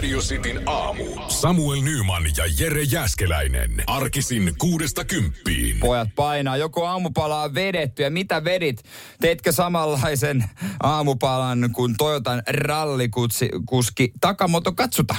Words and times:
Radio 0.00 0.20
Cityn 0.20 0.62
aamu. 0.66 1.04
Samuel 1.28 1.82
Nyman 1.82 2.22
ja 2.36 2.44
Jere 2.58 2.82
Jäskeläinen. 2.82 3.70
Arkisin 3.86 4.54
kuudesta 4.58 5.04
kymppiin. 5.04 5.80
Pojat 5.80 6.08
painaa, 6.14 6.56
joko 6.56 6.86
aamupala 6.86 7.42
on 7.42 7.54
vedetty 7.54 8.02
ja 8.02 8.10
mitä 8.10 8.44
vedit? 8.44 8.82
Teitkö 9.20 9.52
samanlaisen 9.52 10.44
aamupalan 10.82 11.70
kuin 11.72 11.94
Toyotan 11.98 12.42
rallikuski 12.46 14.12
Takamoto 14.20 14.72
Katsuta? 14.72 15.14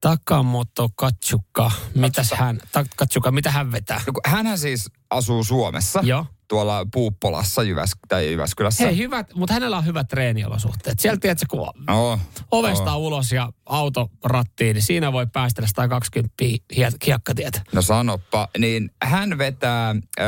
Takamoto 0.00 0.88
Katsukka. 0.96 1.70
Mitäs 1.94 2.30
hän, 2.32 2.60
ta, 2.72 2.84
Katsuka, 2.96 3.30
mitä 3.30 3.50
hän 3.50 3.72
vetää? 3.72 4.00
No, 4.06 4.12
Hänhän 4.24 4.58
siis 4.58 4.90
asuu 5.10 5.44
Suomessa. 5.44 6.00
Joo. 6.02 6.26
Tuolla 6.54 6.86
Puuppolassa 6.92 7.62
Jyväs- 7.62 7.98
tai 8.08 8.30
Jyväskylässä. 8.32 8.84
Hei, 8.84 8.96
hyvät, 8.96 9.34
mutta 9.34 9.54
hänellä 9.54 9.76
on 9.78 9.86
hyvät 9.86 10.08
treeniolosuhteet. 10.08 11.00
Sieltä 11.00 11.20
tiedätkö, 11.20 11.46
kun 11.50 11.68
No, 11.86 12.20
ovesta 12.50 12.90
no. 12.90 12.98
ulos 12.98 13.32
ja 13.32 13.52
auto 13.66 14.10
rattiin, 14.24 14.74
niin 14.74 14.82
siinä 14.82 15.12
voi 15.12 15.26
päästellä 15.32 15.68
120 15.68 16.34
hie- 16.44 16.90
hiekkatietä. 17.06 17.62
No 17.72 17.82
sanoppa, 17.82 18.48
niin 18.58 18.90
hän 19.02 19.38
vetää 19.38 19.94
ö, 20.20 20.22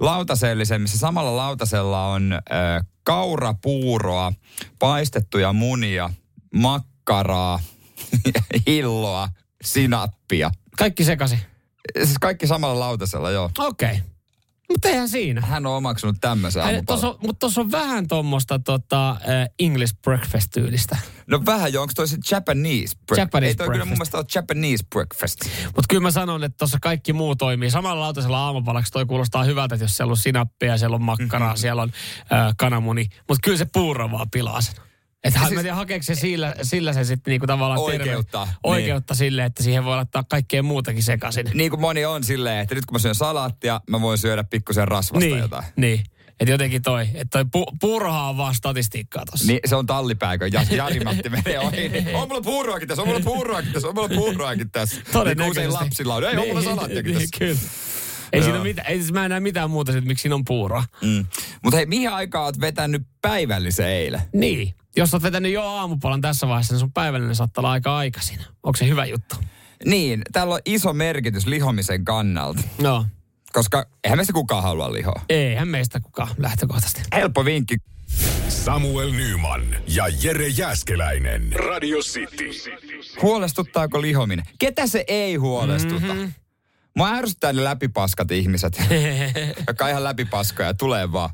lautasellisen, 0.00 0.82
missä 0.82 0.98
samalla 0.98 1.36
lautasella 1.36 2.06
on 2.06 2.32
ö, 2.32 2.38
kaurapuuroa, 3.02 4.32
paistettuja 4.78 5.52
munia, 5.52 6.10
makkaraa, 6.54 7.60
hilloa, 8.66 9.28
sinappia. 9.64 10.50
Kaikki 10.78 11.04
sekasi. 11.04 11.38
Siis 12.04 12.18
kaikki 12.20 12.46
samalla 12.46 12.80
lautasella, 12.80 13.30
joo. 13.30 13.50
Okei. 13.58 13.88
Okay. 13.90 14.00
Mutta 14.70 14.88
eihän 14.88 15.08
siinä. 15.08 15.40
Hän 15.40 15.66
on 15.66 15.76
omaksunut 15.76 16.16
tämmöisen 16.20 16.62
aamupalan. 16.62 17.14
Mutta 17.22 17.38
tuossa 17.40 17.60
on 17.60 17.70
vähän 17.70 18.08
tuommoista 18.08 18.58
tota, 18.58 19.10
äh, 19.10 19.18
English 19.58 19.94
breakfast-tyylistä. 20.04 20.98
No 21.26 21.42
vähän 21.46 21.72
jo, 21.72 21.82
onko 21.82 21.92
toi 21.96 22.08
se 22.08 22.16
Japanese 22.30 22.96
breakfast? 23.06 23.18
Japanese 23.18 23.50
Ei 23.50 23.54
toi 23.54 23.66
kyllä 23.66 23.84
mun 23.84 23.96
breakfast. 23.96 24.12
mielestä 24.12 24.18
ole 24.18 24.26
Japanese 24.34 24.84
breakfast. 24.92 25.40
Mutta 25.64 25.84
kyllä 25.88 26.02
mä 26.02 26.10
sanon, 26.10 26.44
että 26.44 26.58
tuossa 26.58 26.78
kaikki 26.82 27.12
muu 27.12 27.36
toimii. 27.36 27.70
Samalla 27.70 28.00
lautasella 28.00 28.38
aamupalaksi 28.38 28.92
toi 28.92 29.06
kuulostaa 29.06 29.44
hyvältä, 29.44 29.74
että 29.74 29.84
jos 29.84 29.96
siellä 29.96 30.10
on 30.10 30.16
sinappia, 30.16 30.78
siellä 30.78 30.94
on 30.94 31.02
makkaraa, 31.02 31.52
Mhm. 31.52 31.58
siellä 31.60 31.82
on 31.82 31.92
äh, 32.32 32.54
kananmuni. 32.58 33.06
Mutta 33.28 33.40
kyllä 33.44 33.58
se 33.58 33.66
puuro 33.72 34.10
vaan 34.10 34.30
pilaa 34.30 34.60
sen. 34.60 34.74
Että 35.24 35.40
siis- 35.40 35.52
mä 35.52 35.60
tiedän, 35.60 35.76
hakeeko 35.76 36.02
se 36.02 36.14
sillä, 36.14 36.54
sillä 36.62 36.92
se 36.92 37.04
sitten 37.04 37.30
niinku 37.30 37.46
tavallaan 37.46 37.80
Oikeutta, 37.80 38.38
terve, 38.46 38.54
oikeutta 38.64 39.14
sille, 39.14 39.44
että 39.44 39.62
siihen 39.62 39.84
voi 39.84 39.96
laittaa 39.96 40.24
kaikkea 40.28 40.62
muutakin 40.62 41.02
sekaisin. 41.02 41.50
Niin 41.54 41.70
kuin 41.70 41.80
moni 41.80 42.04
on 42.04 42.24
silleen, 42.24 42.58
että 42.58 42.74
nyt 42.74 42.86
kun 42.86 42.94
mä 42.94 42.98
syön 42.98 43.14
salaattia, 43.14 43.80
mä 43.90 44.00
voin 44.00 44.18
syödä 44.18 44.44
pikkusen 44.44 44.88
rasvasta 44.88 45.26
niin, 45.28 45.38
jotain. 45.38 45.64
niin. 45.76 46.02
Että 46.40 46.52
jotenkin 46.52 46.82
toi, 46.82 47.02
että 47.14 47.38
toi 47.38 47.44
pu, 47.52 47.64
puurohan 47.80 48.24
on 48.24 48.36
vaan 48.36 48.54
statistiikkaa 48.54 49.24
tossa. 49.30 49.46
Niin, 49.46 49.60
se 49.64 49.76
on 49.76 49.86
tallipääkö. 49.86 50.46
Ja, 50.52 50.62
Jari-Matti 50.70 51.28
menee 51.28 51.58
ohi. 51.66 51.90
On 52.14 52.28
mulla 52.28 52.40
puuroakin 52.42 52.88
tässä, 52.88 53.02
on 53.02 53.08
mulla 53.08 53.20
puuroakin 53.20 53.72
tässä, 53.72 53.88
on 53.88 53.94
mulla 53.94 54.08
puuroakin 54.08 54.70
tässä. 54.70 54.96
Niin 55.24 55.36
kuin 55.36 55.50
usein 55.50 55.72
lapsilla 55.72 56.14
on. 56.14 56.24
Ei, 56.24 56.36
on 56.36 56.48
mulla 56.48 56.62
salaattiakin 56.62 57.14
niin, 57.14 57.30
tässä. 57.30 57.38
Kyllä. 57.38 57.60
Ei 58.32 58.42
siinä 58.42 58.56
Joo. 58.56 58.64
mitään, 58.64 58.86
ei, 58.86 58.98
siis 58.98 59.12
mä 59.12 59.24
en 59.24 59.30
näe 59.30 59.40
mitään 59.40 59.70
muuta, 59.70 59.92
että 59.92 60.04
miksi 60.04 60.22
siinä 60.22 60.34
on 60.34 60.44
puuroa. 60.44 60.84
Mm. 61.02 61.26
Mutta 61.62 61.76
hei, 61.76 61.86
mihin 61.86 62.10
aikaan 62.10 62.44
oot 62.44 62.60
vetänyt 62.60 63.02
päivällisen 63.22 63.88
eilen? 63.88 64.20
Niin. 64.32 64.74
Jos 64.96 65.14
oot 65.14 65.22
vetänyt 65.22 65.52
jo 65.52 65.62
aamupalan 65.64 66.20
tässä 66.20 66.48
vaiheessa, 66.48 66.74
niin 66.74 66.80
sun 66.80 66.92
päivällinen 66.92 67.34
saattaa 67.36 67.62
olla 67.62 67.70
aika 67.70 67.96
aikaisin. 67.96 68.38
Onko 68.62 68.76
se 68.76 68.88
hyvä 68.88 69.04
juttu? 69.04 69.36
Niin, 69.84 70.22
tällä 70.32 70.54
on 70.54 70.60
iso 70.64 70.92
merkitys 70.92 71.46
lihomisen 71.46 72.04
kannalta. 72.04 72.62
No. 72.82 73.06
Koska 73.52 73.86
eihän 74.04 74.18
meistä 74.18 74.32
kukaan 74.32 74.62
halua 74.62 74.92
lihoa. 74.92 75.22
Eihän 75.28 75.68
meistä 75.68 76.00
kukaan 76.00 76.28
lähtökohtaisesti. 76.38 77.02
Helppo 77.12 77.44
vinkki. 77.44 77.76
Samuel 78.48 79.10
Nyman 79.12 79.76
ja 79.86 80.04
Jere 80.22 80.48
Jäskeläinen. 80.48 81.52
Radio 81.52 81.98
City. 81.98 82.50
Huolestuttaako 83.22 84.02
lihominen? 84.02 84.44
Ketä 84.58 84.86
se 84.86 85.04
ei 85.08 85.34
huolestuta? 85.34 86.00
Mhm. 86.00 86.06
Mm-hmm. 86.06 86.32
Mua 86.96 87.08
ärsyttää 87.10 87.52
ne 87.52 87.64
läpipaskat 87.64 88.30
ihmiset, 88.30 88.82
jotka 89.66 89.84
on 89.84 89.90
ihan 89.90 90.04
läpipaskoja, 90.04 90.74
tulee 90.74 91.12
vaan. 91.12 91.30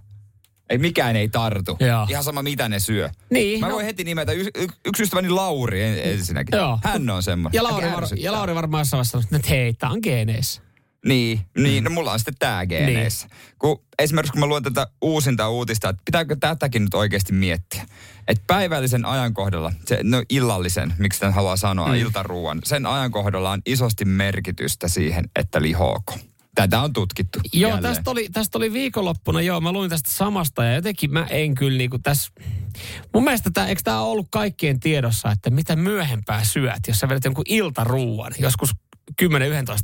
Ei 0.71 0.79
mikään 0.79 1.17
ei 1.17 1.29
tartu. 1.29 1.77
Joo. 1.81 2.07
Ihan 2.11 2.25
sama 2.25 2.43
mitä 2.43 2.69
ne 2.69 2.81
syö. 2.81 3.11
Niin, 3.31 3.61
Mä 3.61 3.69
no- 3.69 3.75
voin 3.75 3.87
heti 3.87 4.05
nimetä 4.05 4.33
y- 4.33 4.51
y- 4.55 4.67
yksi 4.87 5.03
ystäväni 5.03 5.29
Lauri 5.29 5.83
en- 5.83 5.99
ensinnäkin. 6.13 6.57
Joo. 6.57 6.79
Hän 6.85 7.11
on 7.11 7.23
semmoinen. 7.23 7.59
Ja 7.59 7.63
Lauri, 7.63 7.93
var, 7.93 8.05
ja 8.17 8.33
Lauri 8.33 8.55
varmaan 8.55 8.81
jossain 8.81 8.99
vaiheessa 8.99 9.21
sanoi, 9.23 9.37
että 9.41 9.49
hei, 9.49 9.75
tää 9.75 9.91
on 9.91 9.99
geeneissä. 10.03 10.63
Niin, 11.07 11.41
niin 11.59 11.85
no 11.85 11.91
mulla 11.91 12.13
on 12.13 12.19
sitten 12.19 12.35
tää 12.39 12.67
geeneissä. 12.67 13.27
Niin. 13.27 13.37
Kun, 13.59 13.83
esimerkiksi 13.99 14.33
kun 14.33 14.41
mä 14.41 14.47
luen 14.47 14.63
tätä 14.63 14.87
uusinta 15.03 15.49
uutista, 15.49 15.89
että 15.89 16.03
pitääkö 16.05 16.37
tätäkin 16.41 16.83
nyt 16.83 16.95
oikeasti 16.95 17.33
miettiä. 17.33 17.87
Että 18.29 18.45
päivällisen 18.47 19.05
ajankohdalla, 19.05 19.73
se, 19.87 20.01
no 20.03 20.23
illallisen, 20.31 20.95
miksi 20.99 21.21
tämän 21.21 21.35
haluaa 21.35 21.57
sanoa, 21.57 21.89
mm. 21.89 21.95
iltaruuan, 21.95 22.61
sen 22.65 22.87
ajankohdalla 22.87 23.51
on 23.51 23.63
isosti 23.67 24.05
merkitystä 24.05 24.89
siihen, 24.89 25.25
että 25.37 25.63
lihooko. 25.63 26.15
Tätä 26.57 26.81
on 26.81 26.93
tutkittu. 26.93 27.39
Joo, 27.53 27.71
jälleen. 27.71 27.95
tästä 27.95 28.11
oli, 28.11 28.29
tästä 28.33 28.59
oli 28.59 28.73
viikonloppuna, 28.73 29.41
joo, 29.41 29.61
mä 29.61 29.73
luin 29.73 29.91
tästä 29.91 30.11
samasta 30.11 30.65
ja 30.65 30.75
jotenkin 30.75 31.13
mä 31.13 31.27
en 31.31 31.55
kyllä 31.55 31.79
niinku 31.79 31.99
tässä... 31.99 32.33
Mun 33.15 33.25
mielestä 33.25 33.51
tää, 33.55 33.67
eikö 33.67 33.81
tämä 33.85 34.01
ollut 34.01 34.27
kaikkien 34.31 34.81
tiedossa, 34.81 35.31
että 35.31 35.51
mitä 35.51 35.77
myöhempää 35.77 36.45
syöt, 36.45 36.81
jos 36.89 36.99
sä 36.99 37.09
vedät 37.09 37.25
jonkun 37.25 37.45
iltaruuan, 37.49 38.33
joskus 38.39 38.71
10-11 39.23 39.25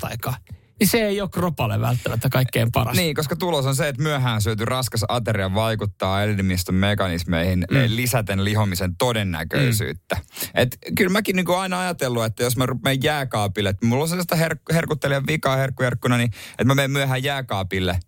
aikaa, 0.02 0.36
niin 0.82 0.90
se 0.90 1.06
ei 1.06 1.20
ole 1.20 1.28
kropalle 1.28 1.80
välttämättä 1.80 2.28
kaikkein 2.28 2.72
paras. 2.72 2.96
Niin, 2.96 3.14
koska 3.14 3.36
tulos 3.36 3.66
on 3.66 3.76
se, 3.76 3.88
että 3.88 4.02
myöhään 4.02 4.42
syöty 4.42 4.64
raskas 4.64 5.04
ateria 5.08 5.54
vaikuttaa 5.54 6.22
elimistön 6.22 6.74
mekanismeihin 6.74 7.64
mm. 7.70 7.76
lisäten 7.86 8.44
lihomisen 8.44 8.96
todennäköisyyttä. 8.96 10.14
Mm. 10.14 10.50
Et 10.54 10.78
kyllä 10.96 11.12
mäkin 11.12 11.36
niinku 11.36 11.52
aina 11.52 11.80
ajatellut, 11.80 12.24
että 12.24 12.42
jos 12.42 12.56
mä 12.56 12.66
menen 12.84 13.02
jääkaapille, 13.02 13.68
että 13.68 13.86
mulla 13.86 14.02
on 14.02 14.08
sellaista 14.08 14.36
her- 14.36 14.74
herkuttelijan 14.74 15.26
vikaa 15.26 15.56
herkkujerkkuna, 15.56 16.16
niin 16.16 16.30
että 16.50 16.64
mä 16.64 16.74
menen 16.74 16.90
myöhään 16.90 17.22
jääkaapille, 17.22 18.00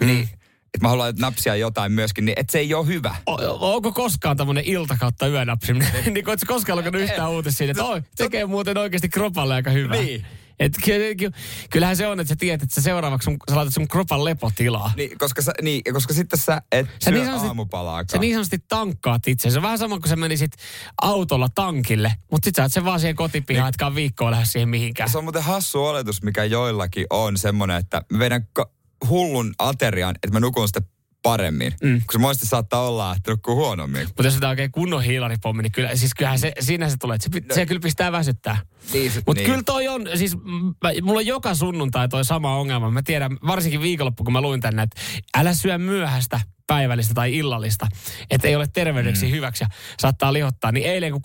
mm. 0.00 0.06
niin 0.06 0.28
että 0.74 0.84
mä 0.84 0.88
haluan 0.88 1.14
napsia 1.18 1.56
jotain 1.56 1.92
myöskin, 1.92 2.24
niin 2.24 2.38
että 2.40 2.52
se 2.52 2.58
ei 2.58 2.74
ole 2.74 2.86
hyvä. 2.86 3.14
O- 3.26 3.74
onko 3.74 3.92
koskaan 3.92 4.36
tämmöinen 4.36 4.64
ilta 4.64 4.96
kautta 5.00 5.26
yönapsiminen? 5.26 5.92
niin 6.14 6.28
ootko 6.28 6.54
koskaan 6.54 6.78
lukenut 6.78 7.00
yhtään 7.00 7.30
uutista 7.30 7.58
siitä, 7.58 7.70
että 7.70 7.84
oi, 7.84 8.02
tekee 8.16 8.46
muuten 8.46 8.78
oikeasti 8.78 9.08
kropalle 9.08 9.54
aika 9.54 9.70
hyvää. 9.70 9.96
Niin. 9.96 10.26
Et 10.60 10.72
ky- 10.84 11.14
ky- 11.14 11.30
kyllähän 11.70 11.96
se 11.96 12.06
on, 12.06 12.20
että 12.20 12.28
sä 12.28 12.36
tiedät, 12.36 12.62
että 12.62 12.74
sä 12.74 12.80
seuraavaksi 12.80 13.24
sun, 13.24 13.36
sä 13.50 13.56
laitat 13.56 13.74
sun 13.74 13.88
kropan 13.88 14.24
lepotilaa. 14.24 14.92
Niin, 14.96 15.18
koska, 15.18 15.42
sä, 15.42 15.52
niin, 15.62 15.82
koska 15.92 16.14
sitten 16.14 16.38
sä 16.38 16.62
et 16.72 16.86
Sä 16.86 17.10
syö 17.10 17.18
niin 17.20 17.28
aamupalaakaan. 17.30 18.08
Sä 18.12 18.18
niin 18.18 18.34
sanotusti 18.34 18.58
tankkaat 18.68 19.28
itse. 19.28 19.50
Se 19.50 19.58
on 19.58 19.62
vähän 19.62 19.78
sama 19.78 19.98
kuin 19.98 20.08
sä 20.08 20.16
menisit 20.16 20.52
autolla 21.02 21.48
tankille, 21.54 22.14
mutta 22.30 22.46
sit 22.46 22.54
sä 22.54 22.62
oot 22.62 22.72
sen 22.72 22.84
vaan 22.84 23.00
siihen 23.00 23.16
kotipihaan, 23.16 23.68
etkä 23.68 23.86
ole 23.86 23.94
viikkoa 23.94 24.30
lähes 24.30 24.52
siihen 24.52 24.68
mihinkään. 24.68 25.10
Se 25.10 25.18
on 25.18 25.24
muuten 25.24 25.42
hassu 25.42 25.84
oletus, 25.84 26.22
mikä 26.22 26.44
joillakin 26.44 27.06
on 27.10 27.38
semmoinen, 27.38 27.76
että 27.76 28.02
ka- 28.52 28.70
hullun 29.08 29.54
aterian, 29.58 30.14
että 30.14 30.30
mä 30.32 30.40
nukun 30.40 30.68
sitä 30.68 30.80
paremmin. 31.22 31.72
Mm. 31.82 31.92
Kun 31.92 32.12
se 32.12 32.18
monesti 32.18 32.46
saattaa 32.46 32.88
olla, 32.88 33.14
että 33.16 33.30
nukkuu 33.30 33.54
huonommin. 33.56 34.06
Mutta 34.06 34.22
jos 34.22 34.34
sitä 34.34 34.48
oikein 34.48 34.72
kunnon 34.72 35.02
hiilaripommi, 35.02 35.62
niin 35.62 35.72
kyllä, 35.72 35.96
siis 35.96 36.14
kyllähän 36.14 36.38
se, 36.38 36.52
siinä 36.60 36.88
se 36.88 36.96
tulee, 36.96 37.14
että 37.14 37.24
se, 37.24 37.40
pi- 37.40 37.54
se 37.54 37.66
kyllä 37.66 37.80
pistää 37.80 38.12
väsyttää. 38.12 38.58
Niin, 38.92 39.10
se- 39.12 39.22
Mutta 39.26 39.40
niin. 39.40 39.50
kyllä 39.50 39.62
toi 39.66 39.88
on, 39.88 40.08
siis 40.14 40.36
mä, 40.82 40.90
mulla 41.02 41.18
on 41.18 41.26
joka 41.26 41.54
sunnuntai 41.54 42.08
toi 42.08 42.24
sama 42.24 42.56
ongelma. 42.56 42.90
Mä 42.90 43.02
tiedän, 43.02 43.38
varsinkin 43.46 43.80
viikonloppu, 43.82 44.24
kun 44.24 44.32
mä 44.32 44.40
luin 44.40 44.60
tänne, 44.60 44.82
että 44.82 45.00
älä 45.36 45.54
syö 45.54 45.78
myöhäistä 45.78 46.40
päivällistä 46.66 47.14
tai 47.14 47.36
illallista, 47.36 47.86
että 48.30 48.48
ei 48.48 48.56
ole 48.56 48.66
terveydeksi 48.72 49.26
mm. 49.26 49.32
hyväksi 49.32 49.64
ja 49.64 49.68
saattaa 50.00 50.32
lihottaa. 50.32 50.72
Niin 50.72 50.86
eilen 50.86 51.12
kun 51.12 51.22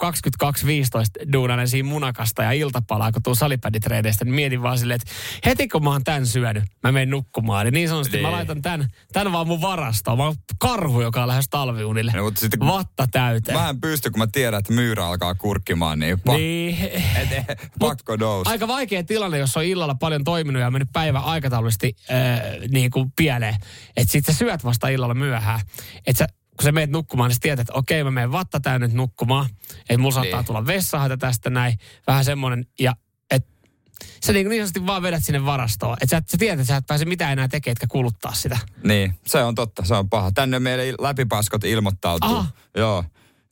22.15 1.26 1.32
duunanen 1.34 1.68
siinä 1.68 1.90
munakasta 1.90 2.44
ja 2.44 2.52
iltapalaa, 2.52 3.12
kun 3.12 3.24
tuu 3.24 3.36
salipäditreideistä, 3.36 4.26
niin 4.26 4.36
mietin 4.36 4.62
vaan 4.62 4.78
silleen, 4.78 5.00
että 5.02 5.12
heti 5.46 5.68
kun 5.68 5.84
mä 5.84 5.90
oon 5.90 6.04
tän 6.04 6.26
syönyt, 6.26 6.64
mä 6.84 6.92
menen 6.92 7.10
nukkumaan. 7.10 7.66
Niin 7.66 7.74
niin 7.74 7.90
sanotusti 7.90 8.18
mä 8.18 8.28
Niin. 8.28 8.36
laitan 8.36 8.62
tän, 8.62 8.88
tän 9.14 9.32
vaan 9.32 9.48
mun 9.48 9.62
varastoon. 9.62 10.18
Mä 10.18 10.24
oon 10.24 10.36
karhu, 10.60 11.02
joka 11.02 11.22
on 11.22 11.28
lähes 11.28 11.50
talviunille. 11.50 12.12
No, 12.16 12.24
mutta 12.24 12.40
sitten 12.40 12.60
Vatta 12.60 13.08
täyteen. 13.12 13.58
Mä 13.58 13.70
en 13.70 13.82
pysty, 13.82 14.12
kun 14.12 14.20
mä 14.20 14.28
tiedän, 14.28 14.60
että 14.60 14.74
myyrä 14.74 15.06
alkaa 15.08 15.36
kurkkimaan, 15.36 16.00
niin, 16.00 16.18
pa- 16.30 16.38
Niin. 16.38 16.78
et, 17.22 17.32
et, 17.50 17.68
pakko 17.80 18.16
nousta. 18.16 18.50
Aika 18.50 18.68
vaikea 18.68 19.04
tilanne, 19.04 19.38
jos 19.38 19.58
on 19.58 19.64
illalla 19.64 19.96
paljon 19.96 20.24
toiminut 20.24 20.62
ja 20.62 20.72
mennyt 20.72 20.90
päivä 20.94 21.20
aikataulullisesti 21.20 21.96
äh, 22.12 22.42
niin 22.72 22.92
kuin 22.92 23.12
pieleen. 23.16 23.56
Että 23.98 24.12
sit 24.12 24.26
sä 24.26 24.34
syöt 24.34 24.64
vasta 24.64 24.88
illalla 24.88 25.14
myöhään. 25.28 25.60
Että 26.08 26.18
sä, 26.18 26.28
kun 26.58 26.64
sä 26.64 26.72
meet 26.72 26.90
nukkumaan, 26.90 27.28
niin 27.30 27.36
sä 27.36 27.40
tiedät, 27.42 27.60
että 27.60 27.74
okei, 27.74 28.04
mä 28.04 28.12
menen 28.12 28.32
vatta 28.32 28.60
täynnä 28.60 28.88
nyt 28.88 28.96
nukkumaan. 28.96 29.50
Että 29.80 29.98
mulla 29.98 30.14
saattaa 30.16 30.40
Niin. 30.40 30.46
tulla 30.46 30.66
vessahaita 30.66 31.18
tästä 31.18 31.50
näin. 31.50 31.80
Vähän 32.08 32.26
semmoinen. 32.26 32.66
Ja 32.80 32.96
et, 33.32 33.48
sä 34.26 34.34
niin, 34.34 34.50
niin 34.50 34.62
sanotusti 34.62 34.86
vaan 34.86 35.02
vedät 35.02 35.24
sinne 35.26 35.46
varastoon. 35.46 35.98
Että 36.02 36.16
sä, 36.18 36.22
sä 36.32 36.38
tiedät, 36.38 36.60
että 36.60 36.68
sä 36.68 36.78
et 36.78 36.88
pääse 36.88 37.06
mitään 37.06 37.32
enää 37.34 37.48
tekemään, 37.48 37.72
etkä 37.72 37.88
kuluttaa 37.90 38.34
sitä. 38.34 38.58
Niin, 38.84 39.14
se 39.28 39.44
on 39.44 39.56
totta, 39.56 39.86
se 39.86 39.96
on 39.96 40.10
paha. 40.10 40.32
Tänne 40.32 40.60
meille 40.60 40.92
il- 40.92 41.04
läpipaskot 41.04 41.64
ilmoittautuu. 41.64 42.30
Aha. 42.36 42.46
Joo. 42.78 43.04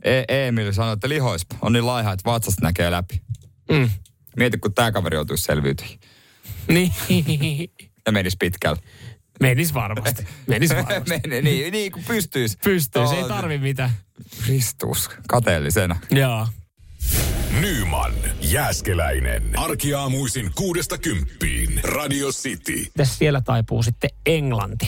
E- 0.04 0.48
Emil 0.48 0.72
sanoi, 0.72 0.94
että 0.94 1.10
lihoispa. 1.10 1.56
On 1.62 1.74
niin 1.74 1.86
laiha, 1.86 2.12
että 2.12 2.32
vatsasta 2.32 2.62
näkee 2.66 2.92
läpi. 2.92 3.22
Mm. 3.72 3.90
Mieti, 4.38 4.58
kun 4.58 4.74
tämä 4.74 4.92
kaveri 4.92 5.16
joutuisi 5.18 5.44
selviytymään. 5.44 5.98
Niin. 6.68 6.92
Ja 8.06 8.12
menisi 8.12 8.38
pitkälle. 8.40 8.80
Menis 9.40 9.74
varmasti. 9.74 10.28
Menis 10.48 10.70
varmasti. 10.70 11.10
Mene, 11.28 11.42
niin, 11.42 11.72
niin 11.72 11.92
kuin 11.92 12.06
pystyisi. 12.08 12.58
Pystyy, 12.64 13.08
se 13.08 13.16
ei 13.16 13.24
tarvi 13.28 13.58
mitään. 13.58 13.92
Kristus, 14.46 15.10
kateellisena. 15.28 15.96
Joo. 16.12 16.48
Nyman, 17.62 18.14
Jääskeläinen. 18.42 19.60
Arkiaamuisin 19.60 20.52
kuudesta 20.56 20.98
kymppiin. 20.98 21.80
Radio 21.84 22.28
City. 22.32 22.76
Mitäs 22.76 23.18
siellä 23.18 23.42
taipuu 23.42 23.84
sitten 23.84 24.10
Englanti? 24.26 24.86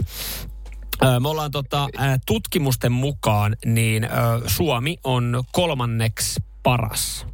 Ö, 1.03 1.19
Me 1.19 1.27
ollaan 1.29 1.51
tota, 1.51 1.87
tutkimusten 2.25 2.91
mukaan, 2.91 3.55
niin 3.65 4.03
ö, 4.03 4.07
Suomi 4.47 4.97
on 5.03 5.43
kolmanneksi 5.51 6.43
paras. 6.63 7.25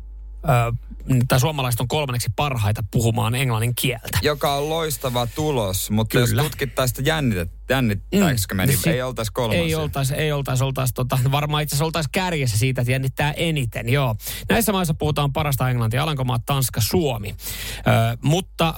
Tai 1.27 1.39
suomalaiset 1.39 1.81
on 1.81 1.88
kolmanneksi 1.88 2.29
parhaita 2.35 2.83
puhumaan 2.91 3.35
englannin 3.35 3.75
kieltä. 3.75 4.19
Joka 4.21 4.53
on 4.55 4.69
loistava 4.69 5.27
tulos, 5.27 5.91
mutta 5.91 6.11
Kyllä. 6.11 6.41
jos 6.41 6.47
tutkittaisiin 6.47 6.95
sitä 6.95 7.09
jännitet, 7.09 7.51
jännittääkö 7.69 8.53
me, 8.53 8.65
niin 8.65 8.77
Sit- 8.77 8.88
ei 8.88 9.01
oltaisi 9.01 9.31
kolmas. 9.31 9.57
Ei 9.57 9.75
oltaisi, 9.75 10.13
ei 10.13 10.31
oltaisi, 10.31 10.63
oltaisi 10.63 10.94
tota, 10.94 11.19
varmaan 11.31 11.63
itse 11.63 11.73
asiassa 11.73 11.85
oltaisi 11.85 12.09
kärjessä 12.11 12.57
siitä, 12.57 12.81
että 12.81 12.91
jännittää 12.91 13.31
eniten, 13.31 13.89
joo. 13.89 14.15
Näissä 14.50 14.71
maissa 14.71 14.94
puhutaan 14.94 15.33
parasta 15.33 15.69
englantia, 15.69 16.03
Alankomaat, 16.03 16.45
Tanska, 16.45 16.81
Suomi. 16.81 17.35
Ö, 17.77 18.17
mutta 18.21 18.73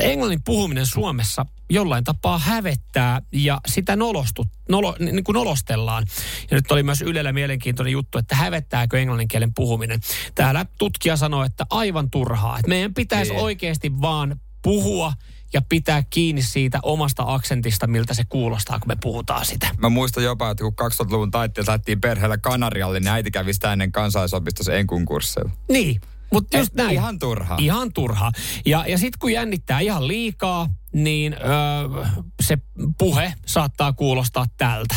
englannin 0.00 0.42
puhuminen 0.44 0.86
Suomessa 0.86 1.46
jollain 1.70 2.04
tapaa 2.04 2.38
hävettää 2.38 3.22
ja 3.32 3.60
sitä 3.66 3.96
nolostut, 3.96 4.48
nolo, 4.68 4.96
niin 4.98 5.24
kuin 5.24 5.34
nolostellaan. 5.34 6.06
Ja 6.50 6.56
nyt 6.56 6.72
oli 6.72 6.82
myös 6.82 7.02
Ylellä 7.02 7.32
mielenkiintoinen 7.32 7.92
juttu, 7.92 8.18
että 8.18 8.36
hävettääkö 8.36 8.98
englannin 8.98 9.28
kielen 9.28 9.54
puhuminen. 9.54 10.00
Täällä 10.34 10.66
tutkija 10.78 11.16
sanoi, 11.16 11.46
että 11.46 11.63
aivan 11.70 12.10
turhaa. 12.10 12.58
Että 12.58 12.68
meidän 12.68 12.94
pitäisi 12.94 13.32
Niin. 13.32 13.42
oikeasti 13.42 14.00
vaan 14.00 14.40
puhua 14.62 15.12
ja 15.52 15.62
pitää 15.62 16.02
kiinni 16.10 16.42
siitä 16.42 16.78
omasta 16.82 17.22
aksentista, 17.26 17.86
miltä 17.86 18.14
se 18.14 18.24
kuulostaa, 18.28 18.78
kun 18.78 18.88
me 18.88 18.96
puhutaan 19.02 19.44
sitä. 19.46 19.68
Mä 19.78 19.88
muistan 19.88 20.24
jopa, 20.24 20.50
että 20.50 20.64
kun 20.64 20.72
2000-luvun 20.82 21.30
taitteessa 21.30 21.72
lähtiin 21.72 22.00
perheellä 22.00 22.38
Kanarialle, 22.38 23.00
niin 23.00 23.08
äiti 23.08 23.30
kävi 23.30 23.52
sitä 23.54 23.72
ennen 23.72 23.92
kansalaisopistossa 23.92 24.74
Enkun 24.74 25.04
kursseilla. 25.04 25.50
Niin, 25.68 26.00
mutta 26.32 26.58
just 26.58 26.72
Eh, 26.72 26.76
näin. 26.84 26.90
ihan 26.94 27.18
turhaa. 27.18 27.58
Ihan 27.60 27.92
turhaa. 27.92 28.32
Ja, 28.66 28.84
ja 28.88 28.98
sitten 28.98 29.18
kun 29.18 29.32
jännittää 29.32 29.80
ihan 29.80 30.08
liikaa, 30.08 30.68
niin 30.92 31.32
öö, 31.34 32.04
se 32.42 32.58
puhe 32.98 33.34
saattaa 33.46 33.92
kuulostaa 33.92 34.46
tältä. 34.56 34.94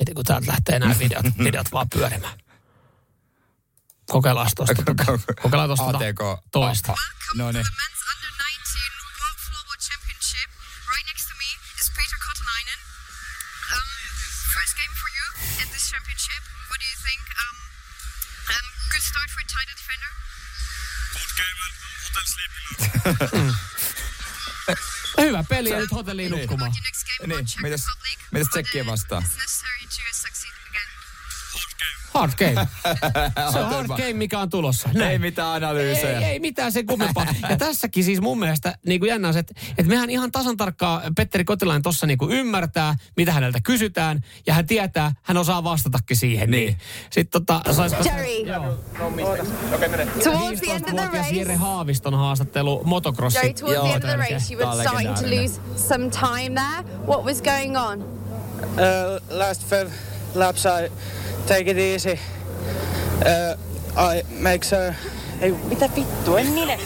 Heti 0.00 0.14
kun 0.14 0.24
täältä 0.24 0.46
lähtee 0.50 0.78
nämä 0.78 0.94
videot, 1.04 1.24
videot 1.44 1.72
vaan 1.72 1.86
pyörimään. 1.94 2.38
Kokeillaan 4.14 4.50
tuosta. 4.56 4.74
Kokeillaan 5.42 5.68
tuosta 5.68 5.84
ATK. 5.98 6.20
toista. 6.52 6.92
No 7.34 7.52
niin. 7.52 7.64
The 7.64 7.72
men's 7.80 8.02
under 8.12 8.30
19 8.40 8.92
World 9.20 9.38
Floorball 9.46 9.80
Championship. 9.88 10.48
Right 10.92 11.06
next 11.10 11.24
to 11.30 11.34
me 11.42 11.48
is 11.80 11.86
Peter 11.98 12.18
Kotanainen. 12.26 12.78
Um, 13.74 13.88
first 14.54 14.72
game 14.80 14.94
for 15.00 15.08
you 15.18 15.26
at 15.62 15.68
this 15.74 15.84
championship. 15.92 16.42
What 16.70 16.78
do 16.82 16.86
you 16.92 16.98
think? 17.06 17.22
Um, 17.44 17.56
um, 18.54 18.66
good 18.92 19.04
start 19.10 19.28
for 19.34 19.40
a 19.44 19.48
title 19.54 19.76
defender. 19.80 20.10
Hyvä 25.22 25.44
peli 25.48 25.70
ja 25.70 25.78
nyt 25.78 25.92
hotelliin 25.92 26.30
nukkumaan. 26.30 26.72
Niin, 27.26 27.38
on 27.38 27.44
Czech 27.46 27.60
mitäs- 27.62 28.18
mitäs 28.30 28.48
Tsekkiä 28.48 28.86
vastaan? 28.86 29.22
Hard 32.14 32.32
game. 32.38 32.68
Se 33.52 33.58
on 33.58 33.70
hard 33.70 33.86
game, 33.88 34.12
mikä 34.12 34.38
on 34.38 34.50
tulossa. 34.50 34.88
Näin. 34.94 35.10
Ei 35.10 35.18
mitään 35.18 35.48
analyysejä. 35.48 36.18
Ei, 36.18 36.24
ei 36.24 36.40
mitään 36.40 36.72
sen 36.72 36.86
kummempaa. 36.86 37.26
Ja 37.48 37.56
tässäkin 37.56 38.04
siis 38.04 38.20
mun 38.20 38.38
mielestä 38.38 38.78
niin 38.86 39.00
kuin 39.00 39.08
jännä 39.08 39.28
on 39.28 39.34
se, 39.34 39.40
että, 39.40 39.54
että 39.70 39.90
mehän 39.90 40.10
ihan 40.10 40.32
tasan 40.32 40.56
tarkkaan 40.56 41.14
Petteri 41.14 41.44
Kotilainen 41.44 41.82
tuossa 41.82 42.06
niin 42.06 42.18
kuin 42.18 42.32
ymmärtää, 42.32 42.94
mitä 43.16 43.32
häneltä 43.32 43.58
kysytään, 43.62 44.20
ja 44.46 44.54
hän 44.54 44.66
tietää, 44.66 45.12
hän 45.22 45.36
osaa 45.36 45.64
vastatakin 45.64 46.16
siihen. 46.16 46.50
Niin. 46.50 46.66
niin. 46.66 46.78
Sitten 47.10 47.46
tota, 47.46 47.72
saisiko... 47.72 48.02
Jerry, 48.04 48.28
towards 50.24 50.60
the 50.60 50.70
end 50.72 50.84
of 50.84 50.94
the 50.94 51.02
15-vuotias 51.02 51.32
Jere 51.32 51.44
race, 51.44 51.56
Haaviston 51.56 52.14
haastattelu 52.14 52.84
motocrossi. 52.84 53.38
Jerry, 53.38 53.54
towards 53.54 53.80
the 53.80 53.94
end 53.94 54.04
of 54.04 54.10
the 54.10 54.16
race, 54.16 54.54
you 54.54 54.64
were 54.64 54.82
starting 54.82 55.14
to 55.14 55.26
lose 55.26 55.60
some 55.76 56.10
time 56.10 56.54
there. 56.54 56.84
What 57.06 57.24
was 57.24 57.42
going 57.42 57.76
on? 57.76 58.02
Uh, 58.02 59.20
last 59.30 59.66
five 59.66 59.90
laps, 60.34 60.66
I 60.66 60.90
take 61.48 61.70
it 61.70 61.78
easy. 61.78 62.10
Uh, 62.12 63.56
I 64.16 64.22
make 64.42 64.64
sure. 64.64 64.94
Ei, 65.40 65.52
mitä 65.52 65.90
vittu, 65.96 66.36
en 66.36 66.46
minä. 66.46 66.76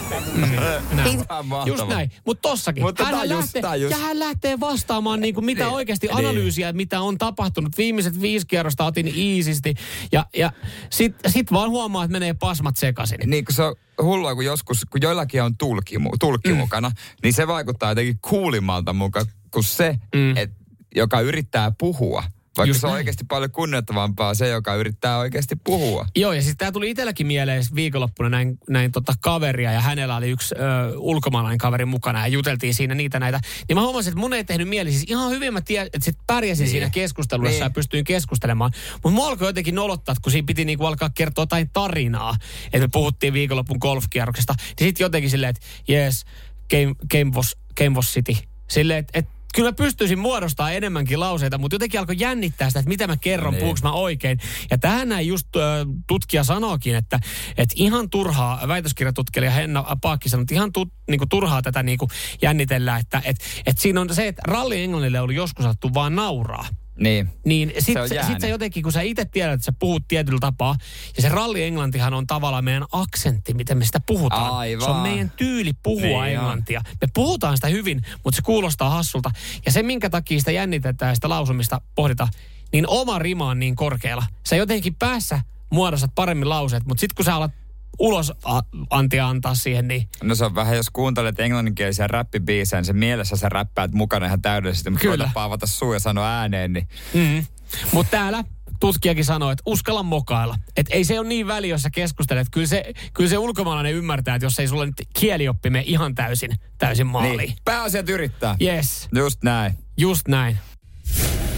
Mahtavaa. 0.95 1.67
Just 1.67 1.87
näin. 1.87 2.11
Mutta 2.25 2.49
tossakin. 2.49 2.83
Mutta 2.83 3.03
hän 3.05 3.13
tää 3.13 3.23
just- 3.23 3.29
lähtee, 3.55 3.77
just- 3.77 3.91
Ja 3.91 3.97
hän 3.97 4.19
lähtee 4.19 4.59
vastaamaan 4.59 5.19
niin 5.19 5.33
kuin 5.33 5.45
mitä 5.45 5.63
Niin. 5.63 5.73
oikeasti 5.73 6.07
Niin. 6.07 6.17
analyysiä, 6.17 6.73
mitä 6.73 7.01
on 7.01 7.17
tapahtunut. 7.17 7.77
Viimeiset 7.77 8.21
viisi 8.21 8.47
kierrosta 8.47 8.85
otin 8.85 9.07
iisisti. 9.15 9.73
Ja, 10.11 10.25
ja 10.35 10.51
sit, 10.89 11.15
sit 11.27 11.51
vaan 11.51 11.69
huomaa, 11.69 12.03
että 12.03 12.11
menee 12.11 12.33
pasmat 12.33 12.77
sekaisin. 12.77 13.17
Niin 13.25 13.45
kun 13.45 13.55
se 13.55 13.63
on 13.63 13.75
hullua, 14.03 14.35
kun 14.35 14.45
joskus, 14.45 14.85
kun 14.89 15.01
joillakin 15.01 15.43
on 15.43 15.57
tulkki, 15.57 15.95
tulkki 16.19 16.49
mm. 16.51 16.57
mukana, 16.57 16.91
niin 17.23 17.33
se 17.33 17.47
vaikuttaa 17.47 17.91
jotenkin 17.91 18.19
kuulimmalta 18.29 18.93
mukaan 18.93 19.25
kuin 19.51 19.63
se, 19.63 19.99
mm. 20.15 20.37
et, 20.37 20.51
joka 20.95 21.19
yrittää 21.19 21.71
puhua. 21.79 22.23
Vaikka 22.57 22.69
Just 22.69 22.79
se 22.79 22.87
on 22.87 22.91
näin. 22.91 22.99
oikeasti 22.99 23.23
paljon 23.27 23.51
kunnioittavampaa 23.51 24.33
se, 24.33 24.47
joka 24.47 24.75
yrittää 24.75 25.17
oikeasti 25.17 25.55
puhua. 25.55 26.05
Joo, 26.15 26.33
ja 26.33 26.41
sitten 26.41 26.57
tämä 26.57 26.71
tuli 26.71 26.89
itselläkin 26.89 27.27
mieleen 27.27 27.63
viikonloppuna 27.75 28.29
näin, 28.29 28.57
näin 28.69 28.91
tota 28.91 29.13
kaveria, 29.21 29.71
ja 29.71 29.81
hänellä 29.81 30.15
oli 30.15 30.29
yksi 30.29 30.55
ö, 30.55 30.59
ulkomaalainen 30.97 31.57
kaveri 31.57 31.85
mukana, 31.85 32.19
ja 32.19 32.27
juteltiin 32.27 32.73
siinä 32.73 32.95
niitä 32.95 33.19
näitä. 33.19 33.39
Niin 33.67 33.77
mä 33.77 33.81
huomasin, 33.81 34.11
että 34.11 34.19
mun 34.19 34.33
ei 34.33 34.43
tehnyt 34.43 34.67
mieli, 34.69 34.91
siis 34.91 35.05
ihan 35.07 35.29
hyvin 35.31 35.53
mä 35.53 35.61
tiedän, 35.61 35.87
että 35.87 36.05
sit 36.05 36.17
pärjäsin 36.27 36.63
niin. 36.63 36.71
siinä 36.71 36.89
keskustelussa 36.89 37.51
Niin. 37.51 37.59
ja 37.63 37.69
pystyin 37.69 38.03
keskustelemaan. 38.03 38.71
Mutta 38.93 39.09
mua 39.09 39.27
alkoi 39.27 39.47
jotenkin 39.47 39.75
nolottaa, 39.75 40.15
kun 40.21 40.31
siinä 40.31 40.45
piti 40.45 40.65
niinku 40.65 40.85
alkaa 40.85 41.09
kertoa 41.09 41.41
jotain 41.41 41.69
tarinaa, 41.73 42.35
että 42.65 42.79
me 42.79 42.87
puhuttiin 42.91 43.33
viikonloppun 43.33 43.77
golfkierroksesta, 43.81 44.53
niin 44.57 44.87
sitten 44.87 45.05
jotenkin 45.05 45.29
silleen, 45.31 45.49
että 45.49 45.61
yes, 45.89 46.25
game, 46.69 46.95
game, 47.11 47.31
was, 47.35 47.57
game 47.77 47.95
was 47.95 48.13
city. 48.13 48.35
Silleen, 48.67 48.99
että 48.99 49.19
et, 49.19 49.27
kyllä 49.55 49.67
mä 49.69 49.73
pystyisin 49.73 50.19
muodostamaan 50.19 50.73
enemmänkin 50.73 51.19
lauseita, 51.19 51.57
mutta 51.57 51.75
jotenkin 51.75 51.99
alkoi 51.99 52.15
jännittää 52.19 52.69
sitä, 52.69 52.79
että 52.79 52.89
mitä 52.89 53.07
mä 53.07 53.17
kerron, 53.17 53.53
Niin. 53.53 53.59
niin. 53.59 53.65
puhuks 53.65 53.83
mä 53.83 53.91
oikein. 53.91 54.39
Ja 54.71 54.77
tähän 54.77 55.09
näin 55.09 55.27
just 55.27 55.55
ö, 55.55 55.59
tutkija 56.07 56.43
sanookin, 56.43 56.95
että, 56.95 57.19
että 57.57 57.73
ihan 57.77 58.09
turhaa, 58.09 58.67
väitöskirjatutkija 58.67 59.51
Henna 59.51 59.85
Paakki 60.01 60.29
sanoi, 60.29 60.41
että 60.41 60.53
ihan 60.55 60.71
tu, 60.73 60.87
niinku 61.09 61.25
turhaa 61.25 61.61
tätä 61.61 61.83
niinku 61.83 62.07
jännitellään, 62.41 62.99
että 62.99 63.21
et, 63.25 63.37
et 63.65 63.77
siinä 63.77 64.01
on 64.01 64.15
se, 64.15 64.27
että 64.27 64.41
ralli 64.47 64.81
englannille 64.83 65.19
ollut 65.19 65.35
joskus 65.35 65.65
sattu 65.65 65.93
vaan 65.93 66.15
nauraa. 66.15 66.65
Niin. 66.99 67.29
Niin 67.45 67.73
sit, 67.79 67.97
on 67.97 68.09
se 68.09 68.15
jäänyt. 68.15 68.33
sit 68.33 68.41
sä 68.41 68.47
jotenkin, 68.47 68.83
kun 68.83 68.91
sä 68.91 69.01
itse 69.01 69.25
tiedät, 69.25 69.53
että 69.53 69.65
sä 69.65 69.73
puhut 69.79 70.03
tietyllä 70.07 70.39
tapaa, 70.41 70.75
ja 71.15 71.21
se 71.21 71.29
ralli-englantihan 71.29 72.13
on 72.13 72.27
tavallaan 72.27 72.63
meidän 72.63 72.85
aksentti, 72.91 73.53
miten 73.53 73.77
me 73.77 73.85
sitä 73.85 73.99
puhutaan. 73.99 74.51
Aivan. 74.53 74.85
Se 74.85 74.91
on 74.91 74.99
meidän 75.01 75.31
tyyli 75.37 75.71
puhua 75.83 76.01
Niin 76.05 76.17
on. 76.19 76.27
englantia. 76.27 76.81
Me 77.01 77.07
puhutaan 77.13 77.57
sitä 77.57 77.67
hyvin, 77.67 78.01
mutta 78.23 78.35
se 78.35 78.41
kuulostaa 78.41 78.89
hassulta. 78.89 79.31
Ja 79.65 79.71
se, 79.71 79.83
minkä 79.83 80.09
takia 80.09 80.39
sitä 80.39 80.51
jännitetään 80.51 81.15
sitä 81.15 81.29
lausumista 81.29 81.81
pohditaan, 81.95 82.29
niin 82.73 82.85
oma 82.87 83.19
rima 83.19 83.47
on 83.49 83.59
niin 83.59 83.75
korkealla. 83.75 84.25
Sä 84.47 84.55
jotenkin 84.55 84.95
päässä 84.95 85.41
muodostat 85.69 86.11
paremmin 86.15 86.49
lauseet, 86.49 86.85
mutta 86.85 87.01
sitten 87.01 87.15
kun 87.15 87.25
sä 87.25 87.35
alat 87.35 87.51
ulos 87.99 88.33
a- 88.43 88.61
antia 88.89 89.27
antaa 89.29 89.55
siihen, 89.55 89.87
niin 89.87 90.07
No 90.23 90.35
se 90.35 90.45
on 90.45 90.55
vähän, 90.55 90.75
jos 90.75 90.89
kuuntelet 90.89 91.39
englanninkielisiä 91.39 92.07
räppibiisejä, 92.07 92.79
niin 92.81 92.85
se 92.85 92.93
mielessä 92.93 93.35
sä 93.35 93.49
räppäät 93.49 93.91
mukana 93.93 94.25
ihan 94.25 94.41
täydellisesti, 94.41 94.89
mutta 94.89 95.01
Kyllä. 95.01 95.17
koitapa 95.17 95.43
avata 95.43 95.67
suu 95.67 95.93
ja 95.93 95.99
sanoa 95.99 96.27
ääneen, 96.39 96.73
niin 96.73 96.87
Mm. 97.13 97.45
Mutta 97.91 98.11
täällä 98.11 98.43
tutkijakin 98.79 99.25
sanoi, 99.25 99.51
että 99.53 99.63
uskalla 99.65 100.03
mokailla. 100.03 100.55
Että 100.77 100.93
ei 100.95 101.03
se 101.03 101.19
ole 101.19 101.27
niin 101.27 101.47
väli, 101.47 101.69
jos 101.69 101.81
sä 101.81 101.89
keskustelet. 101.89 102.47
Kyllä 102.51 102.67
se, 102.67 102.93
kyllä 103.13 103.29
se 103.29 103.37
ulkomaalainen 103.37 103.93
ymmärtää, 103.93 104.35
että 104.35 104.45
jos 104.45 104.59
ei 104.59 104.67
sulla 104.67 104.85
nyt 104.85 104.95
kielioppi 105.19 105.69
mene 105.69 105.83
ihan 105.87 106.15
täysin, 106.15 106.51
täysin 106.77 107.07
maaliin. 107.07 107.37
niin. 107.37 107.53
pääasiat 107.65 108.09
yrittää. 108.09 108.55
Yes, 108.61 109.07
Just 109.15 109.43
näin. 109.43 109.73
just 109.97 110.27
näin. 110.27 110.57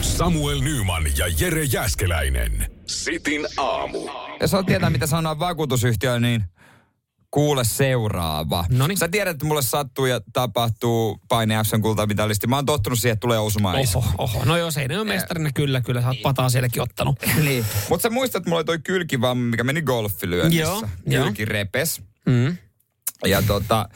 Samuel 0.01 0.61
Nyman 0.61 1.03
ja 1.17 1.25
Jere 1.39 1.63
Jäskeläinen. 1.63 2.71
Sitin 2.87 3.47
aamu. 3.57 4.09
Jos 4.41 4.51
haluat 4.51 4.65
tietää, 4.65 4.89
mitä 4.89 5.07
sanoa 5.07 5.39
vakuutusyhtiöön, 5.39 6.21
niin 6.21 6.43
kuule 7.31 7.63
seuraava. 7.63 8.65
Noniin. 8.69 8.97
Sä 8.97 9.07
tiedät, 9.07 9.31
että 9.31 9.45
mulle 9.45 9.61
sattuu 9.61 10.05
ja 10.05 10.21
tapahtuu 10.33 11.19
paine 11.27 11.55
F:n 11.63 11.81
kultamitalisti. 11.81 12.47
Mä 12.47 12.55
oon 12.55 12.65
tottunut 12.65 12.99
siihen, 12.99 13.13
että 13.13 13.21
tulee 13.21 13.39
osumaan. 13.39 13.75
Oho, 13.95 14.03
oho. 14.17 14.45
No 14.45 14.57
joo, 14.57 14.71
se 14.71 14.81
ei 14.81 14.97
ole 14.97 15.03
mestarina 15.03 15.49
kyllä, 15.55 15.81
kyllä. 15.81 16.01
Sä 16.01 16.07
oot 16.07 16.21
pataa 16.23 16.49
sielläkin 16.49 16.81
ottanut. 16.81 17.19
Niin. 17.45 17.65
Mutta 17.89 18.03
sä 18.03 18.09
muistat, 18.09 18.39
että 18.39 18.49
mulla 18.49 18.59
oli 18.59 18.65
toi 18.65 18.79
kylkivamma, 18.79 19.49
mikä 19.49 19.63
meni 19.63 19.81
golfilyönnissä. 19.81 20.61
Joo, 20.63 20.83
joo. 21.05 21.23
Kylki 21.23 21.45
repes. 21.45 22.01
Mm. 22.25 22.57
Ja 23.25 23.41
tota, 23.41 23.89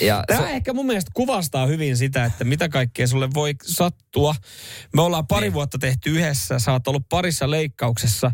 ja 0.00 0.24
Tämä 0.26 0.40
se, 0.40 0.50
ehkä 0.50 0.72
mun 0.72 0.86
mielestä 0.86 1.10
kuvastaa 1.14 1.66
hyvin 1.66 1.96
sitä, 1.96 2.24
että 2.24 2.44
mitä 2.44 2.68
kaikkea 2.68 3.06
sulle 3.06 3.28
voi 3.34 3.54
sattua. 3.64 4.34
Me 4.96 5.02
ollaan 5.02 5.26
pari 5.26 5.46
Niin. 5.46 5.52
vuotta 5.52 5.78
tehty 5.78 6.10
yhdessä, 6.10 6.58
sä 6.58 6.72
oot 6.72 6.88
ollut 6.88 7.08
parissa 7.08 7.50
leikkauksessa 7.50 8.30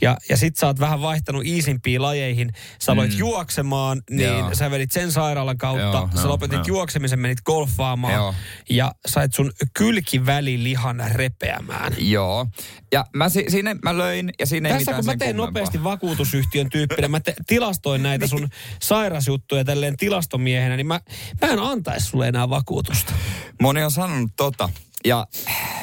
ja, 0.00 0.16
ja 0.28 0.36
sit 0.36 0.56
sä 0.56 0.66
oot 0.66 0.80
vähän 0.80 1.02
vaihtanut 1.02 1.44
iisimpiin 1.46 2.02
lajeihin. 2.02 2.52
Sä 2.82 2.92
aloit 2.92 3.12
Mm. 3.12 3.18
juoksemaan, 3.18 4.02
niin 4.10 4.28
Joo. 4.38 4.54
sä 4.54 4.70
vedit 4.70 4.92
sen 4.92 5.12
sairaalan 5.12 5.58
kautta. 5.58 5.82
Joo, 5.82 6.10
sä 6.14 6.20
joo, 6.20 6.28
lopetit 6.28 6.56
joo. 6.56 6.64
juoksemisen, 6.66 7.18
menit 7.20 7.40
golfaamaan 7.44 8.14
Joo. 8.14 8.34
ja 8.70 8.92
sait 9.06 9.34
sun 9.34 9.52
kylkivälilihan 9.74 11.02
repeämään. 11.14 11.94
joo. 11.98 12.46
Ja 12.92 13.04
mä, 13.16 13.28
si, 13.28 13.44
siinä 13.48 13.76
mä 13.82 13.98
löin 13.98 14.32
ja 14.38 14.46
siinä 14.46 14.68
ei 14.68 14.74
Tässä 14.74 14.92
kun 14.92 15.04
mä 15.04 15.12
kummempaa. 15.12 15.46
nopeasti 15.46 15.84
vakuutusyhtiön 15.84 16.70
tyyppinen, 16.70 17.10
mä 17.10 17.20
te, 17.20 17.34
tilastoin 17.46 18.02
näitä 18.02 18.26
sun 18.26 18.48
sairasjuttuja 18.82 19.64
tälleen 19.64 19.96
tilastomiehenä, 19.96 20.76
niin 20.76 20.86
mä, 20.86 21.00
mä 21.40 21.48
en 21.48 21.58
antaisi 21.58 22.06
sulle 22.06 22.28
enää 22.28 22.50
vakuutusta. 22.50 23.12
Moni 23.60 23.84
on 23.84 23.90
sanonut 23.90 24.30
tota. 24.36 24.68
Ja 25.04 25.26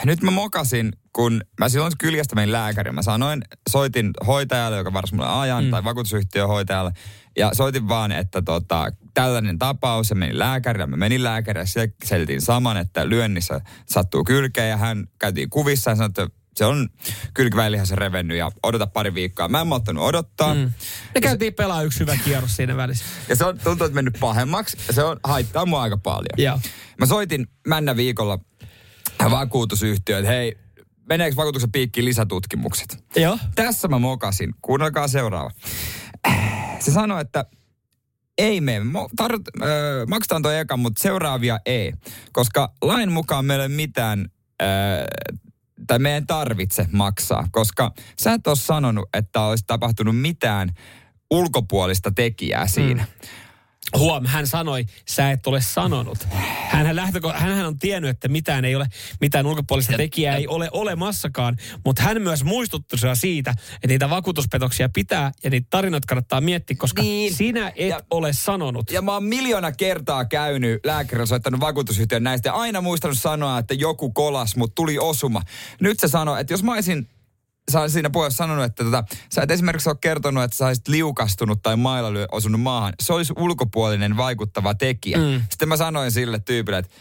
nyt 0.06 0.22
mä 0.22 0.32
mokasin, 0.32 0.94
kun 1.14 1.42
mä 1.60 1.70
silloin 1.70 1.94
kyljestä 2.00 2.36
menin 2.36 2.52
lääkäriin. 2.52 2.96
Mä 2.96 3.02
sanoin, 3.02 3.42
soitin 3.70 4.12
hoitajalle, 4.28 4.78
joka 4.78 4.94
varsin 4.94 5.16
mulle 5.16 5.30
ajan, 5.30 5.64
mm. 5.64 5.72
tai 5.72 5.84
vakuutusyhtiön 5.84 6.48
hoitajalle. 6.48 6.92
Ja 7.38 7.52
soitin 7.54 7.88
vaan, 7.88 8.12
että 8.12 8.42
tota, 8.42 8.92
tällainen 9.14 9.60
tapaus, 9.60 10.10
ja 10.10 10.16
menin 10.16 10.40
lääkärille. 10.40 10.86
Mä 10.86 10.98
menin 10.98 11.24
lääkärille, 11.24 11.82
ja 11.82 11.88
selitin 12.04 12.42
saman, 12.42 12.78
että 12.78 13.10
lyönnissä 13.10 13.62
sattuu 13.86 14.24
kylkeen, 14.24 14.70
ja 14.70 14.78
hän 14.78 15.08
käytiin 15.20 15.50
kuvissa 15.50 15.92
ja 15.92 15.96
sanoi, 15.96 16.10
että 16.10 16.28
se 16.60 16.66
on 16.66 16.90
kylkiväilihasen 17.34 17.98
revennyt 17.98 18.38
ja 18.38 18.52
odota 18.64 18.88
pari 18.88 19.14
viikkoa. 19.14 19.48
Mä 19.48 19.62
en 19.62 19.68
malttanut 19.68 20.04
odottaa. 20.04 20.54
Mm. 20.54 20.72
Me 21.16 21.22
käytiin 21.22 21.54
pelaa 21.54 21.84
yksi 21.84 22.00
hyvä 22.00 22.18
kierros 22.24 22.56
siinä 22.56 22.78
välissä. 22.78 23.06
Ja 23.30 23.36
se 23.36 23.46
on 23.46 23.60
tuntuu, 23.60 23.86
että 23.86 23.96
mennyt 23.96 24.18
pahemmaksi. 24.20 24.78
Ja 24.88 24.94
se 24.94 25.04
on 25.04 25.20
haittaa 25.24 25.66
mua 25.66 25.82
aika 25.82 25.98
paljon. 25.98 26.34
Joo. 26.38 26.60
Mä 26.98 27.06
soitin 27.06 27.48
männä 27.68 27.96
viikolla 27.96 28.40
vakuutusyhtiöön, 29.32 30.24
että 30.24 30.34
hei, 30.34 30.58
meneekö 31.10 31.36
vakuutuksen 31.36 31.72
piikkiin 31.72 32.06
lisätutkimukset? 32.06 33.04
Joo. 33.16 33.38
Tässä 33.56 33.88
mä 33.88 34.00
mokasin. 34.00 34.54
Kuunnelkaa 34.62 35.08
seuraava. 35.08 35.52
Se 36.80 36.92
sanoi, 36.92 37.22
että 37.22 37.46
ei 38.38 38.62
me, 38.62 38.82
tar- 39.22 39.64
ö, 39.64 40.06
maksetaan 40.10 40.42
toi 40.42 40.58
eka, 40.58 40.78
mutta 40.78 41.02
seuraavia 41.02 41.60
ei. 41.66 41.94
Koska 42.32 42.74
lain 42.82 43.12
mukaan 43.12 43.46
meillä 43.46 43.64
ei 43.64 43.68
ole 43.68 43.76
mitään, 43.76 44.30
ö, 44.62 44.66
tai 45.88 46.00
meidän 46.00 46.28
tarvitse 46.28 46.86
maksaa. 46.92 47.48
Koska 47.52 47.94
sä 48.22 48.34
et 48.34 48.48
ole 48.48 48.56
sanonut, 48.56 49.10
että 49.14 49.42
olisi 49.42 49.64
tapahtunut 49.68 50.18
mitään 50.22 50.70
ulkopuolista 51.32 52.12
tekijää 52.12 52.68
siinä. 52.68 53.04
Mm. 53.04 53.28
Huom, 53.98 54.26
hän 54.26 54.48
sanoi, 54.48 54.86
sä 55.08 55.32
et 55.32 55.48
ole 55.48 55.62
sanonut. 55.62 56.18
Hänhän, 56.70 56.96
lähtöko, 56.96 57.34
hänhän 57.36 57.66
on 57.66 57.80
tiennyt, 57.80 58.10
että 58.10 58.28
mitään 58.28 58.66
ei 58.66 58.76
ole, 58.76 58.86
mitään 59.22 59.46
ulkopuolista 59.46 59.94
tekijää 59.98 60.36
ei 60.36 60.48
ole 60.48 60.70
olemassakaan, 60.72 61.58
mutta 61.86 62.04
hän 62.04 62.22
myös 62.22 62.44
muistutti 62.44 62.96
siitä, 63.14 63.52
että 63.52 63.88
niitä 63.88 64.10
vakuutuspetoksia 64.10 64.90
pitää 64.90 65.32
ja 65.44 65.50
niitä 65.50 65.68
tarinoita 65.70 66.06
kannattaa 66.08 66.42
miettiä, 66.42 66.78
koska 66.80 67.02
Niin. 67.02 67.34
sinä 67.36 67.72
et 67.76 67.90
Ja- 67.90 68.02
ole 68.12 68.34
sanonut. 68.34 68.92
Ja 68.92 69.02
mä 69.02 69.14
oon 69.14 69.24
miljoona 69.24 69.72
kertaa 69.72 70.26
käynyt 70.26 70.86
lääkärillä 70.86 71.26
soittanut 71.26 71.60
vakuutusyhtiön 71.60 72.24
näistä 72.24 72.50
ja 72.50 72.54
aina 72.54 72.82
muistanut 72.82 73.18
sanoa, 73.20 73.58
että 73.58 73.74
joku 73.74 74.12
kolas, 74.12 74.56
mutta 74.56 74.76
tuli 74.76 74.98
osuma. 75.00 75.42
Nyt 75.82 76.00
se 76.00 76.08
sanoi, 76.08 76.42
että 76.42 76.54
jos 76.54 76.64
mä 76.64 76.74
olisin 76.74 77.08
sä 77.72 77.82
olisit 77.82 77.94
siinä 77.94 78.10
puheessa 78.10 78.38
sanonut, 78.38 78.66
että 78.66 78.84
tota, 78.84 79.04
sä 79.34 79.42
et 79.42 79.52
esimerkiksi 79.52 79.90
ole 79.90 79.98
kertonut, 80.02 80.44
että 80.44 80.58
sä 80.58 80.68
olisit 80.68 80.88
liukastunut 80.88 81.62
tai 81.64 81.76
mailla 81.76 82.10
osunut 82.32 82.62
maahan. 82.62 82.94
Se 83.02 83.14
olisi 83.14 83.34
ulkopuolinen 83.38 84.18
vaikuttava 84.18 84.74
tekijä. 84.74 85.18
Mm. 85.18 85.42
Sitten 85.50 85.68
mä 85.68 85.78
sanoin 85.78 86.12
sille 86.12 86.40
tyypille, 86.40 86.78
että 86.78 86.92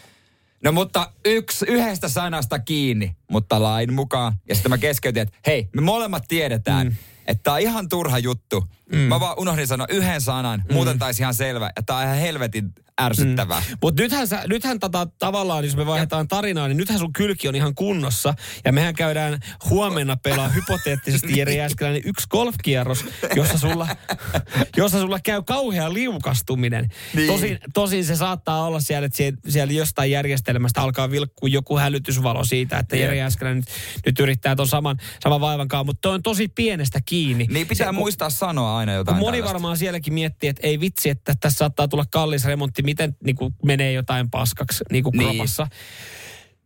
no 0.63 0.71
mutta 0.71 1.11
yksi, 1.25 1.65
yhdestä 1.67 2.09
sanasta 2.09 2.59
kiinni, 2.59 3.15
mutta 3.31 3.63
lain 3.63 3.93
mukaan. 3.93 4.33
Ja 4.49 4.55
sitten 4.55 4.69
mä 4.69 4.77
keskeytin, 4.77 5.21
että 5.21 5.37
hei, 5.47 5.69
me 5.75 5.81
molemmat 5.81 6.23
tiedetään, 6.27 6.87
mm. 6.87 6.95
että 7.27 7.43
tää 7.43 7.53
on 7.53 7.59
ihan 7.59 7.89
turha 7.89 8.19
juttu. 8.19 8.69
Mm. 8.91 8.97
Mä 8.97 9.19
vaan 9.19 9.39
unohdin 9.39 9.67
sanoa 9.67 9.87
yhden 9.89 10.21
sanan, 10.21 10.63
mm. 10.69 10.73
muuten 10.73 10.99
taisi 10.99 11.23
ihan 11.23 11.33
selvä. 11.33 11.71
Ja 11.75 11.83
tää 11.83 11.97
on 11.97 12.03
ihan 12.03 12.17
helvetin 12.17 12.73
ärsyttävää. 13.01 13.59
Mm. 13.69 13.77
Mutta 13.81 14.01
nythän, 14.01 14.27
sä, 14.27 14.43
nythän 14.47 14.79
tota, 14.79 15.07
tavallaan, 15.19 15.65
jos 15.65 15.75
me 15.75 15.85
vaihdetaan 15.85 16.27
tarinaa, 16.27 16.67
niin 16.67 16.77
nythän 16.77 16.99
sun 16.99 17.13
kylki 17.13 17.47
on 17.47 17.55
ihan 17.55 17.75
kunnossa. 17.75 18.33
Ja 18.65 18.71
mehän 18.71 18.95
käydään 18.95 19.39
huomenna 19.69 20.17
pelaa 20.17 20.47
hypoteettisesti 20.47 21.37
Jere 21.37 21.55
Jääskeläinen 21.55 22.01
yksi 22.05 22.27
golfkierros, 22.29 23.05
jossa 23.35 23.57
sulla, 23.57 23.87
jossa 24.77 24.99
sulla 24.99 25.19
käy 25.19 25.41
kauhea 25.43 25.93
liukastuminen. 25.93 26.89
Niin. 27.15 27.27
Tosin, 27.27 27.59
tosin 27.73 28.05
se 28.05 28.15
saattaa 28.15 28.63
olla 28.65 28.79
siellä, 28.79 29.05
että 29.05 29.17
siellä, 29.17 29.39
siellä 29.49 29.73
jostain 29.73 30.11
järjestelmästä 30.11 30.81
alkaa 30.81 31.11
vilkkua 31.11 31.49
joku 31.49 31.77
hälytysvalo 31.77 32.43
siitä, 32.43 32.79
että 32.79 32.95
Jere 32.95 33.15
Jääskeläinen 33.15 33.57
nyt, 33.57 34.05
nyt 34.05 34.19
yrittää 34.19 34.55
ton 34.55 34.67
saman, 34.67 34.97
saman 35.23 35.41
vaivan 35.41 35.67
kanssa, 35.67 35.83
mutta 35.83 36.01
toi 36.01 36.13
on 36.15 36.23
tosi 36.23 36.47
pienestä 36.47 36.99
kiinni. 37.05 37.45
Niin 37.49 37.67
pitää 37.67 37.87
Se- 37.87 37.91
muistaa 37.91 38.29
sanoa 38.29 38.77
aina 38.77 38.91
kun 38.91 38.97
jotain 38.97 39.17
moni 39.17 39.25
tällaista. 39.37 39.53
varmaan 39.53 39.77
sielläkin 39.77 40.13
miettii, 40.13 40.49
että 40.49 40.67
ei 40.67 40.79
vitsi, 40.79 41.09
että 41.09 41.33
tässä 41.39 41.57
saattaa 41.57 41.87
tulla 41.87 42.05
kallis 42.11 42.45
remontti, 42.45 42.81
miten 42.89 43.15
niin 43.23 43.35
kuin 43.35 43.55
menee 43.65 43.91
jotain 43.93 44.29
paskaksi 44.29 44.83
niin 44.91 45.03
kuin 45.03 45.17
Niin. 45.17 45.29
kropassa. 45.29 45.67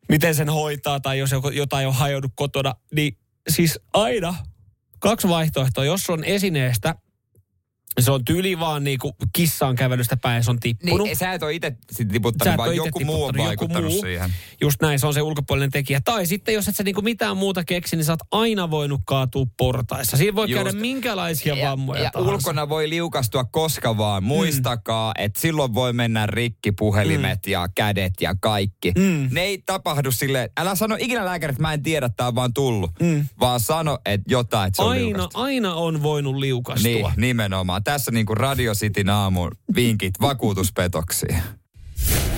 Miten 0.10 0.36
sen 0.36 0.50
hoitaa 0.50 1.00
tai 1.00 1.20
jos 1.20 1.32
jotain 1.54 1.88
on 1.88 1.94
hajonnut 1.94 2.32
kotona. 2.36 2.76
Niin 2.96 3.18
siis 3.50 3.80
aina 3.94 4.36
kaksi 5.00 5.28
vaihtoehtoa. 5.28 5.86
Jos 5.86 6.10
on 6.10 6.24
esineestä, 6.24 6.96
se 8.00 8.12
on 8.12 8.26
tyyli 8.26 8.60
vaan 8.60 8.84
niin 8.84 9.00
kuin 9.00 9.14
kissaan 9.34 9.76
kävelystä 9.76 10.18
päin 10.18 10.36
ja 10.36 10.44
se 10.44 10.52
on 10.52 10.60
tippunut. 10.60 11.08
Niin, 11.08 11.18
sä 11.18 11.34
et 11.34 11.44
ole 11.44 11.54
itse 11.54 11.78
tiputtanut, 12.12 12.58
vaan 12.58 12.76
joku 12.76 13.00
itse 13.00 13.06
muu 13.06 13.24
on 13.24 13.34
tiputtanut, 13.34 13.48
vaikuttanut 13.48 13.84
joku 13.84 13.94
muu. 13.94 14.02
siihen. 14.02 14.34
Just 14.62 14.82
näin, 14.82 15.00
se 15.00 15.08
on 15.08 15.14
se 15.14 15.22
ulkopuolinen 15.22 15.72
tekijä. 15.72 16.02
Tai 16.06 16.26
sitten, 16.26 16.54
jos 16.54 16.68
et 16.68 16.76
sä 16.76 16.84
niinku 16.84 17.02
mitään 17.02 17.38
muuta 17.38 17.64
keksi, 17.64 17.96
niin 17.96 18.06
sä 18.06 18.12
oot 18.12 18.20
aina 18.32 18.72
voinut 18.72 19.02
kaatua 19.06 19.46
portaissa. 19.58 20.18
Siinä 20.18 20.36
voi 20.36 20.50
Just. 20.50 20.64
käydä 20.64 20.80
minkälaisia 20.80 21.56
vammoja 21.68 22.04
ja 22.04 22.12
tahansa. 22.12 22.34
ulkona 22.34 22.70
voi 22.70 22.90
liukastua 22.90 23.44
koska 23.44 23.98
vaan. 23.98 24.24
Muistakaa, 24.24 25.14
mm. 25.18 25.26
että 25.26 25.40
silloin 25.40 25.74
voi 25.74 25.94
mennä 25.94 26.26
rikki 26.26 26.72
puhelimet 26.72 27.40
mm. 27.46 27.52
ja 27.52 27.68
kädet 27.76 28.14
ja 28.22 28.36
kaikki. 28.42 28.92
Mm. 28.98 29.28
Ne 29.32 29.42
ei 29.42 29.58
tapahdu 29.66 30.12
silleen, 30.12 30.50
älä 30.58 30.76
sano 30.76 30.96
ikinä 31.00 31.26
lääkäri, 31.26 31.52
että 31.52 31.62
mä 31.62 31.74
en 31.74 31.84
tiedä, 31.84 32.10
tää 32.10 32.28
on 32.28 32.36
vaan 32.36 32.54
tullut. 32.54 32.92
Mm. 33.00 33.26
Vaan 33.40 33.60
sano, 33.60 33.98
että 34.06 34.34
jotain, 34.34 34.68
että 34.68 34.76
se 34.76 34.82
on 34.82 34.90
Aina, 34.90 35.06
liukastunut. 35.06 35.46
aina 35.48 35.74
on 35.74 36.04
voinut 36.04 36.36
liukastua. 36.36 36.92
Niin, 36.92 37.06
nimenomaan. 37.18 37.83
Tässä 37.84 38.12
niinku 38.12 38.36
Radio 38.36 38.74
Cityn 38.74 39.10
aamun 39.10 39.52
vinkit 39.76 40.14
vakuutuspetoksiin. 40.22 41.44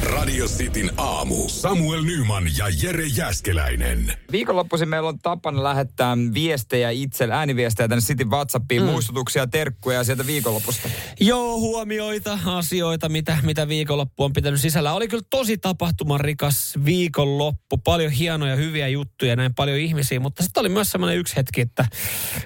Radio 0.04 0.46
Cityn 0.46 0.92
aamu. 0.98 1.50
Samuel 1.50 2.02
Nyman 2.02 2.44
ja 2.58 2.66
Jere 2.84 3.06
Jäskeläinen. 3.06 4.14
Viikonloppuisin 4.32 4.90
meillä 4.90 5.10
on 5.10 5.20
tapana 5.20 5.64
lähettää 5.64 6.18
viestejä 6.34 6.90
itselle, 6.90 7.34
ääniviestejä 7.34 7.88
tänne 7.88 8.02
Cityn 8.02 8.30
WhatsAppiin, 8.30 8.82
mm. 8.82 8.90
muistutuksia, 8.90 9.48
terkkuja 9.48 10.04
sieltä 10.04 10.28
viikonlopusta. 10.28 10.90
Joo, 11.20 11.60
huomioita, 11.60 12.40
asioita, 12.46 13.10
mitä, 13.10 13.38
mitä 13.44 13.68
viikonloppu 13.68 14.24
on 14.24 14.34
pitänyt 14.34 14.62
sisällä. 14.62 14.94
Oli 14.94 15.08
kyllä 15.08 15.24
tosi 15.30 15.58
tapahtumarikas 15.58 16.74
viikonloppu. 16.86 17.78
Paljon 17.78 18.12
hienoja, 18.12 18.56
hyviä 18.56 18.88
juttuja, 18.88 19.36
näin 19.36 19.54
paljon 19.56 19.78
ihmisiä. 19.78 20.20
Mutta 20.20 20.44
sitten 20.44 20.62
oli 20.62 20.70
myös 20.70 20.92
semmoinen 20.92 21.18
yksi 21.18 21.36
hetki, 21.36 21.62
että, 21.62 21.86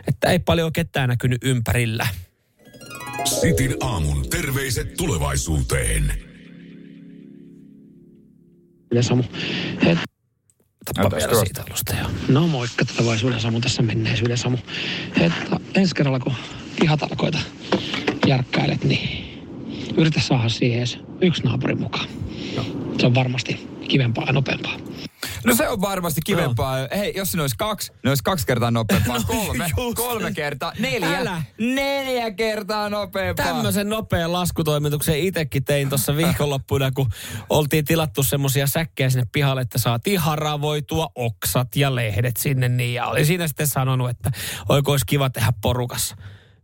että 0.07 0.27
ei 0.27 0.39
paljon 0.39 0.73
ketään 0.73 1.09
näkynyt 1.09 1.43
ympärillä. 1.43 2.07
Cityn 3.25 3.75
aamun 3.79 4.29
terveiset 4.29 4.93
tulevaisuuteen. 4.97 6.13
Yle 8.91 9.03
Samu. 9.03 9.23
Tappa 10.95 11.17
vielä 11.17 11.27
tuosta. 11.31 11.45
siitä 11.45 11.63
alusta, 11.67 11.95
joo. 11.95 12.09
No 12.27 12.47
moikka 12.47 12.85
tulevaisuuden 12.85 13.39
Samu 13.39 13.61
tässä 13.61 13.81
menneisyydessä 13.81 14.43
Samu. 14.43 14.57
Että 15.21 15.59
ensi 15.75 15.95
kerralla 15.95 16.19
kun 16.19 16.33
pihatalkoita 16.79 17.39
järkkäilet, 18.27 18.83
niin 18.83 19.29
yritä 19.97 20.21
saada 20.21 20.49
siihen 20.49 20.77
edes 20.77 20.99
yksi 21.21 21.43
naapuri 21.43 21.75
mukaan. 21.75 22.07
Se 22.99 23.05
on 23.05 23.15
varmasti 23.15 23.67
kivempaa 23.89 24.25
ja 24.25 24.33
nopeampaa. 24.33 24.77
No 25.45 25.55
se 25.55 25.69
on 25.69 25.81
varmasti 25.81 26.21
kivempaa. 26.25 26.77
Hei, 26.95 27.13
jos 27.15 27.31
siinä 27.31 27.43
olisi 27.43 27.55
kaksi, 27.57 27.91
ne 28.03 28.11
olisi 28.11 28.23
kaksi 28.23 28.47
kertaa 28.47 28.71
nopeampaa. 28.71 29.17
Kolme, 29.27 29.65
just. 29.77 29.97
kolme 29.97 30.31
kertaa, 30.31 30.73
neljä. 30.79 31.17
Älä. 31.17 31.43
Neljä 31.59 32.31
kertaa 32.31 32.89
nopeampaa. 32.89 33.45
Tämmöisen 33.45 33.89
nopean 33.89 34.33
laskutoimituksen 34.33 35.19
itsekin 35.19 35.63
tein 35.63 35.89
tuossa 35.89 36.15
viikonloppuna, 36.15 36.91
kun 36.91 37.09
oltiin 37.49 37.85
tilattu 37.85 38.23
semmoisia 38.23 38.67
säkkejä 38.67 39.09
sinne 39.09 39.27
pihalle, 39.31 39.61
että 39.61 39.77
saatiin 39.77 40.19
haravoitua 40.19 41.09
oksat 41.15 41.75
ja 41.75 41.95
lehdet 41.95 42.37
sinne. 42.37 42.69
Niin, 42.69 42.93
ja 42.93 43.07
oli 43.07 43.25
siinä 43.25 43.47
sitten 43.47 43.67
sanonut, 43.67 44.09
että 44.09 44.31
oiko 44.69 44.91
olisi 44.91 45.05
kiva 45.05 45.29
tehdä 45.29 45.53
porukassa. 45.61 46.15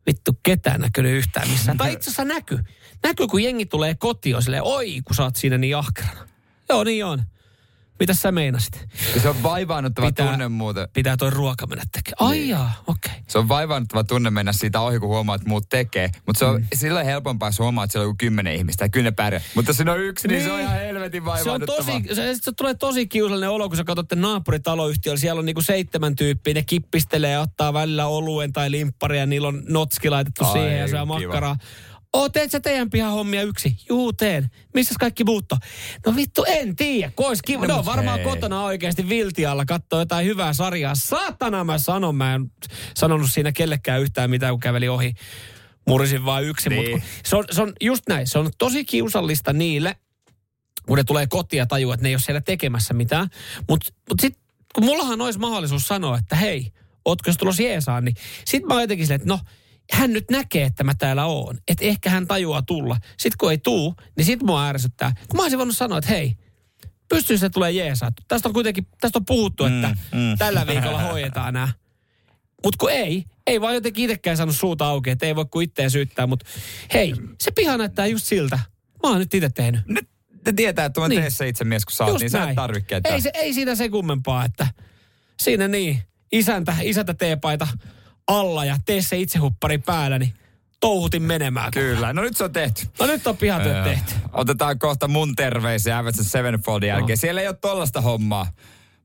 Vittu, 0.07 0.31
ketään 0.43 0.81
näkynyt 0.81 1.11
yhtään 1.11 1.49
missään. 1.49 1.77
Tai 1.77 1.93
itse 1.93 2.09
asiassa 2.09 2.25
näky. 2.25 2.59
Näkyy, 3.03 3.27
kun 3.27 3.43
jengi 3.43 3.65
tulee 3.65 3.95
kotiin, 3.95 4.41
silleen, 4.41 4.63
oi, 4.63 5.01
kun 5.05 5.15
sä 5.15 5.23
oot 5.23 5.35
siinä 5.35 5.57
niin 5.57 5.77
ahkerana. 5.77 6.34
Joo, 6.69 6.83
niin 6.83 7.05
on. 7.05 7.23
Mitä 7.99 8.13
sä 8.13 8.31
meinasit? 8.31 8.87
Se 9.21 9.29
on 9.29 9.43
vaivaannuttava 9.43 10.07
Pitää- 10.07 10.27
tunne 10.27 10.47
muuten. 10.47 10.87
Pitää 10.93 11.17
toi 11.17 11.29
ruoka 11.29 11.67
mennä 11.67 11.83
tekemään. 11.91 12.29
Ai 12.31 12.49
jaa, 12.49 12.71
okei. 12.87 13.11
Okay. 13.11 13.23
Se 13.27 13.37
on 13.37 13.47
vaivaannuttava 13.47 14.03
tunne 14.03 14.29
mennä 14.29 14.53
siitä 14.53 14.81
ohi, 14.81 14.99
kun 14.99 15.09
huomaa, 15.09 15.35
että 15.35 15.49
muut 15.49 15.69
tekee. 15.69 16.09
Mutta 16.25 16.39
se 16.39 16.45
on 16.45 16.61
mm. 16.61 16.67
silloin 16.75 17.05
helpompaa, 17.05 17.49
jos 17.49 17.59
huomaa, 17.59 17.83
että 17.83 17.91
siellä 17.91 18.03
on 18.03 18.09
joku 18.09 18.15
kymmenen 18.17 18.55
ihmistä 18.55 18.85
ja 18.85 18.89
kyllä 18.89 19.03
ne 19.03 19.11
pärjää. 19.11 19.41
Mutta 19.55 19.69
jos 19.69 19.77
siinä 19.77 19.91
on 19.91 19.99
yksi, 19.99 20.27
niin, 20.27 20.33
niin 20.35 20.45
se 20.45 20.51
on 20.51 20.57
Niin. 20.57 20.67
ihan 20.67 20.79
helvetin 20.79 21.23
Se 21.43 21.51
on 21.51 21.61
tosi, 21.65 21.91
se, 22.13 22.35
se 22.41 22.51
tulee 22.51 22.73
tosi 22.73 23.07
kiusallinen 23.07 23.49
olo, 23.49 23.67
kun 23.69 23.77
sä 23.77 23.83
katsotte 23.83 24.15
naapuritaloyhtiöllä. 24.15 25.19
Siellä 25.19 25.39
on 25.39 25.45
niinku 25.45 25.61
seitsemän 25.61 26.15
tyyppiä, 26.15 26.53
ne 26.53 26.63
kippistelee 26.63 27.31
ja 27.31 27.41
ottaa 27.41 27.73
välillä 27.73 28.07
oluen 28.07 28.53
tai 28.53 28.71
limpparia 28.71 29.25
niillä 29.25 29.47
on 29.47 29.63
notski 29.69 30.09
laitettu 30.09 30.45
Ai, 30.45 30.51
siihen 30.51 30.79
ja 30.79 30.87
syö 30.87 30.99
kiva. 30.99 31.05
makkaraa. 31.05 31.55
Oo, 32.15 32.29
teet 32.29 32.51
sä 32.51 32.59
teidän 32.59 32.89
pihan 32.89 33.11
hommia 33.11 33.41
yksi? 33.41 33.77
Juu, 33.89 34.13
teen. 34.13 34.49
Missäs 34.73 34.97
kaikki 34.99 35.23
muutto? 35.23 35.57
No 36.05 36.15
vittu, 36.15 36.43
en 36.47 36.75
tiedä. 36.75 37.11
Kois 37.15 37.41
kiva. 37.41 37.61
No, 37.61 37.67
No, 37.67 37.77
mut 37.77 37.85
varmaan 37.85 38.19
hei. 38.19 38.27
kotona 38.27 38.63
oikeasti 38.63 39.09
viltialla 39.09 39.65
katsoo 39.65 39.99
jotain 39.99 40.25
hyvää 40.25 40.53
sarjaa. 40.53 40.95
Saatana 40.95 41.63
mä 41.63 41.77
sanon, 41.77 42.15
mä 42.15 42.35
en 42.35 42.51
sanonut 42.95 43.31
siinä 43.31 43.51
kellekään 43.51 44.01
yhtään 44.01 44.29
mitään, 44.29 44.53
kun 44.53 44.59
käveli 44.59 44.87
ohi. 44.87 45.13
Murisin 45.87 46.25
vaan 46.25 46.43
yksi. 46.43 46.69
Niin. 46.69 46.81
Mut 46.81 46.91
kun- 46.91 47.09
se, 47.25 47.35
on, 47.35 47.45
se 47.51 47.61
on 47.61 47.73
just 47.81 48.03
näin. 48.09 48.27
Se 48.27 48.39
on 48.39 48.49
tosi 48.57 48.85
kiusallista 48.85 49.53
niille, 49.53 49.95
kun 50.87 50.97
ne 50.97 51.03
tulee 51.03 51.27
kotiin 51.27 51.57
ja 51.57 51.65
tajuu, 51.65 51.91
että 51.91 52.03
ne 52.03 52.09
ei 52.09 52.15
ole 52.15 52.21
siellä 52.21 52.41
tekemässä 52.41 52.93
mitään. 52.93 53.27
Mutta 53.69 53.91
mut 54.09 54.19
sitten, 54.19 54.43
kun 54.75 54.85
mullahan 54.85 55.21
olisi 55.21 55.39
mahdollisuus 55.39 55.87
sanoa, 55.87 56.17
että 56.17 56.35
hei, 56.35 56.71
ootko 57.05 57.31
sä 57.31 57.37
tulossa 57.39 57.63
Jeesaan, 57.63 58.05
niin 58.05 58.15
sit 58.45 58.63
mä 58.63 58.73
oon 58.73 58.83
jotenkin 58.83 59.05
silleen, 59.07 59.21
että 59.21 59.33
no, 59.33 59.39
hän 59.91 60.13
nyt 60.13 60.31
näkee, 60.31 60.63
että 60.63 60.83
mä 60.83 60.93
täällä 60.95 61.25
oon. 61.25 61.57
Että 61.67 61.85
ehkä 61.85 62.09
hän 62.09 62.27
tajuaa 62.27 62.61
tulla. 62.61 62.97
Sitten 63.17 63.37
kun 63.39 63.51
ei 63.51 63.57
tuu, 63.57 63.95
niin 64.17 64.25
sit 64.25 64.43
mua 64.43 64.67
ärsyttää. 64.67 65.13
Kun 65.29 65.37
mä 65.37 65.41
olisin 65.41 65.57
voinut 65.59 65.77
sanoa, 65.77 65.97
että 65.97 66.09
hei, 66.11 66.37
pystyy 67.09 67.37
se 67.37 67.49
tulee 67.49 67.71
Jeesaan. 67.71 68.13
Tästä 68.27 68.49
on 68.49 68.53
kuitenkin, 68.53 68.87
tästä 69.01 69.19
on 69.19 69.25
puhuttu, 69.25 69.63
että 69.65 69.87
Mm, 69.87 70.19
mm. 70.19 70.37
tällä 70.37 70.67
viikolla 70.67 71.01
hoidetaan 71.01 71.53
nämä. 71.53 71.69
Mutta 72.63 72.77
kun 72.77 72.91
ei, 72.91 73.25
ei 73.47 73.61
vaan 73.61 73.73
jotenkin 73.73 74.03
itsekään 74.03 74.37
saanut 74.37 74.55
suuta 74.55 74.85
auki, 74.87 75.09
että 75.09 75.25
ei 75.25 75.35
voi 75.35 75.45
kuin 75.51 75.63
itseä 75.63 75.89
syyttää. 75.89 76.27
Mutta 76.27 76.45
hei, 76.93 77.13
se 77.41 77.51
piha 77.51 77.77
näyttää 77.77 78.05
just 78.07 78.25
siltä. 78.25 78.59
Mä 79.03 79.09
oon 79.09 79.19
nyt 79.19 79.33
itse 79.33 79.49
tehnyt. 79.49 79.81
Nyt 79.87 80.09
ne 80.45 80.53
tietää, 80.53 80.85
että 80.85 81.01
mä 81.01 81.07
Niin. 81.07 81.15
niin. 81.15 81.23
tee 81.23 81.29
se 81.29 81.47
itse 81.47 81.63
mies, 81.63 81.85
kun 81.85 81.91
sä 81.93 82.05
oot, 82.05 82.19
niin 82.19 82.29
sä 82.29 82.49
et 82.49 82.55
tarvitse. 82.55 83.01
Ei, 83.03 83.21
se, 83.21 83.31
ei 83.33 83.53
siitä 83.53 83.75
se 83.75 83.89
kummempaa, 83.89 84.45
että 84.45 84.67
siinä 85.39 85.67
niin, 85.67 86.01
isäntä, 86.31 86.75
isäntä 86.83 87.13
teepaita 87.13 87.67
alla 88.27 88.65
ja 88.65 88.77
tee 88.85 89.01
se 89.01 89.17
itse 89.19 89.39
huppari 89.39 89.77
päällä, 89.77 90.19
niin 90.19 90.33
touhutin 90.79 91.23
menemään. 91.23 91.71
Kyllä, 91.71 92.13
no 92.13 92.21
nyt 92.21 92.37
se 92.37 92.43
on 92.43 92.53
tehty. 92.53 92.87
No 92.99 93.05
nyt 93.05 93.27
on 93.27 93.37
pihatyöt 93.37 93.75
Joo. 93.75 93.85
tehty. 93.85 94.13
Otetaan 94.33 94.79
kohta 94.79 95.07
mun 95.07 95.35
terveisiä 95.35 95.97
Avengers 95.99 96.31
Sevenfoldin 96.31 96.89
jälkeen. 96.89 97.17
Siellä 97.17 97.41
ei 97.41 97.47
ole 97.47 97.57
tollasta 97.61 98.01
hommaa. 98.01 98.47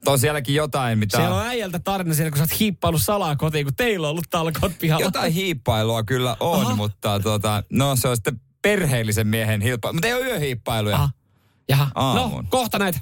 On 0.07 0.19
sielläkin 0.19 0.55
jotain, 0.55 0.99
mitä... 0.99 1.17
Siellä 1.17 1.37
on 1.37 1.47
äijältä 1.47 1.79
tarina 1.79 2.15
siellä, 2.15 2.31
kun 2.31 2.39
sä 2.39 2.43
oot 2.43 2.61
hiippailut 2.61 3.03
salaa 3.03 3.37
kotiin, 3.37 3.67
kun 3.67 3.75
teillä 3.75 4.07
on 4.07 4.11
ollut 4.11 4.31
talkot 4.31 4.73
pihalla. 4.79 5.05
Jotain 5.05 5.33
hiippailua 5.33 6.03
kyllä 6.03 6.37
on, 6.41 6.61
Aha. 6.61 6.77
mutta 6.77 7.21
tota, 7.21 7.63
no 7.73 7.97
se 7.97 8.09
on 8.09 8.17
sitten 8.17 8.41
perheellisen 8.63 9.27
miehen 9.27 9.61
hiippailu. 9.61 9.95
Mutta 9.95 10.09
ei 10.09 10.15
ole 10.15 10.25
yöhiippailuja. 10.25 10.97
Aha. 10.97 11.11
Jaha. 11.69 11.85
No, 11.85 11.91
Aamuun. 11.95 12.47
kohta 12.47 12.79
näitä. 12.79 12.99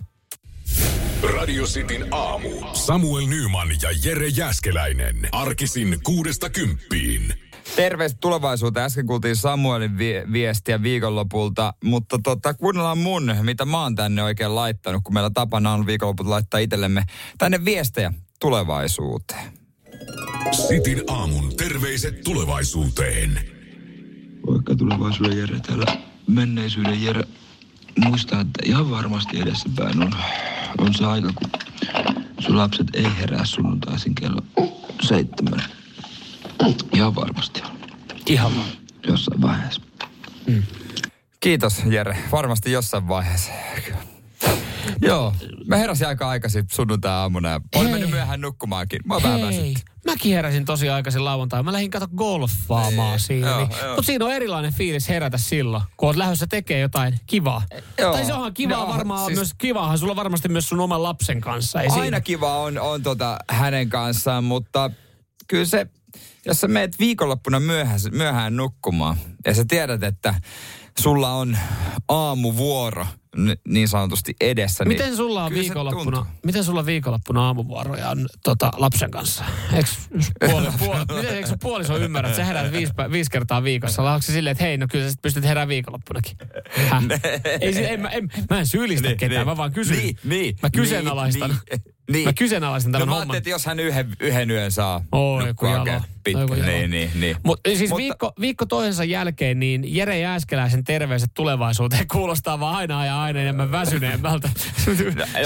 Radio 1.23 1.65
Cityn 1.65 2.07
aamu. 2.11 2.49
Samuel 2.73 3.27
Nyman 3.27 3.69
ja 3.83 3.89
Jere 4.05 4.29
Jäskeläinen. 4.29 5.29
Arkisin 5.33 5.99
kuudesta 6.03 6.51
kymppiin. 6.51 7.35
Terveistä 7.77 8.19
tulevaisuuteen. 8.21 8.87
Äsken 8.87 9.07
kuultiin 9.07 9.37
Samuelin 9.37 9.99
vi- 9.99 10.33
viestiä 10.33 10.83
viikonlopulta, 10.83 11.75
mutta 11.85 12.19
tota, 12.23 12.55
kuunnellaan 12.55 12.99
mun, 12.99 13.35
mitä 13.43 13.65
mä 13.65 13.83
oon 13.83 13.95
tänne 13.95 14.23
oikein 14.23 14.55
laittanut, 14.55 15.03
kun 15.05 15.15
meillä 15.15 15.31
tapana 15.31 15.73
on 15.73 15.87
viikonlopulta 15.87 16.31
laittaa 16.31 16.61
itsellemme 16.61 17.05
tänne 17.39 17.65
viestejä 17.65 18.13
tulevaisuuteen. 18.41 19.53
Sitin 20.69 21.03
aamun 21.09 21.57
terveiset 21.57 22.21
tulevaisuuteen. 22.25 23.41
Vaikka 24.47 24.75
tulevaisuuden 24.75 25.39
Jere 25.39 25.61
täällä 25.61 25.97
menneisyyden 26.27 27.03
Jere 27.03 27.23
muistaa, 28.05 28.41
että 28.41 28.63
ihan 28.65 28.91
varmasti 28.91 29.41
edessäpäin 29.41 30.03
on, 30.03 30.13
on 30.79 30.95
se 30.95 31.05
aika, 31.05 31.33
kun 31.35 31.51
sun 32.41 32.59
lapset 32.59 32.87
ei 32.95 33.07
herää 33.19 33.45
sunnuntaisin 33.45 34.15
kello 34.15 34.43
seitsemän. 35.03 35.63
Ihan 36.95 37.15
varmasti 37.15 37.63
on. 37.65 37.71
Ihan 38.27 38.57
vaan. 38.57 38.69
Jossain 39.09 39.43
vaiheessa. 39.43 39.83
Kiitos 41.41 41.83
Jere, 41.91 42.19
varmasti 42.33 42.73
jossain 42.73 43.09
vaiheessa. 43.09 43.53
Joo, 45.03 45.35
mä 45.67 45.77
heräsin 45.77 46.07
aika 46.07 46.29
aikaisin 46.29 46.65
sunnuntai-aamuna 46.73 47.61
olin 47.75 47.91
mennyt 47.91 48.11
myöhään 48.11 48.41
nukkumaankin. 48.41 49.01
Mä 49.07 49.15
vähän 49.23 49.39
Hei, 49.41 49.47
väsytty. 49.47 49.81
mäkin 50.07 50.33
heräsin 50.35 50.65
tosi 50.65 50.89
aikaisin 50.89 51.25
lauantai. 51.25 51.63
Mä 51.63 51.73
lähdin 51.73 51.91
kato 51.91 52.09
golfaamaan 52.17 53.11
Niin, 53.11 53.21
siinä. 53.21 53.49
joo, 53.49 53.59
Niin. 53.59 53.69
Mutta 53.87 54.03
siinä 54.03 54.25
on 54.25 54.33
erilainen 54.33 54.73
fiilis 54.73 55.09
herätä 55.09 55.39
silloin, 55.39 55.83
kun 55.97 56.07
oot 56.09 56.17
lähdössä 56.17 56.47
tekee 56.47 56.81
jotain 56.81 57.21
kivaa. 57.27 57.63
Joo. 57.99 58.13
Tai 58.13 58.25
se 58.25 58.35
onhan 58.35 58.55
kivaa 58.55 58.79
Joo, 58.79 58.89
varmaan 58.89 59.27
siis- 59.27 59.39
myös, 59.39 59.55
kivaahan 59.59 59.99
sulla 59.99 60.17
varmasti 60.17 60.49
myös 60.49 60.69
sun 60.69 60.81
oman 60.81 61.03
lapsen 61.03 61.41
kanssa. 61.41 61.81
Ei 61.83 61.89
Aina 61.89 62.03
siinä. 62.03 62.21
kiva 62.21 62.59
on, 62.59 62.79
on 62.79 63.03
tota 63.03 63.39
hänen 63.51 63.89
kanssaan, 63.89 64.45
mutta 64.45 64.91
kyllä 65.49 65.65
se, 65.65 65.87
jos 66.47 66.61
sä 66.61 66.69
meet 66.69 66.99
viikonloppuna 66.99 67.61
myöhään, 67.61 68.01
myöhään 68.13 68.57
nukkumaan 68.57 69.17
ja 69.47 69.55
sä 69.55 69.65
tiedät, 69.69 70.03
että 70.03 70.35
sulla 70.99 71.33
on 71.33 71.59
aamuvuoro 72.09 73.07
niin 73.69 73.89
sanotusti 73.89 74.35
edessä. 74.41 74.85
Miten 74.85 75.07
niin 75.07 75.17
sulla 75.17 75.45
on 75.45 75.53
se 75.53 75.59
viikonloppuna, 75.59 76.27
miten 76.45 76.65
sulla 76.65 76.87
viikonloppuna 76.87 77.47
aamuvuoroja 77.47 78.11
on 78.11 78.27
tota, 78.45 78.71
lapsen 78.77 79.11
kanssa? 79.11 79.45
Eikö 79.73 79.89
puoli, 80.51 80.67
puoli, 80.79 81.01
miten, 81.17 81.35
eikö 81.35 81.49
sun 81.49 81.59
puoliso 81.63 81.97
ymmärrä, 81.99 82.29
että 82.29 82.37
sä 82.37 82.45
herät 82.45 82.73
viisi, 82.73 82.93
viisi 83.13 83.31
kertaa 83.31 83.65
viikossa? 83.65 84.03
Onko 84.03 84.23
se 84.23 84.33
silleen, 84.33 84.53
että 84.53 84.65
hei, 84.65 84.77
no 84.77 84.87
kyllä 84.91 85.09
sä 85.11 85.15
pystyt 85.23 85.45
herää 85.45 85.69
viikonloppunakin? 85.69 86.37
Häh? 86.71 87.03
Ei, 87.61 87.75
si- 87.75 87.85
en, 87.85 88.01
mä, 88.01 88.09
en, 88.09 88.29
mä 88.51 88.59
en 88.59 88.67
syyllistä 88.67 89.09
Niin, 89.09 89.17
ketään, 89.19 89.39
niin. 89.41 89.47
mä 89.49 89.57
vaan 89.57 89.73
kysyn. 89.73 89.97
Niin, 89.97 90.17
niin, 90.25 90.57
Mä 90.63 90.71
kyseenalaistan. 90.71 91.51
Niin, 91.51 91.83
niin. 92.13 92.25
Mä 92.29 92.33
kyseenalaistan 92.33 92.93
tämän 92.93 93.07
no, 93.09 93.13
mä 93.15 93.19
homman. 93.19 93.35
ajattelin, 93.35 93.39
että 93.39 93.51
jos 93.51 93.67
hän 93.67 93.81
yhden, 93.81 94.17
yhden 94.21 94.51
yön 94.51 94.73
saa 94.73 95.05
Oi, 95.13 95.47
nukkua 95.47 95.75
pitkä. 96.25 96.41
Oi, 96.41 96.47
kun 96.47 96.59
jalo. 96.59 96.71
Niin, 96.71 96.91
niin, 96.91 97.11
niin. 97.15 97.37
Mut, 97.43 97.61
siis 97.67 97.81
Mutta- 97.81 97.97
viikko, 97.97 98.33
viikko 98.41 98.67
toisensa 98.67 99.05
jälkeen, 99.05 99.61
niin 99.61 99.95
Jere 99.97 100.19
Jääskeläisen 100.19 100.85
terveiset 100.85 101.31
tulevaisuuteen 101.35 102.09
kuulostaa 102.13 102.61
vaan 102.61 102.77
aina 102.77 103.07
ja 103.07 103.23
aina 103.23 103.41
enemmän 103.41 103.71
väsyneemmältä. 103.73 104.51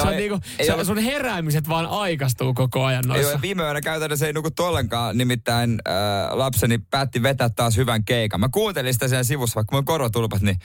on 0.03 0.13
ei- 0.13 0.17
niinku, 0.17 0.41
ei 0.59 0.67
se, 0.67 0.75
ole- 0.75 0.85
sun 0.85 0.99
heräämiset 0.99 1.69
vaan 1.69 1.87
aikastuu 1.87 2.55
koko 2.55 2.85
ajan 2.85 3.05
Joo, 3.07 3.15
noissa. 3.15 3.33
ja 3.33 3.43
viime 3.43 3.63
yönä 3.63 3.81
käytännössä 3.81 4.27
ei 4.27 4.33
nukuttu 4.33 4.65
ollenkaan, 4.65 5.19
nimittäin 5.19 5.79
äh, 5.89 6.37
lapseni 6.37 6.79
päätti 6.79 7.23
vetää 7.23 7.49
taas 7.49 7.77
hyvän 7.77 8.05
keikan. 8.05 8.41
Mä 8.41 8.49
kuuntelin 8.53 8.93
sitä 8.93 9.09
siellä 9.09 9.25
sivussa, 9.25 9.55
vaikka 9.55 9.77
mun 9.77 9.85
korvatulpat, 9.85 10.43
niin 10.43 10.57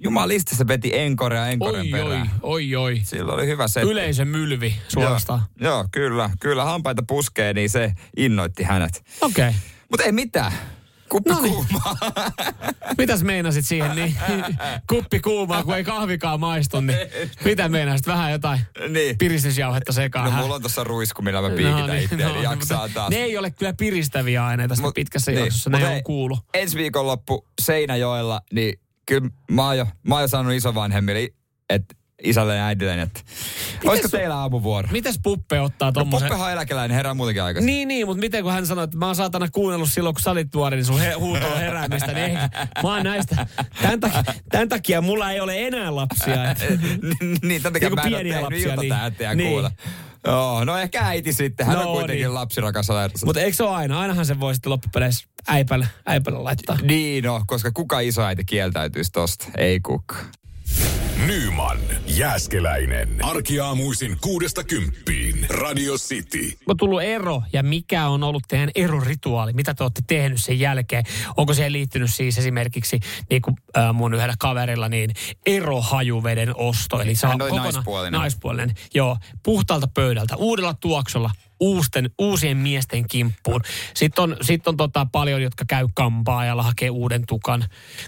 jumalista 0.00 0.56
se 0.56 0.66
veti 0.68 0.98
enkorea 0.98 1.46
enkoren 1.46 1.80
Oi, 1.80 1.88
perään. 1.90 2.30
oi, 2.42 2.76
oi, 2.76 2.76
oi. 2.76 3.00
Sillä 3.04 3.32
oli 3.32 3.46
hyvä 3.46 3.68
setti. 3.68 3.90
Yleisön 3.90 4.28
mylvi 4.28 4.76
suorastaan. 4.88 5.42
Joo, 5.60 5.72
joo, 5.74 5.84
kyllä. 5.92 6.30
Kyllä 6.40 6.64
hampaita 6.64 7.02
puskee, 7.08 7.52
niin 7.52 7.70
se 7.70 7.92
innoitti 8.16 8.62
hänet. 8.62 9.04
Okei. 9.20 9.48
Okay. 9.48 9.60
Mutta 9.90 10.04
ei 10.04 10.12
mitään. 10.12 10.52
Kuppi 11.08 11.30
Noniin. 11.30 11.54
kuumaa. 11.54 11.96
Mitäs 12.98 13.22
meinasit 13.22 13.66
siihen? 13.66 13.96
Niin, 13.96 14.16
kuppi 14.90 15.20
kuumaa, 15.20 15.64
kun 15.64 15.76
ei 15.76 15.84
kahvikaan 15.84 16.40
maistu, 16.40 16.80
niin 16.80 16.98
mitä 17.44 17.68
meinasit? 17.68 18.06
Vähän 18.06 18.32
jotain 18.32 18.60
niin. 18.88 19.18
piristysjauhetta 19.18 19.92
sekaan. 19.92 20.30
No 20.32 20.42
mulla 20.42 20.54
on 20.54 20.62
tossa 20.62 20.84
ruisku, 20.84 21.22
millä 21.22 21.42
mä 21.42 21.50
piikitän 21.50 21.86
no, 21.86 21.94
itseäni, 21.94 22.32
niin, 22.32 22.42
jaksaa 22.42 22.82
mutta 22.82 22.94
taas. 22.94 23.10
Ne 23.10 23.16
ei 23.16 23.38
ole 23.38 23.50
kyllä 23.50 23.72
piristäviä 23.72 24.46
aineita 24.46 24.74
sitten 24.74 24.90
Mut- 24.90 24.94
pitkässä 24.94 25.30
niin, 25.30 25.38
juoksussa, 25.38 25.70
mut 25.70 25.80
ne 25.80 25.88
on 25.88 26.02
kuulu. 26.02 26.38
Ensi 26.54 26.78
viikonloppu 26.78 27.46
Seinäjoella, 27.60 28.40
niin 28.52 28.80
kyllä 29.10 29.30
mä 29.50 29.66
oon 29.66 29.78
jo, 29.78 29.86
mä 30.08 30.14
oon 30.14 30.22
jo 30.22 30.28
sanonut 30.28 30.54
isovanhemmille, 30.54 31.28
että 31.70 31.94
isälle 32.22 32.56
ja 32.56 32.66
äidille, 32.66 33.02
että 33.02 33.20
olisiko 33.84 34.08
teillä 34.08 34.36
aamuvuoro? 34.36 34.88
Mites 34.92 35.20
Puppe 35.22 35.60
ottaa 35.60 35.88
No 35.88 35.92
tommosen? 35.92 36.28
Puppehan 36.28 36.46
on 36.46 36.52
eläkeläinen, 36.52 36.94
herää 36.96 37.14
muutenkin 37.14 37.42
aikaisin. 37.42 37.66
Niin, 37.66 37.88
niin, 37.88 38.06
mutta 38.06 38.20
miten 38.20 38.42
kun 38.42 38.52
hän 38.52 38.66
sanoi, 38.66 38.84
että 38.84 38.98
mä 38.98 39.06
oon 39.06 39.16
saatana 39.16 39.48
kuunnellut 39.52 39.92
silloin, 39.92 40.14
kun 40.14 40.22
sä 40.22 40.30
olit 40.30 40.54
nuori, 40.54 40.76
niin 40.76 40.84
sun 40.84 41.00
he, 41.00 41.12
huutoa 41.12 41.56
heräämistä, 41.56 42.12
niin 42.12 42.24
ehkä, 42.24 42.48
mä 42.82 42.94
oon 42.94 43.02
näistä. 43.04 43.46
Tämän 43.82 44.00
takia, 44.00 44.22
tämän 44.48 44.68
takia 44.68 45.00
mulla 45.00 45.30
ei 45.32 45.40
ole 45.40 45.66
enää 45.66 45.94
lapsia. 45.96 46.50
Et. 46.50 46.58
niin, 47.42 47.62
tämän 47.62 47.72
takia 47.72 47.88
Niinku 47.88 47.96
mä 47.96 48.02
en 48.02 48.14
ole 48.14 48.22
pieniä 48.22 48.32
tehnyt 48.32 48.42
lapsia, 48.42 48.76
niin- 48.76 48.84
iltatähtiä 48.84 49.34
niin. 49.34 49.68
Joo, 50.26 50.64
no 50.64 50.78
ehkä 50.78 51.00
äiti 51.02 51.32
sitten. 51.32 51.66
Hän 51.66 51.76
No 51.76 51.82
on 51.90 51.96
kuitenkin 51.98 52.24
niin. 52.24 52.34
lapsirakas. 52.34 52.88
Mutta 53.24 53.40
eikö 53.40 53.56
se 53.56 53.62
ole 53.62 53.76
aina? 53.76 54.00
Ainahan 54.00 54.26
se 54.26 54.40
voi 54.40 54.54
sitten 54.54 54.70
loppupeleissä 54.70 55.26
äipällä, 55.48 55.86
äipällä 56.06 56.44
laittaa. 56.44 56.76
Niin 56.82 57.24
no, 57.24 57.42
koska 57.46 57.70
kuka 57.74 58.00
isoäiti 58.00 58.44
kieltäytyisi 58.44 59.12
tosta? 59.12 59.44
Ei 59.56 59.80
kuka. 59.80 60.16
Nyman, 61.26 61.78
Jääskeläinen. 62.06 63.08
Arkiaamuisin 63.22 64.16
kuudesta 64.20 64.64
kymppiin. 64.64 65.46
Radio 65.48 65.94
City. 65.94 66.56
Onko 66.60 66.74
tullut 66.74 67.02
ero 67.02 67.42
ja 67.52 67.62
mikä 67.62 68.08
on 68.08 68.22
ollut 68.22 68.42
teidän 68.48 68.70
erorituaali? 68.74 69.52
Mitä 69.52 69.74
te 69.74 69.84
olette 69.84 70.02
tehnyt 70.06 70.42
sen 70.42 70.60
jälkeen? 70.60 71.04
Onko 71.36 71.54
siihen 71.54 71.72
liittynyt 71.72 72.14
siis 72.14 72.38
esimerkiksi 72.38 73.00
niin 73.30 73.42
kuin 73.42 73.56
äh, 73.76 73.94
mun 73.94 74.14
yhdellä 74.14 74.34
kaverilla 74.38 74.88
niin 74.88 75.10
erohajuveden 75.46 76.56
osto? 76.56 77.00
Eli 77.00 77.14
se 77.14 77.26
on 77.26 77.38
kokonaan 77.38 77.72
naispuolinen. 77.72 78.18
naispuolinen. 78.20 78.74
Joo, 78.94 79.16
puhtaalta 79.42 79.88
pöydältä, 79.94 80.36
uudella 80.36 80.74
tuoksolla, 80.74 81.30
uusten, 81.60 82.10
uusien 82.18 82.56
miesten 82.56 83.08
kimppuun. 83.08 83.60
Sitten 83.94 84.22
on, 84.24 84.36
sit 84.42 84.68
on 84.68 84.76
tota 84.76 85.06
paljon, 85.12 85.42
jotka 85.42 85.64
käy 85.68 85.88
kampaajalla, 85.94 86.62
hakee 86.62 86.90
uuden 86.90 87.26
tukan. 87.28 87.64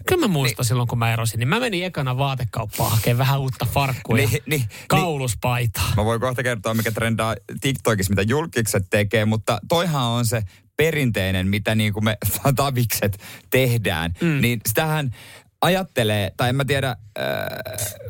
Kyllä 0.06 0.20
mä 0.20 0.32
muistan 0.32 0.64
silloin, 0.64 0.88
kun 0.88 0.98
mä 0.98 1.12
erosin, 1.12 1.38
niin 1.38 1.48
mä 1.48 1.60
menin 1.60 1.84
ekana 1.84 2.18
vaatekauppaan 2.18 2.90
hakemaan 2.90 3.18
vähän 3.18 3.40
uutta 3.40 3.66
farkkua 3.66 4.18
ja 4.18 4.28
Niin, 4.28 4.42
niin, 4.46 4.64
kauluspaitaa. 4.88 5.92
Mä 5.96 6.04
voin 6.04 6.20
kohta 6.20 6.42
kertoa, 6.42 6.74
mikä 6.74 6.90
trendaa 6.90 7.36
TikTokissa, 7.60 8.10
mitä 8.10 8.22
julkikset 8.22 8.86
tekee, 8.90 9.24
mutta 9.24 9.58
toihan 9.68 10.02
on 10.02 10.26
se 10.26 10.42
perinteinen, 10.76 11.48
mitä 11.48 11.74
niin 11.74 11.92
kuin 11.92 12.04
me 12.04 12.16
tavikset 12.56 13.22
tehdään. 13.50 14.12
Mm. 14.20 14.40
Niin 14.40 14.60
sitähän 14.66 15.14
ajattelee, 15.62 16.32
tai 16.36 16.48
en 16.48 16.56
mä 16.56 16.64
tiedä, 16.64 16.88
äh, 16.90 16.96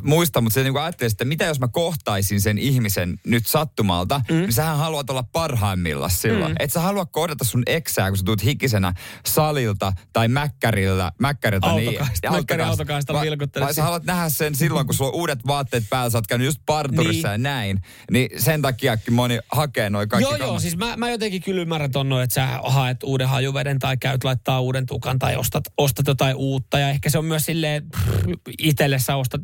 muista, 0.01 0.41
mutta 0.41 0.55
se 0.55 0.62
niin 0.62 0.73
kuin 0.73 0.83
ajattelee, 0.83 1.11
että 1.11 1.25
mitä 1.25 1.45
jos 1.45 1.61
mä 1.61 1.69
kohtaisin 1.69 2.41
sen 2.41 2.59
ihmisen 2.59 3.19
nyt 3.27 3.47
sattumalta, 3.47 4.21
mm. 4.31 4.37
niin 4.37 4.53
sähän 4.53 4.79
haluat 4.79 5.11
olla 5.11 5.23
parhaimmillaan 5.23 6.11
silloin. 6.11 6.53
Mm. 6.53 6.57
Et 6.59 6.73
sä 6.73 6.81
halua 6.81 7.07
kohdata 7.07 7.45
sun 7.45 7.62
eksää, 7.67 8.09
kun 8.09 8.19
sä 8.19 8.25
tuut 8.25 8.45
hikisenä 8.45 8.93
salilta 9.27 9.93
tai 10.12 10.29
mäkkäriltä, 10.29 11.12
mäkkäriltä 11.19 11.67
Autokaista- 11.67 12.19
niin, 12.23 12.33
mäkkärin 12.33 12.67
autokaista 12.67 13.12
vai, 13.12 13.27
vilkuttelee 13.27 13.67
vai 13.67 13.75
sä 13.75 13.83
haluat 13.83 14.05
nähdä 14.05 14.29
sen 14.29 14.55
silloin, 14.55 14.87
kun 14.87 14.95
sulla 14.95 15.11
on 15.11 15.17
uudet 15.17 15.47
vaatteet 15.47 15.85
päällä, 15.91 16.11
sä 16.11 16.19
oot 16.19 16.27
käynyt 16.27 16.45
just 16.45 16.61
parturissa 16.67 17.29
Niin. 17.29 17.33
ja 17.33 17.38
näin. 17.38 17.83
Niin 18.11 18.43
sen 18.43 18.62
takiakin 18.62 19.15
moni 19.15 19.38
hakee 19.53 19.91
noin 19.91 20.09
kaikki 20.09 20.31
Joo, 20.31 20.37
joo, 20.37 20.61
siis 20.61 20.77
mä, 20.77 20.97
mä 20.97 21.11
jotenkin 21.11 21.43
kyllä 21.43 21.62
ymmärrän 21.62 21.91
ton, 21.91 22.09
noin, 22.09 22.25
että 22.25 22.35
sä 22.35 22.49
haet 22.65 23.03
uuden 23.03 23.29
hajuveden 23.29 23.79
tai 23.79 23.97
käyt 23.97 24.25
laittaa 24.25 24.61
uuden 24.61 24.87
tukan 24.87 25.19
tai 25.19 25.37
ostat, 25.37 25.65
ostat 25.79 26.07
jotain 26.07 26.37
uutta. 26.37 26.79
Ja 26.79 26.88
ehkä 26.88 27.11
se 27.11 27.19
on 27.19 27.25
myös 27.25 27.42
silleen, 27.43 27.91
pff, 27.91 28.27
itselle 28.59 28.99
sä 28.99 29.17
ostat, 29.17 29.43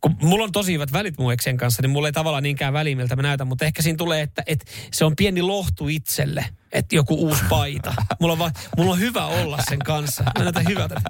kun 0.00 0.16
mulla 0.22 0.44
on 0.44 0.52
tosi 0.52 0.72
hyvät 0.72 0.92
välit 0.92 1.18
mun 1.18 1.32
eksien 1.32 1.56
kanssa, 1.56 1.82
niin 1.82 1.90
mulla 1.90 2.08
ei 2.08 2.12
tavallaan 2.12 2.42
niinkään 2.42 2.72
väliä, 2.72 2.96
miltä 2.96 3.16
mä 3.16 3.22
näytän, 3.22 3.46
mutta 3.48 3.64
ehkä 3.64 3.82
siinä 3.82 3.96
tulee, 3.96 4.20
että, 4.20 4.42
että 4.46 4.64
se 4.92 5.04
on 5.04 5.16
pieni 5.16 5.42
lohtu 5.42 5.88
itselle, 5.88 6.44
että 6.72 6.96
joku 6.96 7.14
uusi 7.14 7.42
paita. 7.48 7.94
Mulla 8.20 8.32
on, 8.32 8.38
vaan, 8.38 8.52
mulla 8.76 8.92
on 8.92 8.98
hyvä 8.98 9.26
olla 9.26 9.58
sen 9.68 9.78
kanssa. 9.78 10.24
Mä 10.38 10.44
näytän 10.44 10.68
hyvältä. 10.68 11.00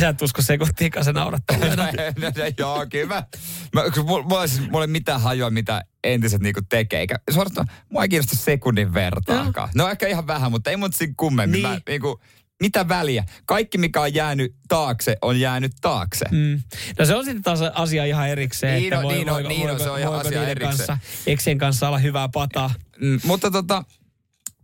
Sä 0.00 0.08
et 0.08 0.22
usko 0.22 0.42
sekuntiikaan 0.42 1.04
se 1.04 1.12
naurattaa. 1.12 1.56
Joo, 2.58 2.86
kyllä. 2.90 3.24
Mä, 3.72 3.82
mulla, 4.04 4.46
siis, 4.46 4.70
mulla 4.70 4.84
ei 4.84 4.88
mitään 4.88 5.20
hajua, 5.20 5.50
mitä 5.50 5.84
entiset 6.04 6.40
niinku 6.40 6.60
tekee. 6.68 7.00
Eikä, 7.00 7.18
suorastaan, 7.30 7.66
mua 7.88 8.02
ei 8.02 8.08
kiinnosta 8.08 8.36
sekunnin 8.36 8.94
vertaakaan. 8.94 9.68
No 9.74 9.88
ehkä 9.88 10.06
ihan 10.06 10.26
vähän, 10.26 10.50
mutta 10.50 10.70
ei 10.70 10.76
mut 10.76 10.94
siinä 10.94 11.14
kummemmin. 11.16 11.62
Niin. 11.62 11.72
Mä, 11.72 11.80
niinku, 11.88 12.20
mitä 12.62 12.88
väliä? 12.88 13.24
Kaikki, 13.44 13.78
mikä 13.78 14.00
on 14.00 14.14
jäänyt 14.14 14.54
taakse, 14.68 15.16
on 15.22 15.40
jäänyt 15.40 15.72
taakse. 15.80 16.24
Mm. 16.30 16.62
No 16.98 17.04
se 17.04 17.14
on 17.14 17.24
sitten 17.24 17.42
taas 17.42 17.60
asia 17.74 18.04
ihan 18.04 18.28
erikseen, 18.28 18.74
Niin 18.80 18.92
että 18.92 19.02
voi, 19.02 19.14
niin 19.14 19.26
voiko, 19.30 19.48
niin 19.48 19.60
on, 19.62 19.68
voiko, 19.68 19.84
se 19.84 19.90
on 19.90 20.00
ihan 20.00 20.14
asia 20.14 20.48
erikseen. 20.48 20.76
kanssa, 20.76 20.98
eksien 21.26 21.58
kanssa 21.58 21.88
olla 21.88 21.98
hyvää 21.98 22.28
pataa. 22.28 22.74
Mm, 23.00 23.20
mutta 23.24 23.50
tota, 23.50 23.84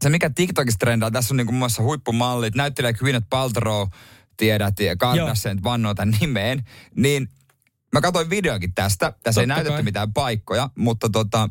se 0.02 0.08
mikä 0.08 0.30
TikTokissa 0.30 0.78
trendaa, 0.78 1.10
tässä 1.10 1.34
on 1.34 1.36
niinku 1.36 1.52
muun 1.52 1.58
muassa 1.58 1.82
huippumallit, 1.82 2.54
näyttelee 2.54 2.92
Gwyneth 2.92 3.26
Paltrow, 3.30 3.88
tiedät, 4.36 4.80
ja 4.80 4.96
Kardashian 4.96 5.62
vannoo 5.62 5.94
tämän 5.94 6.16
nimeen, 6.20 6.64
niin 6.96 7.28
mä 7.92 8.00
katsoin 8.00 8.30
videokin 8.30 8.74
tästä. 8.74 9.12
Tässä 9.22 9.22
Totta 9.24 9.40
ei 9.40 9.46
näytetty 9.46 9.76
kai. 9.76 9.82
mitään 9.82 10.12
paikkoja, 10.12 10.70
mutta 10.78 11.08
tota, 11.10 11.48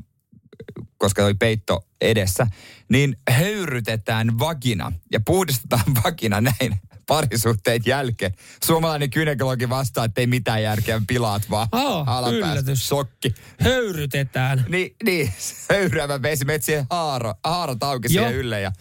koska 1.02 1.26
oli 1.26 1.34
peitto 1.34 1.86
edessä, 2.02 2.48
niin 2.90 3.18
höyrytetään 3.30 4.40
vagina 4.40 4.92
ja 5.12 5.20
puhdistetaan 5.26 5.84
vagina 6.04 6.42
näin 6.42 6.80
parisuhteet 7.08 7.88
jälkeen. 7.88 8.34
Suomalainen 8.64 9.10
kynekologi 9.10 9.70
vastaa, 9.70 10.06
että 10.06 10.22
ei 10.22 10.28
mitään 10.28 10.64
järkeä, 10.64 11.02
pilaat 11.08 11.50
vaan 11.50 11.68
Oh, 11.72 12.10
alapäästä. 12.10 12.38
yllätys. 12.52 12.88
Sokki. 12.88 13.36
Höyrytetään. 13.62 14.66
Niin, 14.70 14.96
niin 15.04 15.34
höyryävä 15.72 16.22
vesi, 16.22 16.46
menet 16.46 16.64
siihen 16.64 16.86
haaro, 16.90 17.34
haarat 17.44 17.84
auki 17.84 18.08
Joo. 18.12 18.24
siihen 18.26 18.40
ylle 18.40 18.62
ja 18.62 18.72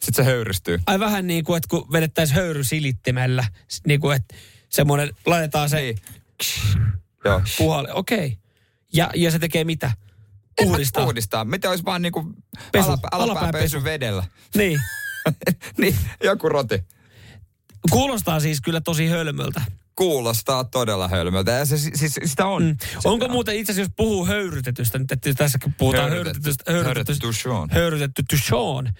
sitten 0.00 0.24
se 0.24 0.30
höyrystyy. 0.30 0.80
Ai 0.86 1.00
vähän 1.00 1.26
niin 1.26 1.44
kuin, 1.44 1.56
että 1.56 1.68
kun 1.68 1.92
vedettäisiin 1.92 2.36
höyry 2.36 2.64
silittimellä, 2.64 3.44
s- 3.72 3.80
niin 3.86 4.00
kuin, 4.00 4.16
että 4.16 4.34
semmoinen, 4.68 5.10
laitetaan 5.26 5.68
se 5.70 5.76
Niin. 5.80 5.98
Joo. 7.24 7.42
puhalle. 7.58 7.92
Okei. 7.92 8.26
Okay. 8.26 8.30
Ja, 8.92 9.10
ja 9.14 9.30
se 9.30 9.38
tekee 9.38 9.64
mitä? 9.64 9.92
Puhdistaa. 10.64 11.04
Puhdistaa. 11.04 11.44
Mitä 11.44 11.70
olisi 11.70 11.84
vaan 11.84 12.02
niinku 12.02 12.32
Pesu. 12.72 12.86
alapä, 12.88 13.08
alapää 13.12 13.32
Alapääpesu. 13.42 13.62
pesu 13.76 13.84
vedellä. 13.84 14.24
Niin. 14.54 14.80
niin, 15.80 15.96
joku 16.24 16.48
roti. 16.48 16.84
Kuulostaa 17.90 18.40
siis 18.40 18.60
kyllä 18.60 18.80
tosi 18.80 19.06
hölmöltä. 19.08 19.62
Kuulostaa 19.96 20.64
todella 20.64 21.08
hölmöltä. 21.08 21.50
Ja 21.50 21.64
se, 21.64 21.78
siis, 21.78 22.14
sitä 22.24 22.46
on. 22.46 22.64
Mm. 22.64 22.76
Onko 23.04 23.28
muuten 23.28 23.56
itse 23.56 23.72
asiassa, 23.72 23.90
jos 23.90 23.94
puhuu 23.96 24.26
höyrytetystä, 24.26 24.98
nyt 24.98 25.08
tässäkin 25.36 25.74
puhutaan 25.78 26.10
höyrytetystä, 26.10 26.72
höyrytetystä, 26.72 27.26
Höyrytetty 27.26 27.32
Sean. 27.32 27.70
höyrytetty 27.70 28.22
Tuchon, 28.30 28.90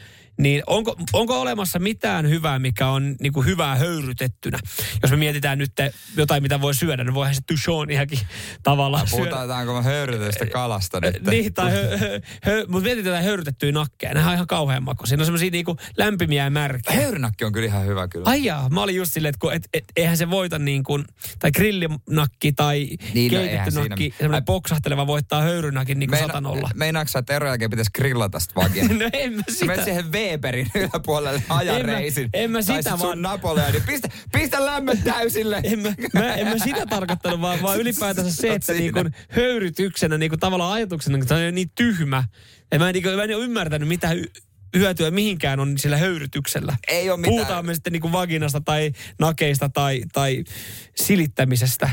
niin 0.43 0.63
onko, 0.67 0.97
onko 1.13 1.41
olemassa 1.41 1.79
mitään 1.79 2.29
hyvää, 2.29 2.59
mikä 2.59 2.89
on 2.89 3.17
niin 3.21 3.33
kuin 3.33 3.47
hyvää 3.47 3.77
höyrytettynä? 3.77 4.59
Jos 5.03 5.11
me 5.11 5.17
mietitään 5.17 5.59
nyt 5.59 5.73
jotain, 6.17 6.43
mitä 6.43 6.61
voi 6.61 6.75
syödä, 6.75 7.05
niin 7.05 7.15
voihan 7.15 7.35
se 7.35 7.41
Tuchon 7.47 7.91
ihankin 7.91 8.19
tavallaan 8.63 9.09
syödä. 9.09 9.31
Puhutaanko 9.31 9.83
höyrytetystä 9.83 10.47
kalasta 10.47 11.01
nyt? 11.01 11.27
Niin, 11.27 11.55
tai 11.55 11.71
hö, 11.71 11.99
hö, 11.99 12.21
hö, 12.45 12.65
mutta 12.69 12.85
mietitään 12.85 13.25
höyrytettyjä 13.25 13.73
nakkeja. 13.73 14.15
Nehän 14.15 14.29
on 14.29 14.35
ihan 14.35 14.47
kauhean 14.47 14.83
maku. 14.83 15.07
Siinä 15.07 15.23
on 15.23 15.27
semmoisia 15.27 15.51
niinku 15.51 15.77
lämpimiä 15.97 16.45
ja 16.45 16.51
märkiä. 16.51 16.97
Höyrynakki 16.97 17.45
on 17.45 17.53
kyllä 17.53 17.67
ihan 17.67 17.87
hyvä 17.87 18.09
kyllä. 18.09 18.31
Ai 18.31 18.45
jaa, 18.45 18.69
mä 18.69 18.83
olin 18.83 18.97
just 18.97 19.13
silleen, 19.13 19.31
että 19.31 19.39
kun, 19.41 19.53
et, 19.53 19.69
et, 19.75 19.85
eihän 19.97 20.17
se 20.17 20.31
voita 20.31 20.59
niin 20.59 20.85
kuin, 20.85 21.05
tai 21.39 21.51
grillinakki 21.53 22.53
tai 22.53 22.89
Niin, 23.15 23.33
no 23.33 23.39
keitetty 23.39 23.71
siinä- 23.71 23.89
nakki, 23.89 24.15
semmoinen 24.19 24.45
poksahteleva 24.45 25.07
voittaa 25.07 25.43
höyrynakin 25.43 25.99
niin 25.99 26.11
kuin 26.11 26.21
satanolla. 26.21 26.71
Meinaatko 26.75 27.09
sä, 27.13 27.19
että 27.19 27.37
eron 27.37 27.49
jälkeen 27.49 27.71
pitäisi 27.71 27.91
grillata 27.95 28.41
sitä? 28.41 28.55
No 29.01 29.09
en 29.13 29.33
mä 29.33 29.43
Sä 29.49 29.55
sitä. 29.55 29.67
menet 29.67 29.85
siihen 29.85 30.13
Weberin 30.31 30.67
yläpuolelle 30.93 31.43
ajan 31.49 31.77
En 31.81 31.87
mä- 31.87 31.93
reisin. 31.93 32.29
en 32.35 32.51
mä 32.51 32.63
sitä 32.63 32.83
sit 32.83 32.91
sun 32.91 33.01
vaan- 33.01 33.23
Napoleoni. 33.23 33.81
Pistä, 33.87 34.09
pistä 34.33 34.65
lämmöt 34.67 35.05
täysille. 35.05 35.61
En 35.73 35.79
mä, 35.79 35.95
mä, 36.15 36.35
en 36.35 36.47
mä 36.47 36.59
sitä 36.65 36.87
tarkoittanut, 36.87 37.41
vaan, 37.41 37.63
vaan 37.63 37.79
ylipäätänsä 37.81 38.37
se, 38.37 38.55
että 38.55 38.73
niin 38.73 38.93
kuin 38.93 39.15
höyrytyksenä, 39.29 40.19
niin 40.19 40.31
kuin 40.31 40.41
tavallaan 40.41 40.73
ajatuksena, 40.73 41.19
kun 41.19 41.29
se 41.29 41.35
on 41.35 41.55
niin 41.55 41.71
tyhmä. 41.75 42.25
Ja 42.73 42.79
mä 42.79 42.89
en, 42.89 42.93
niin 42.93 43.03
kuin, 43.03 43.17
mä 43.17 43.23
en 43.25 43.37
ole 43.37 43.45
ymmärtänyt, 43.45 43.89
mitä 43.89 44.09
hy- 44.15 44.43
hyötyä 44.77 45.11
mihinkään 45.11 45.61
on 45.61 45.79
sillä 45.79 45.97
höyrytyksellä. 45.97 46.77
Ei 46.89 47.11
ole 47.11 47.19
mitään. 47.21 47.35
Puhutaan 47.37 47.67
me 47.67 47.75
sitten 47.75 47.93
niin 47.93 48.13
vaginasta 48.13 48.61
tai 48.61 48.93
nakeista 49.19 49.69
tai, 49.69 50.03
tai 50.13 50.45
silittämisestä. 50.97 51.91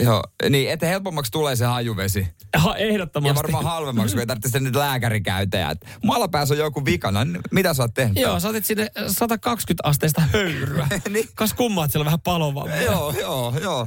Joo, 0.00 0.22
niin, 0.50 0.70
että 0.70 0.86
helpommaksi 0.86 1.32
tulee 1.32 1.56
se 1.56 1.64
hajuvesi. 1.64 2.26
Ha, 2.56 2.76
ehdottomasti. 2.76 3.30
Ja 3.30 3.34
varmaan 3.42 3.64
halvemmaksi, 3.64 4.14
kun 4.14 4.20
ei 4.20 4.26
tarvitse 4.26 4.60
niitä 4.60 4.78
lääkärikäyntejä. 4.78 5.74
Mulla 6.04 6.28
päässä 6.28 6.54
on 6.54 6.58
joku 6.58 6.84
vikana. 6.84 7.24
niin 7.24 7.40
Mitä 7.50 7.74
sä 7.74 7.82
oot 7.82 7.94
tehnyt? 7.94 8.18
Joo, 8.18 8.40
sä 8.40 8.48
otit 8.48 8.64
sinne 8.64 8.90
120 9.06 9.88
asteista 9.88 10.20
höyryä. 10.20 10.88
Niin. 11.08 11.28
Kas 11.34 11.54
kummaa, 11.54 11.84
että 11.84 11.92
siellä 11.92 12.02
on 12.02 12.06
vähän 12.06 12.20
palovaa. 12.20 12.76
Joo, 12.76 13.14
joo, 13.20 13.54
joo. 13.62 13.86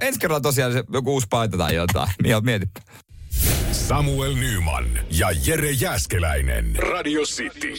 Ensi 0.00 0.20
kerralla 0.20 0.40
tosiaan 0.40 0.72
se, 0.72 0.84
joku 0.92 1.12
uusi 1.12 1.26
paita 1.30 1.56
tai 1.58 1.74
jotain. 1.74 2.08
Niin 2.22 2.44
mietipä. 2.44 2.80
Samuel 3.72 4.34
Nyman 4.34 4.86
ja 5.10 5.28
Jere 5.46 5.70
Jäskeläinen. 5.70 6.76
Radio 6.76 7.20
City. 7.22 7.74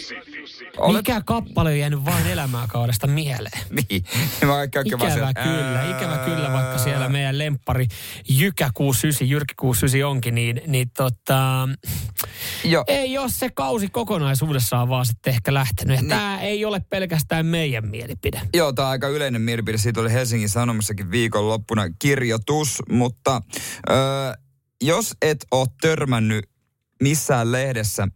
Olet... 0.78 0.98
Mikä 0.98 1.22
kappale 1.26 1.70
on 1.70 1.80
jäänyt 1.80 2.06
vain 2.06 2.28
elämäkaudesta 2.28 3.08
mieleen? 3.08 3.62
Niin. 3.90 4.04
Mä 4.46 4.64
Ikävä 4.64 5.10
sen, 5.10 5.34
kyllä, 5.44 5.80
ää, 5.80 5.98
ikävä 5.98 6.18
kyllä, 6.18 6.54
vaikka 6.54 6.78
siellä 6.78 7.10
meidän 7.10 7.38
lemppari 7.38 7.88
Jykä 8.30 8.70
69, 8.74 9.30
Jyrki 9.30 9.54
69 9.58 10.12
onkin, 10.12 10.36
niin, 10.36 10.62
niin 10.68 10.92
tota, 10.98 11.70
Joo. 12.64 12.84
ei 12.88 13.18
ole 13.18 13.30
se 13.30 13.50
kausi 13.50 13.88
kokonaisuudessaan 13.88 14.90
vaan 14.90 15.06
sitten 15.06 15.34
ehkä 15.34 15.54
lähtenyt. 15.54 16.00
Niin. 16.00 16.10
Tämä 16.10 16.42
ei 16.42 16.66
ole 16.66 16.82
pelkästään 16.90 17.46
meidän 17.46 17.88
mielipide. 17.88 18.42
Joo, 18.54 18.74
tämä 18.74 18.86
on 18.86 18.92
aika 18.92 19.08
yleinen 19.08 19.42
mielipide. 19.42 19.78
Siitä 19.78 20.02
oli 20.02 20.14
Helsingin 20.14 20.50
Sanomassakin 20.50 21.12
viikonloppuna 21.12 21.84
kirjoitus, 22.00 22.82
mutta 22.90 23.42
ö, 23.90 23.94
jos 24.82 25.14
et 25.22 25.46
ole 25.52 25.68
törmännyt 25.82 26.50
missään 27.02 27.52
lehdessä 27.52 28.08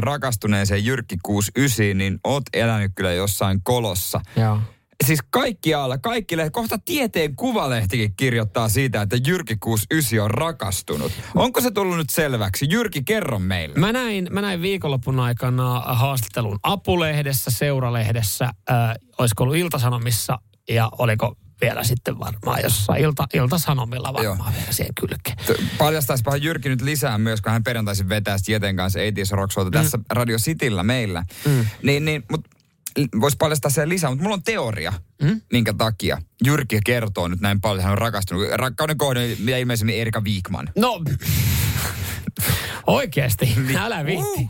rakastuneeseen 0.00 0.84
Jyrkki 0.84 1.16
69, 1.22 1.98
niin 1.98 2.20
oot 2.24 2.42
elänyt 2.52 2.92
kyllä 2.94 3.12
jossain 3.12 3.60
kolossa. 3.62 4.20
Joo. 4.36 4.58
Siis 5.06 5.20
kaikkialla, 5.30 5.98
kaikki 5.98 6.36
lehdet, 6.36 6.52
kohta 6.52 6.78
tieteen 6.78 7.36
kuvalehtikin 7.36 8.14
kirjoittaa 8.16 8.68
siitä, 8.68 9.02
että 9.02 9.16
Jyrki 9.26 9.56
69 9.56 10.24
on 10.24 10.30
rakastunut. 10.30 11.12
Onko 11.34 11.60
se 11.60 11.70
tullut 11.70 11.96
nyt 11.96 12.10
selväksi? 12.10 12.66
Jyrki, 12.70 13.02
kerro 13.02 13.38
meille. 13.38 13.78
Mä 13.78 13.92
näin, 13.92 14.28
mä 14.30 14.40
näin 14.40 14.62
viikonlopun 14.62 15.20
aikana 15.20 15.80
haastattelun 15.80 16.58
Apulehdessä, 16.62 17.50
Seuralehdessä, 17.50 18.44
äh, 18.44 18.94
olisiko 19.18 19.42
ollut 19.42 19.56
Iltasanomissa 19.56 20.38
ja 20.68 20.90
oliko 20.98 21.36
vielä 21.62 21.84
sitten 21.84 22.18
varmaan 22.18 22.62
jossain 22.62 23.02
ilta, 23.02 23.26
iltasanomilla 23.34 24.12
varmaan 24.12 24.54
vielä 24.54 24.72
siihen 24.72 24.94
kylkeen. 25.00 25.36
T- 25.36 25.78
Paljastaisipahan 25.78 26.42
Jyrki 26.42 26.68
nyt 26.68 26.82
lisää 26.82 27.18
myös, 27.18 27.40
kun 27.40 27.52
hän 27.52 27.64
perjantaisin 27.64 28.08
vetää 28.08 28.36
Jeten 28.48 28.76
kanssa 28.76 28.98
80s 28.98 29.30
Rock 29.36 29.52
Showta 29.52 29.70
tässä 29.70 29.98
Radio 30.10 30.38
Cityllä 30.38 30.82
meillä. 30.82 31.24
Mm. 31.46 31.66
Niin, 31.82 32.04
niin 32.04 32.22
mutta 32.30 32.50
voisi 33.20 33.36
paljastaa 33.36 33.70
sen 33.70 33.88
lisää, 33.88 34.10
mutta 34.10 34.22
mulla 34.22 34.34
on 34.34 34.42
teoria, 34.42 34.92
Mm? 35.22 35.40
minkä 35.52 35.72
takia 35.72 36.18
Jyrki 36.44 36.78
kertoo 36.86 37.28
nyt 37.28 37.40
näin 37.40 37.60
paljon, 37.60 37.82
hän 37.82 37.92
on 37.92 37.98
rakastunut. 37.98 38.46
Rakkauden 38.54 38.98
kohde, 38.98 39.36
mitä 39.38 39.56
ilmeisemmin 39.56 40.00
Erika 40.00 40.20
Wigman. 40.20 40.68
No, 40.76 41.00
oikeasti, 42.86 43.54
älä 43.84 44.04
viitti. 44.06 44.48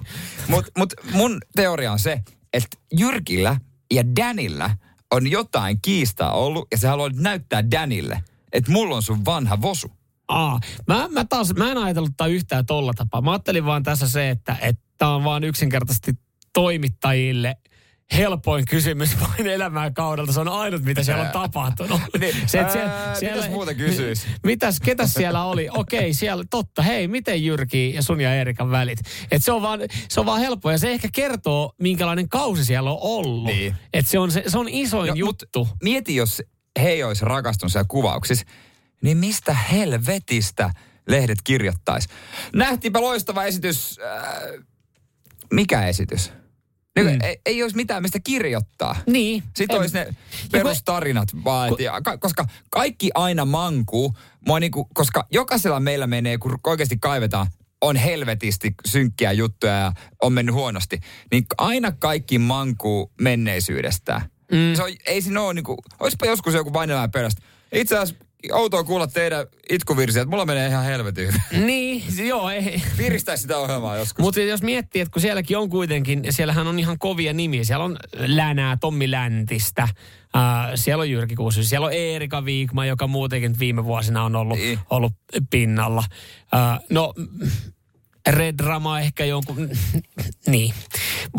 Mutta 0.49 0.73
mut 0.79 0.95
mun 1.13 1.39
teoria 1.57 1.93
on 1.93 1.99
se, 1.99 2.21
että 2.53 2.77
Jyrkillä 2.99 3.57
ja 3.93 4.03
Danillä 4.17 4.71
on 5.13 5.31
jotain 5.31 5.79
kiistaa 5.83 6.33
ollut, 6.33 6.69
ja 6.71 6.79
se 6.79 6.89
haluaa 6.89 7.09
nyt 7.09 7.19
näyttää 7.19 7.71
Danille, 7.71 8.23
että 8.53 8.73
mulla 8.73 8.97
on 8.97 9.03
sun 9.03 9.25
vanha 9.25 9.61
vosu. 9.61 9.91
Aa, 10.29 10.61
mä, 10.89 11.09
mä 11.09 11.25
taas, 11.25 11.55
mä 11.55 11.71
en 11.71 11.79
ajatellut 11.79 12.17
tää 12.17 12.27
yhtään 12.27 12.67
tolla 12.67 12.93
tapaa. 12.97 13.21
Mä 13.21 13.31
ajattelin 13.33 13.65
vaan 13.65 13.83
tässä 13.83 14.09
se, 14.09 14.31
että 14.31 14.57
että 14.63 15.09
on 15.09 15.25
vaan 15.25 15.45
yksinkertaisesti 15.45 16.13
toimittajille 16.53 17.57
helpoin 18.17 18.65
kysymys 18.65 19.17
vain 19.21 19.47
elämään 19.47 19.95
kaudelta. 19.95 20.33
Se 20.33 20.41
on 20.41 20.49
ainut, 20.49 20.83
mitä 20.83 21.03
siellä 21.03 21.23
on 21.23 21.31
tapahtunut. 21.31 22.01
Niin, 22.21 22.37
se, 22.47 22.61
että 22.61 22.83
ää, 22.83 23.17
mitäs 23.21 23.51
muuta 23.51 23.75
kysyis? 23.75 24.27
Mitäs, 24.43 24.81
ketäs 24.81 25.13
siellä 25.13 25.45
oli? 25.45 25.69
Okei, 25.71 26.15
siellä, 26.15 26.45
totta. 26.51 26.83
Hei, 26.83 27.09
miten 27.09 27.45
Jyrki 27.45 27.95
ja 27.95 28.03
sun 28.03 28.21
ja 28.21 28.35
Erikan 28.35 28.71
välit? 28.71 28.99
Et 29.31 29.45
se, 29.45 29.53
on 29.53 29.63
vaan, 29.63 29.81
se 30.09 30.21
on 30.21 30.27
vaan 30.27 30.41
helppo 30.41 30.71
ja 30.71 30.79
se 30.79 30.91
ehkä 30.93 31.09
kertoo, 31.13 31.73
minkälainen 31.81 32.29
kausi 32.29 32.65
siellä 32.65 32.91
on 32.91 32.99
ollut. 33.01 33.45
Niin. 33.45 33.75
Et 33.93 34.07
se, 34.07 34.19
on, 34.19 34.31
se, 34.31 34.43
se 34.47 34.59
on 34.59 34.69
isoin 34.69 35.09
No, 35.09 35.15
juttu. 35.15 35.69
Mieti, 35.83 36.17
jos 36.17 36.43
he 36.83 36.89
ei 36.89 37.05
olisi 37.05 37.25
rakastunut 37.25 37.73
siellä 37.73 37.87
kuvauksissa, 37.89 38.47
niin 39.03 39.19
mistä 39.19 39.55
helvetistä 39.55 40.71
lehdet 41.09 41.39
kirjoittaisi? 41.45 42.09
Nähtiinpä 42.55 43.01
loistava 43.01 43.45
esitys. 43.45 44.01
Äh, 44.01 44.65
mikä 45.53 45.87
esitys? 45.87 46.33
Niin, 46.97 47.07
Mm. 47.07 47.19
ei, 47.23 47.41
ei 47.47 47.63
olisi 47.63 47.77
mitään 47.77 48.03
mistä 48.03 48.19
kirjoittaa. 48.25 48.97
Niin. 49.07 49.43
Sitten 49.57 49.75
En- 49.75 49.81
olisi 49.81 49.95
ne 49.95 50.05
kun- 50.05 50.15
perustarinat 50.53 51.29
vaan. 51.45 51.73
et 51.73 51.81
ja 51.81 52.01
ka- 52.01 52.19
koska 52.19 52.45
kaikki 52.71 53.11
aina 53.15 53.45
mankuu, 53.45 54.15
mua 54.47 54.61
niinku, 54.61 54.89
koska 54.95 55.27
jokaisella 55.31 55.81
meillä 55.81 56.07
menee, 56.07 56.39
kun 56.39 56.59
oikeasti 56.67 56.97
kaivetaan, 57.01 57.47
on 57.81 57.97
helvetisti 57.97 58.75
synkkiä 58.87 59.33
juttuja 59.33 59.73
ja 59.73 59.93
on 60.23 60.33
mennyt 60.33 60.55
huonosti. 60.55 61.01
Niin 61.31 61.45
aina 61.59 61.93
kaikki 61.93 62.39
mankuu 62.39 63.13
menneisyydestään. 63.21 64.21
Mm. 64.53 64.75
Se 64.77 64.83
on, 64.83 64.91
ei 65.07 65.23
siinä 65.23 65.43
ole 65.43 65.55
niinku, 65.55 65.77
olisipa 66.01 66.27
joskus 66.27 66.55
joku 66.55 66.73
vain 66.73 66.91
perästä. 67.13 67.43
Itse 67.73 67.99
asiassa 67.99 68.25
outoa 68.53 68.85
kuulla 68.85 69.07
teidän 69.07 69.47
itkuvirsiä, 69.71 70.23
että 70.23 70.31
mulla 70.31 70.47
menee 70.47 70.69
ihan 70.69 70.85
helvetin 70.85 71.27
hyvin. 71.27 71.43
Niin, 71.67 72.03
joo, 72.29 72.51
ei. 72.51 72.83
Piristää 72.97 73.37
sitä 73.37 73.59
ohjelmaa 73.59 73.97
joskus. 73.97 74.23
Mutta 74.25 74.41
jos 74.41 74.63
miettii, 74.63 75.03
että 75.03 75.13
kun 75.13 75.23
sielläkin 75.23 75.59
on 75.59 75.71
kuitenkin, 75.71 76.23
siellähän 76.31 76.67
on 76.67 76.79
ihan 76.79 76.99
kovia 76.99 77.33
nimiä. 77.33 77.65
Siellä 77.65 77.85
on 77.85 77.97
Länää, 78.17 78.77
Tommi 78.77 79.11
Läntistä, 79.11 79.83
äh, 79.83 79.91
siellä 80.75 81.03
on 81.03 81.11
Jyrki 81.11 81.35
Kuusi, 81.35 81.65
siellä 81.65 81.87
on 81.87 81.93
Eerika 81.93 82.45
Viikma, 82.45 82.87
joka 82.87 83.07
muutenkin 83.07 83.59
viime 83.59 83.85
vuosina 83.85 84.25
on 84.25 84.37
ollut, 84.37 84.59
Niin. 84.59 84.79
ollut 84.91 85.13
pinnalla. 85.51 86.05
Äh, 86.55 86.81
no, 86.91 87.15
Red 88.29 88.61
Rama 88.61 89.01
ehkä 89.01 89.25
jonkun, 89.25 89.71
niin. 90.47 90.75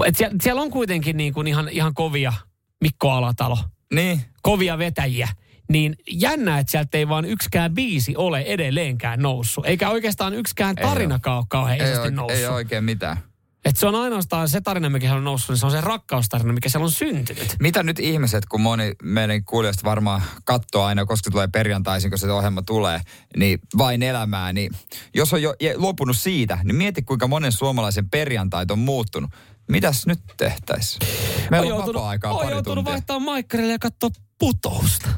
Et 0.06 0.16
siellä, 0.18 0.36
siellä 0.44 0.62
on 0.62 0.72
kuitenkin 0.72 1.18
niin 1.18 1.34
kuin 1.34 1.48
ihan, 1.48 1.70
ihan 1.70 1.94
kovia, 1.94 2.34
Mikko 2.82 3.12
Alatalo, 3.12 3.58
Niin. 3.94 4.22
kovia 4.42 4.78
vetäjiä. 4.78 5.28
Niin 5.70 5.96
jännä, 6.12 6.60
että 6.60 6.72
sieltä 6.72 6.98
ei 6.98 7.10
vaan 7.10 7.26
yksikään 7.26 7.74
biisi 7.74 8.16
ole 8.16 8.40
edelleenkään 8.42 9.20
noussut. 9.22 9.66
Eikä 9.66 9.90
oikeastaan 9.90 10.34
yksikään 10.34 10.76
tarinakaan 10.76 11.38
ole 11.38 11.46
kauhean 11.50 11.82
Ei, 11.82 11.92
isosti 11.92 12.08
oike- 12.08 12.12
noussut. 12.16 12.40
ei 12.40 12.48
oikein 12.48 12.84
mitään. 12.84 13.18
Et 13.66 13.78
se 13.78 13.88
on 13.88 13.96
ainoastaan 13.96 14.50
se 14.50 14.62
tarina, 14.62 14.90
mikä 14.90 15.06
siellä 15.06 15.18
on 15.18 15.24
noussut, 15.24 15.50
niin 15.50 15.58
se 15.58 15.66
on 15.66 15.72
se 15.72 15.82
rakkaustarina, 15.82 16.54
mikä 16.54 16.70
siellä 16.70 16.86
on 16.86 16.92
syntynyt. 16.92 17.56
Mitä 17.60 17.84
nyt 17.84 18.00
ihmiset, 18.00 18.46
kun 18.46 18.62
moni 18.62 18.92
meidän 19.04 19.44
kuulijoista 19.44 19.84
varmaan 19.90 20.22
katsoo 20.44 20.84
aina, 20.84 21.06
koska 21.06 21.32
tulee 21.32 21.48
perjantaisin, 21.48 22.12
kun 22.12 22.18
se 22.18 22.32
ohjelma 22.32 22.62
tulee, 22.62 23.02
niin 23.38 23.60
vain 23.78 24.04
elämää, 24.04 24.54
niin 24.54 24.72
jos 25.16 25.34
on 25.34 25.42
jo 25.42 25.54
luopunut 25.76 26.18
siitä, 26.18 26.58
niin 26.64 26.76
mieti 26.76 27.02
kuinka 27.02 27.28
monen 27.28 27.52
suomalaisen 27.52 28.10
perjantait 28.10 28.72
on 28.72 28.80
muuttunut. 28.80 29.32
Mitäs 29.70 30.06
nyt 30.06 30.20
tehtäisiin? 30.38 31.10
Meillä 31.52 31.76
on, 31.76 31.88
vapaa-aikaa 31.88 32.32
on 32.32 32.38
pari 32.38 32.52
joutunut 32.52 32.76
tuntia. 32.76 32.92
vaihtaa 32.92 33.20
maikkarille 33.20 33.72
ja 33.72 33.80
katsoa 33.80 34.10
putousta. 34.40 35.10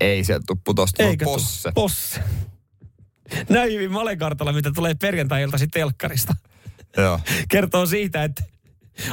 Ei 0.00 0.24
sieltä 0.24 0.44
tuu 0.46 0.60
putosta, 0.64 1.02
Eikä 1.02 1.24
tuu. 1.24 1.34
posse. 1.34 1.72
Posse. 1.74 2.20
Näin 3.48 3.72
hyvin 3.72 3.92
malekartalla, 3.92 4.52
mitä 4.52 4.72
tulee 4.74 4.94
perjantai-iltasi 4.94 5.66
telkkarista. 5.68 6.34
Joo. 6.96 7.20
Kertoo 7.48 7.86
siitä, 7.86 8.24
että 8.24 8.42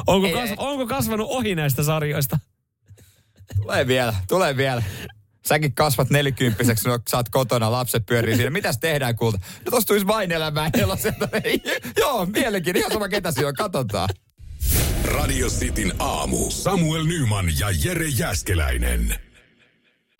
onko, 0.07 0.27
Ei, 0.27 0.33
kas, 0.33 0.49
ei. 0.49 0.55
onko 0.57 0.87
kasvanut 0.87 1.27
ohi 1.29 1.55
näistä 1.55 1.83
sarjoista. 1.83 2.39
Tulee 3.61 3.87
vielä, 3.87 4.13
tulee 4.27 4.57
vielä. 4.57 4.83
Säkin 5.45 5.75
kasvat 5.75 6.09
nelikymppiseksi, 6.09 6.89
kun 6.89 6.99
sä 7.09 7.17
oot 7.17 7.29
kotona, 7.29 7.71
lapset 7.71 8.05
pyörii 8.05 8.35
siinä. 8.35 8.49
Mitäs 8.49 8.77
tehdään, 8.77 9.15
kulta? 9.15 9.37
No 9.65 9.71
tosta 9.71 9.87
tulisi 9.87 10.07
vain 10.07 10.31
elämään 10.31 10.71
sieltä. 11.01 11.29
Joo, 11.97 12.25
mielenkiin. 12.25 12.75
Ihan 12.77 12.91
sama 12.91 13.09
ketä 13.09 13.31
siellä 13.31 13.49
on, 13.49 13.55
katsotaan. 13.55 14.09
Radio 15.05 15.47
Cityn 15.49 15.93
aamu. 15.99 16.51
Samuel 16.51 17.03
Nyman 17.03 17.45
ja 17.59 17.67
Jere 17.83 18.07
Jäskeläinen. 18.07 19.15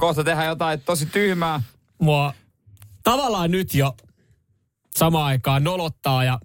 Kohta 0.00 0.24
tehdään 0.24 0.46
jotain 0.46 0.80
tosi 0.80 1.06
tyhmää. 1.06 1.62
Mua 1.98 2.34
tavallaan 3.02 3.50
nyt 3.50 3.74
jo 3.74 3.96
samaan 4.96 5.26
aikaan 5.26 5.64
nolottaa 5.64 6.24
ja 6.24 6.40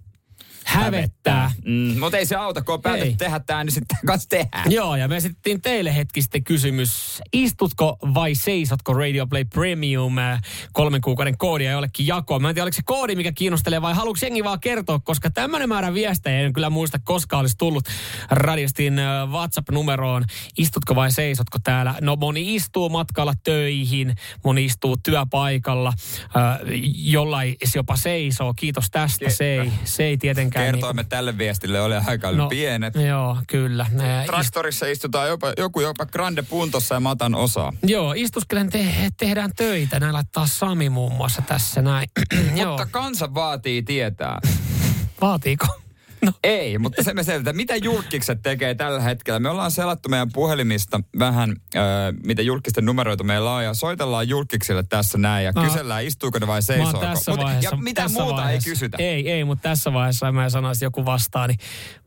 hävettää. 0.64 1.21
Mm, 1.64 2.00
mutta 2.00 2.18
ei 2.18 2.26
se 2.26 2.36
auta, 2.36 2.62
kun 2.62 2.74
on 2.74 2.82
päätetty 2.82 3.16
tehdä 3.16 3.40
tää, 3.40 3.64
niin 3.64 3.72
sitten 3.72 3.98
kanssa 4.06 4.28
tehdään. 4.28 4.72
Joo, 4.72 4.96
ja 4.96 5.08
me 5.08 5.16
esitettiin 5.16 5.62
teille 5.62 5.96
hetki 5.96 6.22
sitten 6.22 6.44
kysymys, 6.44 7.22
istutko 7.32 7.98
vai 8.14 8.34
seisotko 8.34 8.94
Radio 8.94 9.26
Play 9.26 9.44
Premium 9.44 10.18
äh, 10.18 10.40
kolmen 10.72 11.00
kuukauden 11.00 11.38
koodia 11.38 11.70
jollekin 11.70 12.06
jakoon. 12.06 12.42
Mä 12.42 12.48
en 12.48 12.54
tiedä, 12.54 12.64
oliko 12.64 12.76
se 12.76 12.82
koodi, 12.84 13.14
mikä 13.14 13.32
kiinnostelee 13.32 13.82
vai 13.82 13.94
haluatko 13.94 14.26
jengi 14.26 14.44
vaan 14.44 14.60
kertoa, 14.60 14.98
koska 14.98 15.30
tämmöinen 15.30 15.68
määrä 15.68 15.94
viestejä 15.94 16.40
en 16.40 16.52
kyllä 16.52 16.70
muista 16.70 16.98
koskaan 17.04 17.40
olisi 17.40 17.56
tullut 17.58 17.84
radiostin 18.30 18.98
äh, 18.98 19.28
WhatsApp-numeroon. 19.28 20.24
Istutko 20.58 20.94
vai 20.94 21.12
seisotko 21.12 21.58
täällä? 21.64 21.94
No 22.00 22.16
moni 22.16 22.54
istuu 22.54 22.88
matkalla 22.88 23.34
töihin, 23.44 24.14
moni 24.44 24.64
istuu 24.64 24.96
työpaikalla, 24.96 25.92
äh, 26.36 26.58
jollain 26.94 27.56
jopa 27.74 27.96
seisoo. 27.96 28.54
Kiitos 28.54 28.90
tästä, 28.90 29.30
se 29.30 29.44
ei, 29.44 29.72
se 29.84 30.04
ei 30.04 30.16
tietenkään... 30.16 30.64
Kertoimme 30.64 31.04
tälle 31.12 31.38
viestille 31.38 31.80
oli 31.80 31.94
aika 32.06 32.32
No, 32.32 32.48
pienet. 32.48 32.94
Joo, 32.94 33.38
kyllä. 33.46 33.86
Traktorissa 34.26 34.86
istutaan 34.86 35.28
jopa, 35.28 35.52
joku 35.58 35.80
jopa 35.80 36.06
grande 36.06 36.42
puntossa 36.42 36.94
ja 36.94 37.00
mä 37.00 37.10
otan 37.10 37.34
osaa. 37.34 37.72
Joo, 37.82 38.12
istuskelen 38.16 38.70
te- 38.70 39.10
tehdään 39.16 39.50
töitä. 39.56 40.00
Näin 40.00 40.12
laittaa 40.12 40.46
Sami 40.46 40.88
muun 40.90 41.12
muassa 41.12 41.42
tässä 41.42 41.82
näin. 41.82 42.08
Mutta 42.66 42.86
kansa 42.90 43.34
vaatii 43.34 43.82
tietää. 43.82 44.38
vaatiiko? 45.20 45.81
No. 46.24 46.32
Ei, 46.44 46.78
mutta 46.78 47.02
se 47.02 47.14
me 47.14 47.22
selvitään. 47.22 47.56
Mitä 47.56 47.76
julkikset 47.76 48.42
tekee 48.42 48.74
tällä 48.74 49.00
hetkellä? 49.00 49.40
Me 49.40 49.48
ollaan 49.50 49.70
selattu 49.70 50.08
meidän 50.08 50.32
puhelimista 50.32 51.00
vähän, 51.18 51.50
äh, 51.76 51.82
mitä 52.26 52.42
julkisten 52.42 52.84
numeroita 52.84 53.24
meillä 53.24 53.54
on, 53.54 53.64
ja 53.64 53.74
soitellaan 53.74 54.28
julkiksille 54.28 54.82
tässä 54.88 55.18
näin, 55.18 55.44
ja 55.44 55.52
Mä- 55.52 55.64
kysellään, 55.64 56.04
istuuko 56.04 56.38
ne 56.38 56.46
vai 56.46 56.62
seisooko. 56.62 56.98
tässä 56.98 57.32
Mut- 57.32 57.38
vaiheessa, 57.44 57.70
ja 57.70 57.76
mitä 57.76 58.02
tässä 58.02 58.20
muuta 58.20 58.36
vaiheessa, 58.42 58.68
ei 58.68 58.72
kysytä. 58.72 58.96
Ei, 59.00 59.30
ei, 59.30 59.44
mutta 59.44 59.62
tässä 59.68 59.92
vaiheessa 59.92 60.32
mä 60.32 60.50
sanoisin, 60.50 60.78
että 60.78 60.84
joku 60.84 61.04
vastaa, 61.04 61.46
niin 61.46 61.58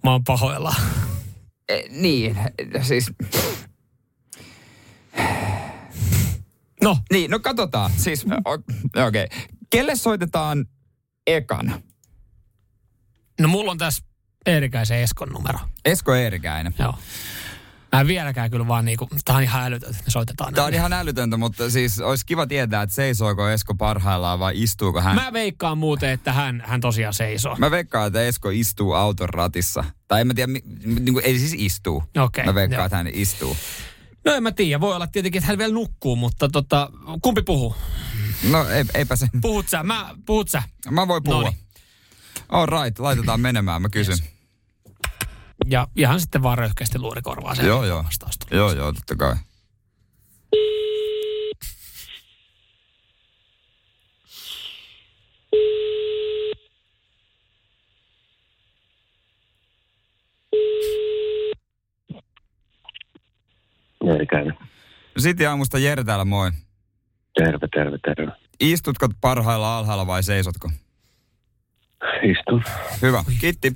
mä 0.03 0.11
oon 0.11 0.23
pahoillaan. 0.23 0.81
E, 1.69 1.81
niin, 1.89 2.37
siis... 2.81 3.11
No. 6.83 6.97
Niin, 7.11 7.31
no 7.31 7.39
katsotaan. 7.39 7.91
Siis, 7.97 8.25
okei. 8.45 9.23
Okay. 9.23 9.27
Kelle 9.69 9.95
soitetaan 9.95 10.65
ekana? 11.27 11.81
No 13.39 13.47
mulla 13.47 13.71
on 13.71 13.77
tässä 13.77 14.03
Eerikäisen 14.45 14.97
Eskon 14.99 15.29
numero. 15.29 15.59
Esko 15.85 16.13
Eerikäinen. 16.15 16.75
Joo. 16.79 16.93
Mä 17.91 18.01
en 18.01 18.07
vieläkään 18.07 18.51
kyllä 18.51 18.67
vaan 18.67 18.85
niinku, 18.85 19.07
tää 19.25 19.35
on 19.35 19.43
ihan 19.43 19.63
älytöntä, 19.63 19.89
että 19.95 20.03
me 20.07 20.11
soitetaan 20.11 20.53
Tämä 20.53 20.65
on 20.65 20.71
näin. 20.71 20.79
ihan 20.79 20.93
älytöntä, 20.93 21.37
mutta 21.37 21.69
siis 21.69 21.99
olisi 21.99 22.25
kiva 22.25 22.47
tietää, 22.47 22.81
että 22.81 22.95
seisooko 22.95 23.49
Esko 23.49 23.75
parhaillaan 23.75 24.39
vai 24.39 24.61
istuuko 24.63 25.01
hän. 25.01 25.15
Mä 25.15 25.33
veikkaan 25.33 25.77
muuten, 25.77 26.09
että 26.09 26.33
hän, 26.33 26.63
hän 26.65 26.81
tosiaan 26.81 27.13
seisoo. 27.13 27.55
Mä 27.57 27.71
veikkaan, 27.71 28.07
että 28.07 28.21
Esko 28.21 28.49
istuu 28.49 28.93
auton 28.93 29.29
ratissa. 29.29 29.83
Tai 30.07 30.21
en 30.21 30.27
mä 30.27 30.33
tiedä, 30.33 30.51
niin 30.85 31.13
kuin, 31.13 31.25
ei 31.25 31.39
siis 31.39 31.53
istuu. 31.57 32.03
Okei, 32.17 32.45
Mä 32.45 32.55
veikkaan, 32.55 32.77
joo. 32.79 32.85
että 32.85 32.97
hän 32.97 33.07
istuu. 33.13 33.57
No 34.25 34.33
en 34.33 34.43
mä 34.43 34.51
tiedä, 34.51 34.79
voi 34.81 34.95
olla 34.95 35.07
tietenkin, 35.07 35.39
että 35.39 35.47
hän 35.47 35.57
vielä 35.57 35.73
nukkuu, 35.73 36.15
mutta 36.15 36.49
tota, 36.49 36.89
kumpi 37.21 37.41
puhuu? 37.41 37.75
No 38.49 38.69
ei, 38.69 38.85
eipä 38.93 39.15
se. 39.15 39.27
Puhut 39.41 39.69
sä, 39.69 39.83
mä, 39.83 40.15
puhut 40.25 40.49
sä. 40.49 40.63
Mä 40.91 41.07
voin 41.07 41.23
puhua. 41.23 41.41
Noniin. 41.43 41.59
All 42.49 42.65
right, 42.65 42.99
laitetaan 42.99 43.39
menemään, 43.39 43.81
mä 43.81 43.89
kysyn. 43.89 44.17
Ja 45.65 45.87
ihan 45.95 46.19
sitten 46.19 46.43
vaan 46.43 46.57
röyhkeästi 46.57 46.99
luurikorvaa 46.99 47.55
sen. 47.55 47.65
Joo, 47.65 47.85
joo. 47.85 48.03
Vastaus 48.03 48.37
tulee. 48.37 48.59
Joo, 48.59 48.71
joo, 48.71 48.93
totta 48.93 49.15
kai. 49.15 49.35
Eerikäinen. 64.05 64.57
Sitten 65.17 65.49
aamusta 65.49 65.79
Jere 65.79 66.03
täällä, 66.03 66.25
moi. 66.25 66.51
Terve, 67.33 67.67
terve, 67.75 67.97
terve. 67.97 68.31
Istutko 68.59 69.09
parhailla 69.21 69.77
alhaalla 69.77 70.07
vai 70.07 70.23
seisotko? 70.23 70.69
Istun. 72.23 72.63
Hyvä, 73.01 73.23
kiitti. 73.41 73.75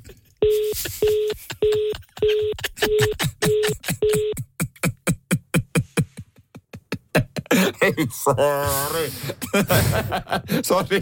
Ei, 7.82 7.92
sorry. 8.24 9.12
sorry. 10.64 11.00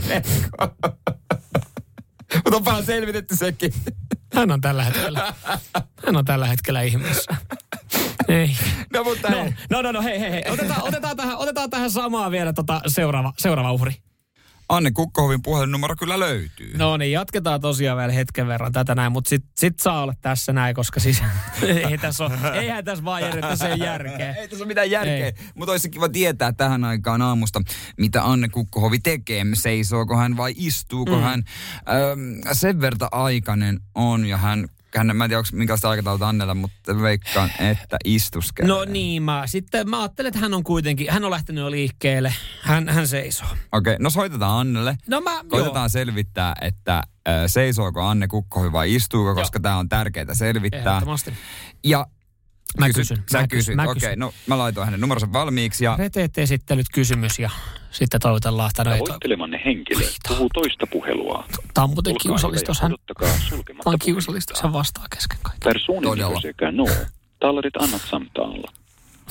Mutta 2.34 2.56
onpahan 2.56 2.84
selvitetty 2.84 3.36
sekin. 3.36 3.72
Hän 4.34 4.50
on 4.50 4.60
tällä 4.60 4.84
hetkellä, 4.84 5.34
hän 6.06 6.16
on 6.16 6.24
tällä 6.24 6.46
hetkellä 6.46 6.82
ihmeessä. 6.82 7.36
Ei. 8.28 8.56
No 8.92 9.04
mutta 9.04 9.30
No, 9.30 9.36
no, 9.70 9.82
no, 9.82 9.92
no 9.92 10.02
hei, 10.02 10.20
hei, 10.20 10.30
hei. 10.30 10.42
Otetaan, 10.48 10.82
otetaan, 10.82 11.16
tähän, 11.16 11.36
otetaan 11.36 11.70
tähän 11.70 11.90
samaa 11.90 12.30
vielä 12.30 12.52
tota 12.52 12.80
seuraava, 12.86 13.32
seuraava 13.38 13.72
uhri. 13.72 13.94
Anne 14.68 14.90
Kukkohovin 14.90 15.42
puhelinnumero 15.42 15.96
kyllä 15.96 16.18
löytyy. 16.20 16.76
No 16.76 16.96
niin, 16.96 17.12
jatketaan 17.12 17.60
tosiaan 17.60 17.98
vielä 17.98 18.12
hetken 18.12 18.46
verran 18.46 18.72
tätä 18.72 18.94
näin, 18.94 19.12
mutta 19.12 19.28
sit, 19.28 19.44
sit 19.56 19.80
saa 19.80 20.02
olla 20.02 20.14
tässä 20.20 20.52
näin, 20.52 20.74
koska 20.74 21.00
siis 21.00 21.22
ei 21.90 21.98
tässä 21.98 22.24
ole, 22.24 22.34
eihän 22.60 22.84
tässä 22.84 23.04
vaan 23.04 23.22
järjetä 23.22 23.56
sen 23.56 23.78
järkeä. 23.78 24.34
Ei 24.34 24.48
tässä 24.48 24.64
ole 24.64 24.68
mitään 24.68 24.90
järkeä, 24.90 25.32
mutta 25.54 25.72
olisi 25.72 25.90
kiva 25.90 26.08
tietää 26.08 26.52
tähän 26.52 26.84
aikaan 26.84 27.22
aamusta, 27.22 27.62
mitä 27.98 28.24
Anne 28.24 28.48
Kukkohovi 28.48 28.98
tekee. 28.98 29.44
Seisooko 29.54 30.16
hän 30.16 30.36
vai 30.36 30.54
istuuko 30.56 31.16
Mm. 31.16 31.22
hän? 31.22 31.42
Öm, 32.12 32.20
sen 32.52 32.80
verta 32.80 33.08
aikainen 33.12 33.80
on 33.94 34.26
ja 34.26 34.36
hän, 34.36 34.68
hän 34.96 35.16
mä 35.16 35.24
en 35.24 35.30
tiedä, 35.30 35.38
onko 35.38 35.48
minkälaista 35.52 35.90
aikatauluta 35.90 36.28
Annella, 36.28 36.54
mutta 36.54 37.00
veikkaan, 37.02 37.50
että 37.58 37.96
istuskelee. 38.04 38.68
No 38.68 38.84
niin, 38.84 39.22
mä 39.22 39.42
sitten 39.46 39.90
mä 39.90 40.00
ajattelen, 40.00 40.28
että 40.28 40.40
hän 40.40 40.54
on 40.54 40.64
kuitenkin, 40.64 41.10
hän 41.10 41.24
on 41.24 41.30
lähtenyt 41.30 41.64
jo 41.64 41.70
liikkeelle, 41.70 42.34
hän, 42.62 42.88
hän 42.88 43.08
seisoo. 43.08 43.48
Okei, 43.72 43.96
no 43.98 44.10
soitetaan 44.10 44.60
Annelle. 44.60 44.96
No 45.06 45.20
mä, 45.20 45.44
Koitetaan 45.48 45.82
joo. 45.82 45.88
selvittää, 45.88 46.54
että 46.60 47.02
seisooko 47.46 48.02
Anne 48.02 48.28
Kukkohovi 48.28 48.72
vai 48.72 48.94
istuuko, 48.94 49.34
koska 49.34 49.60
tämä 49.60 49.76
on 49.76 49.88
tärkeää 49.88 50.34
selvittää. 50.34 51.02
Ja 51.84 52.06
Mä 52.78 52.86
kysyt- 52.86 52.96
kysyn, 52.96 53.24
Sä 53.32 53.38
mä 53.40 53.46
kysyt, 53.46 53.76
okei. 53.80 53.94
kysyn. 53.94 54.18
No 54.18 54.32
mä 54.46 54.58
laitoin 54.58 54.84
hänen 54.84 55.00
numeronsa 55.00 55.32
valmiiksi 55.32 55.84
ja 55.84 55.96
Reteet-esittelyt 55.98 56.86
kysymys 56.94 57.38
ja 57.38 57.50
sitten 57.90 58.20
toivotellaan 58.20 58.70
sitä 58.70 58.84
noita. 58.84 59.04
Tavoittelemanne 59.04 59.62
henkilö 59.64 60.06
puhuu 60.28 60.48
toista 60.54 60.86
puhelua. 60.86 61.44
Tämä 61.74 61.84
on 61.84 61.90
muuten 61.90 62.14
kiusallista, 62.22 62.70
jos 62.70 62.80
hän, 62.80 62.94
sulkematta 63.48 63.90
vaan 63.90 63.98
kiusallista, 64.04 64.52
jos 64.52 64.62
hän 64.62 64.72
vastaa 64.72 65.04
kesken 65.14 65.38
kaiken. 65.42 65.60
Personen 65.64 66.76
nå 66.76 66.86
talar 67.40 67.66
ett 67.66 67.76
annat 67.76 68.02
samtal. 68.10 68.62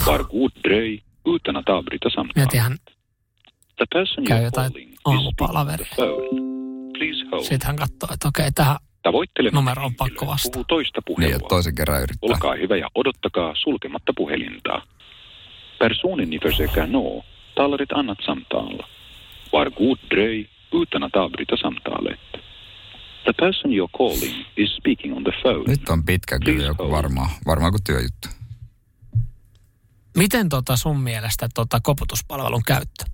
Var 0.05 0.23
god 0.23 0.51
dröj 0.63 0.99
utan 1.25 1.55
att 1.57 1.69
avbryta 1.69 2.09
samtalet. 2.09 2.35
Mietin, 2.35 2.61
hän 2.61 2.77
The 3.77 3.85
person 3.93 4.23
käy 4.25 4.43
jotain 4.43 4.71
aamupalaveria. 5.05 5.87
Sitten 7.41 7.67
hän 7.67 7.75
katsoo, 7.75 8.09
että 8.13 8.27
okei, 8.27 8.51
tähän 8.51 8.77
Tavoittelemanne 9.07 9.71
numero 9.71 9.85
on 9.85 9.95
pakko 9.95 10.27
vastata. 10.27 10.53
puhuu 10.53 10.65
toista 10.65 10.99
niin, 10.99 11.05
puhelua. 11.15 11.35
että 11.35 11.47
toisen 11.49 11.75
kerran 11.75 12.01
yrittää. 12.01 12.29
Olkaa 12.29 12.55
hyvä 12.55 12.75
ja 12.75 12.87
odottakaa 12.95 13.53
sulkematta 13.55 14.13
puhelinta. 14.17 14.81
Personen 15.79 16.29
ni 16.29 16.39
försöker 16.39 16.87
nå 16.87 17.25
talar 17.55 17.81
ett 17.81 17.91
annat 17.91 18.17
samtal. 18.25 18.77
Var 19.53 19.71
god 19.71 19.99
dröj 20.11 20.47
utan 20.73 21.03
att 21.03 21.15
avbryta 21.15 21.57
samtalet. 21.57 22.19
The 23.23 23.33
person 23.39 23.71
you're 23.71 23.97
calling 23.97 24.45
is 24.57 24.75
speaking 24.75 25.17
on 25.17 25.23
the 25.23 25.33
phone. 25.41 25.63
Nyt 25.67 25.89
on 25.89 26.05
pitkä 26.05 26.39
kyllä 26.45 26.65
joku 26.65 26.91
varmaan, 26.91 27.29
varmaan 27.45 27.71
kuin 27.71 27.83
työjuttu. 27.83 28.27
Miten 30.17 30.49
tota 30.49 30.77
sun 30.77 30.99
mielestä 30.99 31.49
tota 31.53 31.79
koputuspalvelun 31.83 32.63
käyttö? 32.67 33.05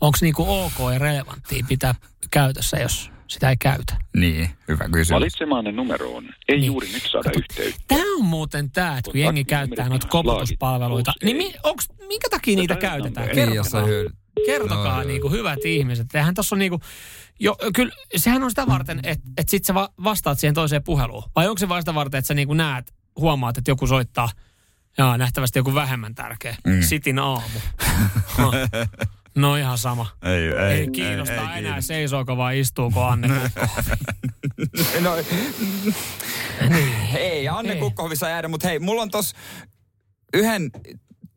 Onko 0.00 0.18
niinku 0.20 0.46
ok 0.50 0.92
ja 0.92 0.98
relevanttia 0.98 1.64
pitää 1.68 1.94
käytössä, 2.30 2.76
jos 2.76 3.10
sitä 3.30 3.50
ei 3.50 3.56
käytä? 3.56 3.96
Niin, 4.16 4.50
hyvä 4.68 4.84
kysymys. 4.84 5.10
Valitsemaanne 5.10 5.72
numeroon 5.72 6.24
ei 6.48 6.56
Niin. 6.56 6.66
juuri 6.66 6.88
nyt 6.92 7.02
saada 7.10 7.30
yhteyttä. 7.38 7.80
Tämä 7.88 8.02
on 8.18 8.24
muuten 8.24 8.70
tämä, 8.70 8.98
että 8.98 9.10
kun 9.10 9.20
jengi 9.20 9.44
käyttää 9.44 9.88
noita 9.88 10.08
koputuspalveluita, 10.08 11.12
niin 11.24 11.36
mi, 11.36 11.54
onks, 11.62 11.88
minkä 12.08 12.28
takia 12.30 12.56
niitä 12.56 12.76
käytetään? 12.76 13.26
Niin, 13.26 13.36
Kertokaa, 13.36 13.82
kertokaa 14.46 14.96
Joo, 15.02 15.08
niinku 15.08 15.28
hyvät 15.30 15.64
ihmiset. 15.64 16.14
Eihän 16.14 16.34
tossa 16.34 16.54
on 16.54 16.58
niinku, 16.58 16.80
jo, 17.40 17.56
kyllä, 17.74 17.92
sehän 18.16 18.42
on 18.42 18.50
sitä 18.50 18.66
varten, 18.66 19.00
että 19.02 19.28
et 19.36 19.48
sit 19.48 19.64
sä 19.64 19.74
va, 19.74 19.88
vastaat 20.04 20.38
siihen 20.38 20.54
toiseen 20.54 20.84
puheluun. 20.84 21.22
Vai 21.36 21.48
onko 21.48 21.58
se 21.58 21.68
vaan 21.68 21.82
sitä 21.82 21.94
varten, 21.94 22.18
että 22.18 22.26
sä 22.26 22.34
niinku 22.34 22.54
näet, 22.54 22.94
huomaat, 23.16 23.58
että 23.58 23.70
joku 23.70 23.86
soittaa, 23.86 24.28
jaa, 24.98 25.18
nähtävästi 25.18 25.58
joku 25.58 25.74
vähemmän 25.74 26.14
tärkeä. 26.14 26.56
Mm. 26.66 26.82
Sitin 26.82 27.18
aamu. 27.18 27.58
No 29.40 29.56
ihan 29.56 29.78
sama. 29.78 30.06
Ei, 30.22 30.32
ei, 30.32 30.80
Ei, 30.80 30.88
kiinnosta 30.90 31.34
ei, 31.34 31.38
ei 31.40 31.44
enää, 31.44 31.54
kiinnosta. 31.60 31.82
seisooko 31.88 32.36
vai 32.36 32.60
istuuko 32.60 33.04
Anne. 33.04 33.28
No, 35.00 35.10
ei, 37.18 37.48
Anne 37.48 37.76
Kukkohovi 37.76 38.16
saa 38.16 38.28
jäädä, 38.28 38.48
mutta 38.48 38.68
hei, 38.68 38.78
mulla 38.78 39.02
on 39.02 39.10
tos 39.10 39.34
yhden 40.34 40.70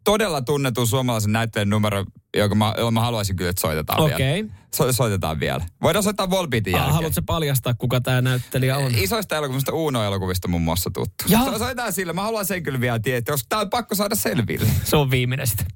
todella 0.04 0.42
tunnetun 0.42 0.88
suomalaisen 0.88 1.32
näyttelijän 1.32 1.70
numero, 1.70 2.06
joka 2.38 2.56
mä, 2.56 2.74
jolla 2.78 2.92
mä 2.92 3.02
haluaisin 3.02 3.36
kyllä, 3.36 3.50
että 3.50 3.62
soitetaan 3.62 4.02
Okei. 4.02 4.18
vielä. 4.44 4.54
So, 4.76 4.94
soitetaan 4.94 5.40
vielä. 5.40 5.66
Voidaan 5.82 6.04
soittaa 6.04 6.30
Volbeatin 6.30 6.76
Ah, 6.76 6.80
jälkeen. 6.80 6.96
Haluatko 6.96 7.22
paljastaa, 7.26 7.74
kuka 7.74 8.02
tämä 8.02 8.22
näyttelijä 8.22 8.78
on? 8.78 8.96
Isoista 8.96 9.36
elokuvista 9.38 9.74
Uno-elokuvista 9.74 10.48
muun 10.48 10.64
muassa 10.64 10.92
tuttu. 10.94 11.26
Jaa. 11.28 11.46
So, 11.46 11.58
soitetaan 11.58 11.94
sillä. 11.94 12.14
Mä 12.14 12.22
haluan 12.22 12.46
sen 12.46 12.64
kyllä 12.64 12.80
vielä 12.80 13.00
tietää, 13.00 13.34
koska 13.34 13.46
tää 13.50 13.60
on 13.60 13.70
pakko 13.70 13.96
saada 13.96 14.16
selville. 14.16 14.70
Se 14.84 14.96
on 14.96 15.12
viimeinen 15.12 15.48
sitten. 15.48 15.68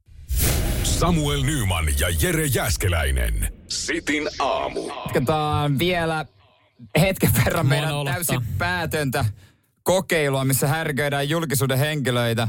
Samuel 1.00 1.44
Nyman 1.44 1.86
ja 2.00 2.08
Jere 2.22 2.46
Jäskeläinen. 2.46 3.54
Sitin 3.68 4.24
aamu. 4.40 4.88
Jatketaan 4.88 5.80
vielä 5.80 6.26
hetken 7.00 7.30
verran 7.46 7.66
Mua 7.66 7.70
meidän 7.70 8.06
täysin 8.06 8.42
päätöntä 8.58 9.26
kokeilua, 9.84 10.46
missä 10.46 10.68
härköidään 10.68 11.30
julkisuuden 11.30 11.78
henkilöitä. 11.78 12.48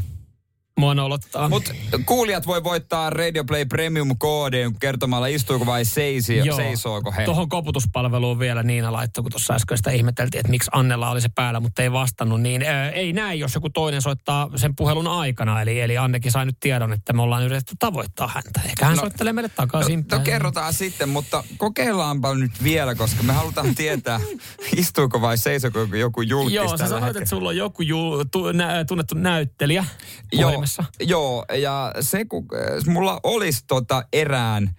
Mua 0.78 0.94
nolottaa. 0.94 1.48
Mutta 1.48 1.74
kuulijat 2.06 2.46
voi 2.46 2.64
voittaa 2.64 3.10
Radio 3.10 3.44
Play 3.44 3.64
Premium-koodin 3.64 4.78
kertomalla 4.80 5.26
istuuko 5.26 5.66
vai 5.66 5.84
seisi, 5.84 6.36
Joo. 6.36 6.56
seisooko 6.56 7.12
he. 7.12 7.24
Tuohon 7.24 7.48
koputuspalveluun 7.48 8.38
vielä 8.38 8.62
Niina 8.62 8.92
laittoi, 8.92 9.22
kun 9.22 9.30
tuossa 9.30 9.54
äsken 9.54 9.76
sitä 9.76 9.90
ihmeteltiin, 9.90 10.40
että 10.40 10.50
miksi 10.50 10.70
Annella 10.72 11.10
oli 11.10 11.20
se 11.20 11.28
päällä, 11.34 11.60
mutta 11.60 11.82
ei 11.82 11.92
vastannut. 11.92 12.40
Niin 12.40 12.62
ää, 12.62 12.90
ei 12.90 13.12
näin, 13.12 13.40
jos 13.40 13.54
joku 13.54 13.70
toinen 13.70 14.02
soittaa 14.02 14.50
sen 14.56 14.76
puhelun 14.76 15.06
aikana. 15.06 15.62
Eli, 15.62 15.80
eli 15.80 15.98
Annekin 15.98 16.32
sai 16.32 16.46
nyt 16.46 16.56
tiedon, 16.60 16.92
että 16.92 17.12
me 17.12 17.22
ollaan 17.22 17.44
yritetty 17.44 17.74
tavoittaa 17.78 18.28
häntä. 18.34 18.60
Ehkä 18.64 18.84
hän 18.84 18.96
no, 18.96 19.00
soittelee 19.00 19.32
meille 19.32 19.48
takaisin. 19.48 20.04
No 20.12 20.18
kerrotaan 20.18 20.74
sitten, 20.74 21.08
mutta 21.08 21.44
kokeillaanpa 21.56 22.34
nyt 22.34 22.62
vielä, 22.62 22.94
koska 22.94 23.22
me 23.22 23.32
halutaan 23.32 23.74
tietää, 23.74 24.20
istuuko 24.76 25.20
vai 25.20 25.38
seisoko 25.38 25.80
joku 25.80 26.22
julkis 26.22 26.54
Joo, 26.54 26.68
sä 26.68 26.76
sanoit, 26.76 26.92
hetkellä. 26.92 27.22
että 27.22 27.30
sulla 27.30 27.48
on 27.48 27.56
joku 27.56 27.82
ju, 27.82 28.24
tu, 28.32 28.52
nä, 28.52 28.84
tunnettu 28.84 29.14
näyttelijä 29.14 29.84
Joo, 30.32 30.62
puhelimessa. 30.76 30.84
joo, 31.00 31.44
ja 31.62 31.92
se 32.00 32.24
kun 32.24 32.46
mulla 32.86 33.20
olisi 33.22 33.64
tota 33.66 34.04
erään 34.12 34.74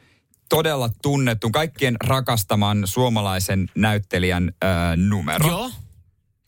todella 0.49 0.89
tunnettu, 1.01 1.49
kaikkien 1.49 1.95
rakastaman 2.03 2.81
suomalaisen 2.85 3.67
näyttelijän 3.75 4.51
äh, 4.63 4.69
numero. 4.97 5.47
Joo. 5.47 5.71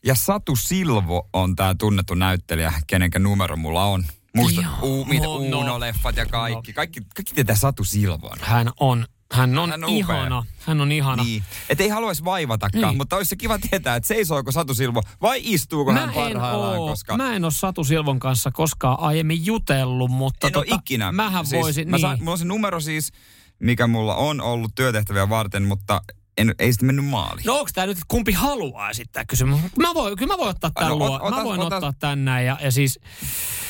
Ja 0.04 0.14
Satu 0.14 0.56
Silvo 0.56 1.28
on 1.32 1.56
tämä 1.56 1.74
tunnettu 1.78 2.14
näyttelijä, 2.14 2.72
kenenkä 2.86 3.18
numero 3.18 3.56
mulla 3.56 3.84
on. 3.84 4.04
Muistat, 4.36 4.64
Joo, 4.64 4.78
uu, 4.82 5.04
mitä 5.04 5.26
no, 5.26 5.38
no. 5.38 5.58
Uuno-leffat 5.58 6.16
ja 6.16 6.26
kaikki. 6.26 6.72
kaikki. 6.72 7.00
Kaikki 7.14 7.34
tietää 7.34 7.56
Satu 7.56 7.84
Silvon. 7.84 8.38
Hän 8.40 8.70
on, 8.80 9.06
hän 9.32 9.58
on, 9.58 9.70
Hän 9.70 9.84
on 9.84 9.90
upea. 9.90 9.98
ihana. 9.98 10.46
Hän 10.66 10.80
on 10.80 10.92
ihana. 10.92 11.22
Niin. 11.24 11.42
Et 11.68 11.80
ei 11.80 11.88
haluaisi 11.88 12.24
vaivatakaan, 12.24 12.82
Niin. 12.84 12.96
mutta 12.96 13.16
olisi 13.16 13.28
se 13.28 13.36
kiva 13.36 13.58
tietää, 13.58 13.96
että 13.96 14.06
seisooko 14.06 14.52
Satu 14.52 14.74
Silvo 14.74 15.02
vai 15.22 15.40
istuuko 15.44 15.92
hän 15.92 16.02
Mä 16.02 16.08
en, 16.08 16.14
parhaillaan. 16.32 16.78
oo, 16.78 16.88
koska... 16.88 17.16
mä 17.16 17.34
en 17.34 17.44
ole 17.44 17.52
Satu 17.52 17.84
Silvon 17.84 18.18
kanssa 18.18 18.50
koskaan 18.50 19.00
aiemmin 19.00 19.46
jutellut, 19.46 20.10
mutta 20.10 20.46
en 20.46 20.52
tota, 20.52 20.74
ikinä. 20.74 21.12
mähän 21.12 21.46
siis, 21.46 21.62
voisin, 21.62 21.90
mä 21.90 21.96
niin. 21.96 22.00
saan, 22.00 22.18
mulla 22.18 22.32
on 22.32 22.38
se 22.38 22.44
numero 22.44 22.80
siis, 22.80 23.12
mikä 23.58 23.86
mulla 23.86 24.14
on 24.14 24.40
ollut 24.40 24.74
työtehtäviä 24.74 25.28
varten, 25.28 25.62
mutta 25.62 26.02
en, 26.38 26.54
ei 26.58 26.72
sitten 26.72 26.86
mennyt 26.86 27.04
maaliin. 27.04 27.46
No 27.46 27.54
onko 27.58 27.70
tämä 27.74 27.86
nyt, 27.86 27.98
kumpi 28.08 28.32
haluaa 28.32 28.90
esittää 28.90 29.24
kysymys? 29.24 29.60
Mä 29.78 29.94
voin, 29.94 30.16
kyllä 30.16 30.32
mä 30.34 30.38
voin 30.38 30.50
ottaa 30.50 30.70
tämän 30.74 30.88
No, 30.90 30.98
luo. 30.98 31.18
ot- 31.18 31.22
ota- 31.22 31.36
mä 31.36 31.44
voin 31.44 31.60
ota- 31.60 31.76
ottaa 31.76 31.92
tän 31.98 32.24
näin 32.24 32.46
ja, 32.46 32.56
ja 32.62 32.70
siis 32.72 32.98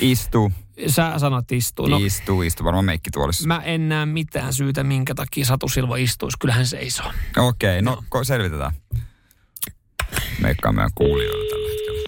Istuu. 0.01 0.53
Sä 0.87 1.13
sanot 1.19 1.53
istuu. 1.53 1.87
No, 1.87 1.97
Istuu, 1.99 2.43
istuu. 2.43 2.65
Varmaan 2.65 2.85
meikki 2.85 3.11
tuolissa. 3.11 3.47
mä 3.49 3.63
en 3.65 3.89
näe 3.89 4.07
mitään 4.07 4.53
syytä, 4.53 4.85
minkä 4.85 5.15
takia 5.15 5.45
Satu 5.45 5.69
Silvo 5.69 5.95
istuisi. 5.95 6.37
Kyllähän 6.41 6.67
seisoo. 6.67 7.07
Okei, 7.37 7.79
okay, 7.79 7.83
no 7.83 8.03
ko- 8.15 8.25
selvitetään. 8.25 8.73
Meikkaa 10.41 10.73
meidän 10.73 10.91
kuulijoille 10.95 11.51
tällä 11.51 11.69
hetkellä. 11.69 12.03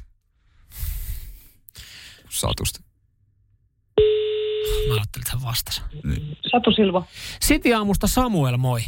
Satusta. 2.31 2.81
Mä 4.89 4.95
ajattelin, 4.95 5.23
että 5.27 5.33
hän 5.33 5.43
vastasi. 5.43 5.83
Niin. 6.05 6.37
Satu 6.53 6.71
Silvo. 6.73 7.05
City 7.45 7.73
aamusta 7.73 8.07
Samuel, 8.07 8.57
moi. 8.57 8.81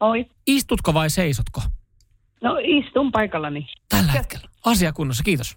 Oi. 0.00 0.26
Istutko 0.46 0.94
vai 0.94 1.10
seisotko? 1.10 1.62
No 2.42 2.56
istun 2.64 3.12
paikallani. 3.12 3.66
Tällä 3.88 4.12
hetkellä. 4.12 4.48
Asia 4.64 4.92
kunnossa, 4.92 5.22
kiitos. 5.24 5.56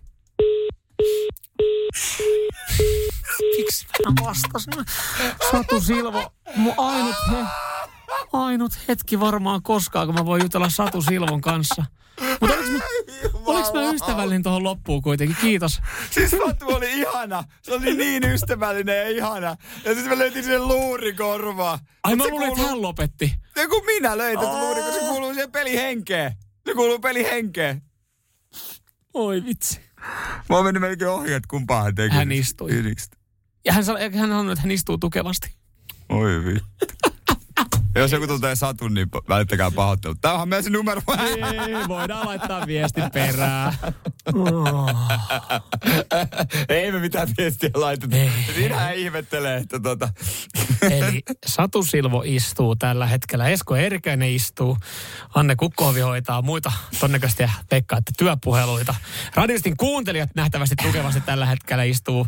Miksi 3.58 3.86
mä 4.06 4.26
vastasin? 4.26 4.86
Satu 5.52 5.82
Silvo, 5.82 6.34
mun 6.56 6.74
ainut, 6.78 7.16
he, 7.32 7.46
ainut 8.34 8.72
hetki 8.88 9.20
varmaan 9.20 9.64
koskaan, 9.64 10.08
kun 10.08 10.16
mä 10.16 10.26
voin 10.26 10.44
jutella 10.44 10.70
Satu 10.70 11.02
Silvon 11.02 11.42
kanssa. 11.42 11.86
Mutta 12.42 12.56
oliks 12.56 12.72
mä, 12.72 12.80
oliks 13.46 13.74
mä 13.74 13.92
ystävällinen 13.94 14.44
tuohon 14.44 14.64
loppuun 14.64 15.02
kuitenkin? 15.02 15.38
Kiitos. 15.42 15.82
Siis 16.12 16.32
Satu 16.32 16.66
oli 16.68 16.94
ihana. 16.94 17.44
Se 17.62 17.74
oli 17.74 17.94
niin 17.94 18.24
ystävällinen 18.24 18.98
ja 18.98 19.10
ihana. 19.10 19.56
Ja 19.86 19.94
sitten 19.94 20.10
mä 20.10 20.18
löytin 20.18 20.44
sen 20.44 20.68
luurikorvaa. 20.68 21.80
Ai 22.04 22.16
mä 22.16 22.24
luulin, 22.28 22.50
että 22.50 22.62
hän 22.62 22.82
lopetti. 22.82 23.34
Ja 23.56 23.68
kun 23.68 23.86
minä 23.86 24.18
löin 24.18 24.40
tätä 24.40 24.60
luurikoa, 24.60 24.92
se 24.92 25.00
kuuluu 25.00 25.34
siihen 25.34 25.52
pelihenkeen. 25.52 26.34
Se 26.66 26.74
kuuluu 26.74 27.00
pelihenkeen. 27.00 27.82
Oi 29.14 29.44
vitsi. 29.46 29.82
Mä 30.50 30.56
oon 30.56 30.66
mennyt 30.66 30.82
melkein 30.82 31.10
ohi, 31.12 31.34
että 31.34 31.48
kumpaa 31.48 31.92
hän 32.10 32.32
istui. 32.32 32.72
Ja 33.66 33.74
hän, 33.74 33.86
sanoi, 33.86 34.14
hän 34.14 34.30
sanoi, 34.30 34.52
että 34.52 34.62
hän 34.62 34.72
istuu 34.72 34.98
tukevasti. 34.98 35.54
Oi 36.10 36.46
vittu. 36.46 37.11
Jos 37.96 38.12
joku 38.12 38.28
tuntee 38.28 38.56
Satun, 38.56 38.94
niin 38.94 39.08
välittäkää 39.30 39.72
pahoittelut. 39.72 40.18
Tää 40.22 40.34
onhan 40.34 40.50
meidän 40.50 40.64
se 40.64 40.70
numero. 40.70 41.02
Ei, 41.20 41.74
voidaan 41.88 42.28
laittaa 42.28 42.68
viesti 42.68 43.02
perään. 43.14 43.74
Ei 46.70 46.92
me 46.92 47.00
mitään 47.00 47.28
viestiä 47.38 47.70
laiteta. 47.74 48.16
Sinä 48.56 48.92
ihmettelee, 48.92 49.58
että 49.58 49.80
tota... 49.80 50.10
Eli 50.92 51.22
Satu 51.46 51.84
Silvo 51.84 52.24
istuu 52.26 52.76
tällä 52.76 53.06
hetkellä, 53.06 53.50
Esko 53.50 53.76
Erkäinen 53.76 54.30
istuu, 54.30 54.78
Anne 55.36 55.56
Kukkohovi 55.56 56.00
hoitaa 56.00 56.42
muita 56.42 56.72
todennäköisesti 57.00 57.44
Pekka, 57.70 57.98
että 57.98 58.12
työpuheluita. 58.18 58.96
Radiostin 59.36 59.78
kuuntelijat 59.78 60.30
nähtävästi 60.36 60.76
tukevasti 60.76 61.22
tällä 61.22 61.46
hetkellä 61.46 61.84
istuu 61.84 62.28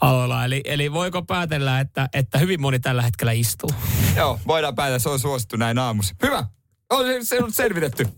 aloilla. 0.00 0.44
Eli, 0.44 0.60
eli 0.64 0.92
voiko 0.92 1.22
päätellä, 1.22 1.80
että, 1.80 2.08
että 2.12 2.38
hyvin 2.38 2.60
moni 2.60 2.80
tällä 2.80 3.02
hetkellä 3.02 3.32
istuu? 3.32 3.70
Joo, 4.16 4.40
voidaan 4.46 4.74
päätellä, 4.74 4.93
se 5.00 5.08
on 5.08 5.20
suosittu 5.20 5.56
näin 5.56 5.78
aamussa. 5.78 6.14
Hyvä. 6.22 6.46
On 6.90 7.04
se, 7.24 7.42
on 7.42 7.52
selvitetty. 7.52 8.08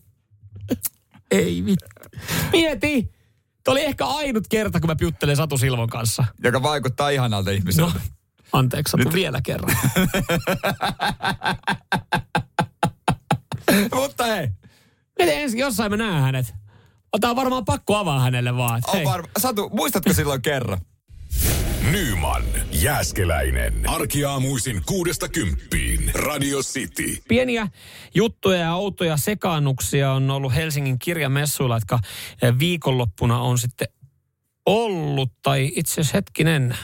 Ei 1.30 1.64
vittu. 1.64 1.86
Mieti! 2.52 3.12
Tuo 3.64 3.72
oli 3.72 3.84
ehkä 3.84 4.06
ainut 4.06 4.48
kerta, 4.48 4.80
kun 4.80 4.90
mä 4.90 4.96
juttelen 5.00 5.36
Satu 5.36 5.58
Silvon 5.58 5.88
kanssa. 5.88 6.24
Joka 6.44 6.62
vaikuttaa 6.62 7.10
ihanalta 7.10 7.50
ihmiseltä. 7.50 7.92
No, 7.94 8.00
anteeksi 8.52 8.90
Satu, 8.90 9.04
Nyt. 9.04 9.14
vielä 9.14 9.40
kerran. 9.42 9.76
Mutta 13.94 14.24
hei. 14.24 14.48
Miten 15.18 15.38
ensin, 15.42 15.60
jossain 15.60 15.92
mä 15.92 15.96
näen 15.96 16.22
hänet. 16.22 16.54
Ota 17.12 17.36
varmaan 17.36 17.64
pakko 17.64 17.96
avaa 17.96 18.20
hänelle 18.20 18.56
vaan. 18.56 18.82
On 18.86 18.94
hei. 18.94 19.04
varma. 19.04 19.28
Satu, 19.38 19.70
muistatko 19.72 20.12
silloin 20.12 20.42
kerran? 20.42 20.78
Nyman, 21.92 22.42
Jääskeläinen. 22.72 23.72
Arkiaamuisin 23.86 24.82
kuudesta 24.86 25.28
kymppiin. 25.28 26.10
Radio 26.14 26.58
City. 26.58 27.22
Pieniä 27.28 27.68
juttuja 28.14 28.58
ja 28.58 28.74
outoja 28.74 29.16
sekaannuksia 29.16 30.12
on 30.12 30.30
ollut 30.30 30.54
Helsingin 30.54 30.98
kirjamessuilla, 30.98 31.76
jotka 31.76 31.98
eh, 32.42 32.58
viikonloppuna 32.58 33.40
on 33.40 33.58
sitten 33.58 33.88
ollut, 34.66 35.32
tai 35.42 35.72
itse 35.76 35.92
asiassa 35.92 36.18
hetkinen, 36.18 36.76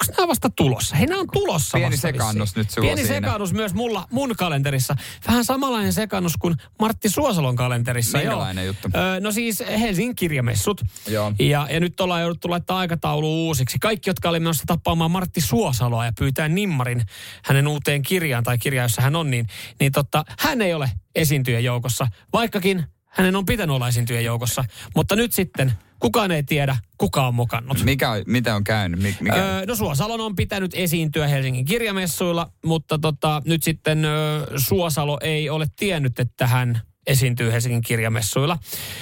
onko 0.00 0.14
nämä 0.16 0.28
vasta 0.28 0.50
tulossa? 0.50 0.96
Hei, 0.96 1.06
nämä 1.06 1.20
on 1.20 1.26
tulossa 1.32 1.78
Pieni 1.78 1.92
vasta 1.92 2.00
sekaannus 2.08 2.48
vissiin. 2.48 2.60
nyt 2.60 2.70
sulla 2.70 2.86
Pieni 2.86 3.02
siinä. 3.02 3.14
sekaannus 3.14 3.52
myös 3.52 3.74
mulla, 3.74 4.06
mun 4.10 4.34
kalenterissa. 4.36 4.96
Vähän 5.26 5.44
samanlainen 5.44 5.92
sekaannus 5.92 6.32
kuin 6.36 6.54
Martti 6.80 7.08
Suosalon 7.08 7.56
kalenterissa. 7.56 8.18
Minkälainen 8.18 8.66
juttu? 8.66 8.88
Öö, 8.94 9.20
no 9.20 9.32
siis 9.32 9.62
Helsingin 9.80 10.16
kirjamessut. 10.16 10.80
Joo. 11.08 11.32
Ja, 11.38 11.66
ja 11.70 11.80
nyt 11.80 12.00
ollaan 12.00 12.20
jouduttu 12.20 12.50
laittaa 12.50 12.78
aikataulu 12.78 13.46
uusiksi. 13.46 13.78
Kaikki, 13.78 14.10
jotka 14.10 14.28
oli 14.28 14.40
menossa 14.40 14.64
tapaamaan 14.66 15.10
Martti 15.10 15.40
Suosaloa 15.40 16.04
ja 16.04 16.12
pyytää 16.18 16.48
Nimmarin 16.48 17.02
hänen 17.44 17.68
uuteen 17.68 18.02
kirjaan 18.02 18.44
tai 18.44 18.58
kirjaan, 18.58 18.84
jossa 18.84 19.02
hän 19.02 19.16
on, 19.16 19.30
niin, 19.30 19.46
niin 19.80 19.92
totta, 19.92 20.24
hän 20.38 20.62
ei 20.62 20.74
ole 20.74 20.90
esiintyjän 21.14 21.64
joukossa, 21.64 22.06
vaikkakin 22.32 22.84
hänen 23.06 23.36
on 23.36 23.46
pitänyt 23.46 23.76
olla 23.76 23.88
esiintyjän 23.88 24.24
joukossa. 24.24 24.64
Mutta 24.96 25.16
nyt 25.16 25.32
sitten 25.32 25.72
kukaan 26.00 26.30
ei 26.30 26.42
tiedä, 26.42 26.76
kuka 26.98 27.26
on 27.26 27.34
mukannut. 27.34 27.84
Mikä, 27.84 28.10
on- 28.10 28.22
mitä 28.26 28.54
on 28.54 28.64
käynyt? 28.64 29.00
Mik, 29.02 29.20
mikä? 29.20 29.36
Öö, 29.36 29.66
no 29.66 29.74
Suosalon 29.74 30.20
on 30.20 30.36
pitänyt 30.36 30.70
esiintyä 30.74 31.26
Helsingin 31.28 31.64
kirjamessuilla, 31.64 32.50
mutta 32.66 32.98
tota, 32.98 33.42
nyt 33.44 33.62
sitten 33.62 34.04
ö, 34.04 34.46
Suosalo 34.56 35.18
ei 35.22 35.50
ole 35.50 35.66
tiennyt, 35.76 36.18
että 36.20 36.46
hän 36.46 36.80
esiintyy 37.06 37.52
Helsingin 37.52 37.82
kirjamessuilla. 37.82 38.58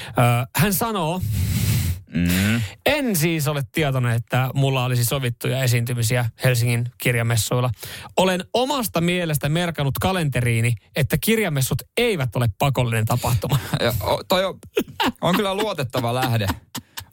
Öö, 0.09 0.25
hän 0.57 0.75
sanoo, 0.75 1.21
Mm. 2.15 2.61
en 2.87 3.17
siis 3.17 3.49
ole 3.49 3.63
tietoinen, 3.73 4.13
että 4.13 4.51
mulla 4.55 4.85
olisi 4.85 5.05
sovittuja 5.05 5.63
esiintymisiä 5.63 6.31
Helsingin 6.45 6.89
kirjamessuilla. 6.99 7.71
Olen 8.17 8.45
omasta 8.55 9.01
mielestä 9.01 9.49
merkannut 9.49 9.99
kalenteriini, 9.99 10.75
että 10.97 11.19
kirjamessut 11.21 11.83
eivät 11.97 12.37
ole 12.37 12.49
pakollinen 12.59 13.05
tapahtuma. 13.05 13.59
Ja, 13.81 13.95
o, 14.01 14.23
toi 14.29 14.45
on, 14.45 14.59
on 15.21 15.37
kyllä 15.37 15.55
luotettava 15.55 16.15
lähde. 16.15 16.47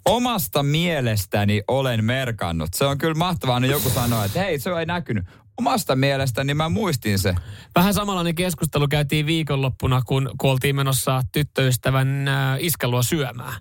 Omasta 0.05 0.63
mielestäni 0.63 1.61
olen 1.67 2.05
merkannut. 2.05 2.73
Se 2.73 2.85
on 2.85 2.97
kyllä 2.97 3.13
mahtavaa, 3.13 3.59
niin 3.59 3.71
joku 3.71 3.89
sanoo, 3.89 4.23
että 4.23 4.39
hei, 4.39 4.59
se 4.59 4.69
ei 4.79 4.85
näkynyt. 4.85 5.25
Omasta 5.57 5.95
mielestäni 5.95 6.53
mä 6.53 6.69
muistin 6.69 7.19
se. 7.19 7.35
Vähän 7.75 7.93
samanlainen 7.93 8.35
keskustelu 8.35 8.87
käytiin 8.87 9.25
viikonloppuna, 9.25 10.01
kun, 10.05 10.29
kun 10.37 10.51
oltiin 10.51 10.75
menossa 10.75 11.21
tyttöystävän 11.31 12.27
äh, 12.27 12.57
iskän 12.59 12.91
luo 12.91 13.03
syömään. 13.03 13.53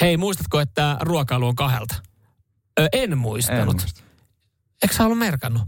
Hei, 0.00 0.16
muistatko, 0.16 0.60
että 0.60 0.96
ruokailu 1.00 1.46
on 1.46 1.54
kahdelta? 1.54 1.94
Ö, 2.80 2.88
en 2.92 3.18
muistanut. 3.18 3.68
En 3.68 3.80
muista. 3.82 4.02
Eikö 4.82 4.94
sä 4.94 5.04
ollut 5.04 5.18
merkannut? 5.18 5.62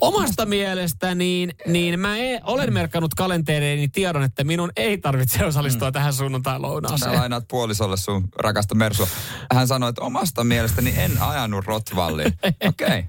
Omasta 0.00 0.46
mielestä 0.46 1.14
niin, 1.14 1.54
niin 1.66 2.00
mä 2.00 2.18
e, 2.18 2.40
olen 2.44 2.72
merkannut 2.72 3.14
kalentereeni 3.14 3.88
tiedon, 3.88 4.22
että 4.22 4.44
minun 4.44 4.72
ei 4.76 4.98
tarvitse 4.98 5.44
osallistua 5.44 5.88
mm. 5.88 5.92
tähän 5.92 6.12
sunnuntai-lounaaseen. 6.12 7.12
Sä 7.12 7.18
lainaat 7.20 7.48
puolisolle 7.48 7.96
sun 7.96 8.28
rakasta 8.38 8.74
Mersua. 8.74 9.06
Hän 9.54 9.68
sanoi, 9.68 9.88
että 9.88 10.02
omasta 10.02 10.44
mielestäni 10.44 10.94
en 10.96 11.22
ajanut 11.22 11.64
Rotvalliin. 11.64 12.32
Okei. 12.68 12.68
Okay. 12.68 13.02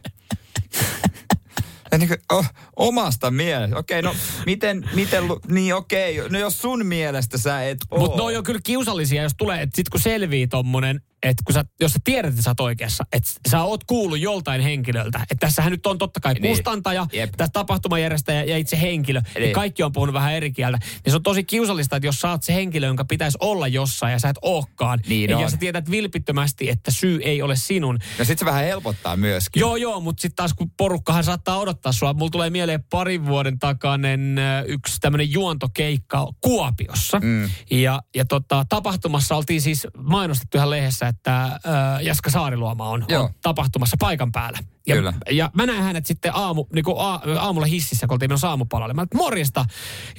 Niin 1.98 2.08
kuin, 2.08 2.20
oh, 2.32 2.46
omasta 2.76 3.32
mielestä. 3.32 3.78
Okei, 3.78 4.00
okay, 4.00 4.12
no 4.12 4.18
miten, 4.46 4.90
miten, 4.96 5.24
niin 5.48 5.76
okei. 5.76 6.20
Okay. 6.20 6.32
No 6.32 6.40
jos 6.40 6.62
sun 6.62 6.86
mielestä 6.86 7.38
sä 7.38 7.64
et. 7.64 7.78
Mutta 7.98 8.18
ne 8.18 8.24
on 8.24 8.34
jo 8.34 8.44
kyllä 8.44 8.60
kiusallisia, 8.64 9.24
jos 9.24 9.34
tulee, 9.38 9.62
että 9.62 9.76
sit 9.76 9.90
kun 9.90 10.00
selvii 10.00 10.48
tommonen, 10.48 11.02
että 11.24 11.44
kun 11.46 11.54
sä, 11.54 11.66
jos 11.80 11.92
sä 11.94 12.00
tiedät, 12.04 12.30
että 12.30 12.42
sä 12.44 12.50
oot 12.50 12.60
oikeassa, 12.60 13.04
että 13.14 13.30
sä 13.50 13.64
oot 13.64 13.84
kuullut 13.84 14.20
joltain 14.20 14.62
henkilöltä, 14.62 15.20
että 15.32 15.36
tässähän 15.40 15.72
nyt 15.72 15.86
on 15.86 15.98
totta 15.98 16.20
kai 16.20 16.34
Niin. 16.34 16.56
kustantaja, 16.56 17.08
Jep. 17.14 17.30
tässä 17.38 17.52
tapahtumajärjestäjä 17.54 18.44
ja 18.44 18.58
itse 18.58 18.82
henkilö, 18.82 19.22
Niin. 19.36 19.48
ja 19.48 19.54
kaikki 19.54 19.84
on 19.84 19.92
puhunut 19.92 20.14
vähän 20.14 20.34
eri 20.34 20.52
kieltä, 20.52 20.78
niin 21.06 21.12
se 21.12 21.16
on 21.16 21.24
tosi 21.24 21.44
kiusallista, 21.44 21.96
että 21.96 22.08
jos 22.08 22.20
sä 22.22 22.30
oot 22.30 22.44
se 22.44 22.54
henkilö, 22.54 22.88
jonka 22.88 23.06
pitäisi 23.06 23.38
olla 23.42 23.68
jossain 23.68 24.12
ja 24.12 24.20
sä 24.20 24.30
et 24.30 24.38
ookaan, 24.42 25.00
Niin 25.08 25.30
ja 25.30 25.38
on. 25.38 25.52
sä 25.52 25.58
tiedät 25.58 25.92
vilpittömästi, 25.92 26.70
että 26.70 26.92
syy 26.92 27.20
ei 27.24 27.42
ole 27.42 27.56
sinun, 27.56 28.00
Ja 28.20 28.26
sit 28.26 28.40
se 28.40 28.46
vähän 28.46 28.64
helpottaa 28.64 29.16
myöskin. 29.18 29.60
Joo, 29.60 29.76
joo, 29.76 30.00
mutta 30.00 30.22
sitten 30.22 30.36
taas 30.36 30.54
kun 30.54 30.72
porukkahan 30.78 31.24
saattaa 31.24 31.60
odottaa 31.60 31.92
sua. 31.92 32.14
Mulla 32.14 32.32
tulee 32.32 32.50
mieleen 32.50 32.84
parin 32.84 33.26
vuoden 33.26 33.60
takainen 33.60 34.38
äh, 34.38 34.64
yksi 34.68 34.98
tämmöinen 35.02 35.32
juontokeikka 35.32 36.28
Kuopiossa. 36.42 37.20
Mm. 37.20 37.50
Ja, 37.72 38.02
ja 38.16 38.26
tota, 38.26 38.66
tapahtumassa 38.70 39.36
oltiin 39.36 39.62
siis 39.62 39.88
mainostettu 39.98 40.58
ihan 40.58 40.70
lehdessä, 40.70 41.08
että 41.16 41.44
äh, 41.44 41.60
Jaska 42.02 42.30
Saariluoma 42.30 42.90
on, 42.90 43.06
Joo. 43.08 43.24
on 43.24 43.30
tapahtumassa 43.42 43.98
paikan 44.00 44.32
päällä. 44.32 44.60
Ja, 44.88 44.96
Kyllä. 44.96 45.14
ja 45.32 45.52
mä 45.54 45.66
näin 45.66 45.84
hänet 45.84 46.06
sitten 46.06 46.36
aamu, 46.36 46.66
niin 46.74 46.86
kuin 46.86 46.96
a, 47.00 47.22
aamulla 47.40 47.68
hississä, 47.68 48.08
kun 48.08 48.16
oltiin 48.16 48.30
menossa 48.30 48.50
aamupalalle. 48.50 48.94
Mä 48.94 49.02
että 49.02 49.18
morjesta, 49.18 49.66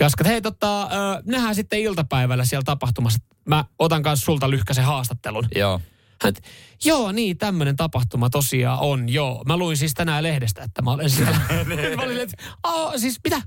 Jaska, 0.00 0.22
että 0.22 0.30
hei 0.30 0.42
tota, 0.42 0.82
äh, 0.82 0.88
nähdään 1.26 1.54
sitten 1.54 1.80
iltapäivällä 1.80 2.44
siellä 2.44 2.64
tapahtumassa. 2.64 3.18
Mä 3.48 3.64
otan 3.78 4.02
kanssa 4.02 4.24
sulta 4.24 4.50
lyhkäisen 4.50 4.84
haastattelun. 4.84 5.48
Joo. 5.54 5.80
Hän, 6.24 6.28
et, 6.36 6.44
joo, 6.84 7.12
niin, 7.12 7.38
tämmöinen 7.38 7.76
tapahtuma 7.76 8.30
tosiaan 8.30 8.78
on, 8.80 9.08
joo. 9.08 9.42
Mä 9.46 9.56
luin 9.56 9.76
siis 9.76 9.94
tänään 9.94 10.22
lehdestä, 10.22 10.62
että 10.62 10.82
mä 10.82 10.90
olen 10.90 11.10
siellä. 11.10 11.36
mä 11.96 12.02
olin, 12.02 12.20
että, 12.20 12.36
"Aa, 12.62 12.98
siis 12.98 13.20
mitä? 13.24 13.42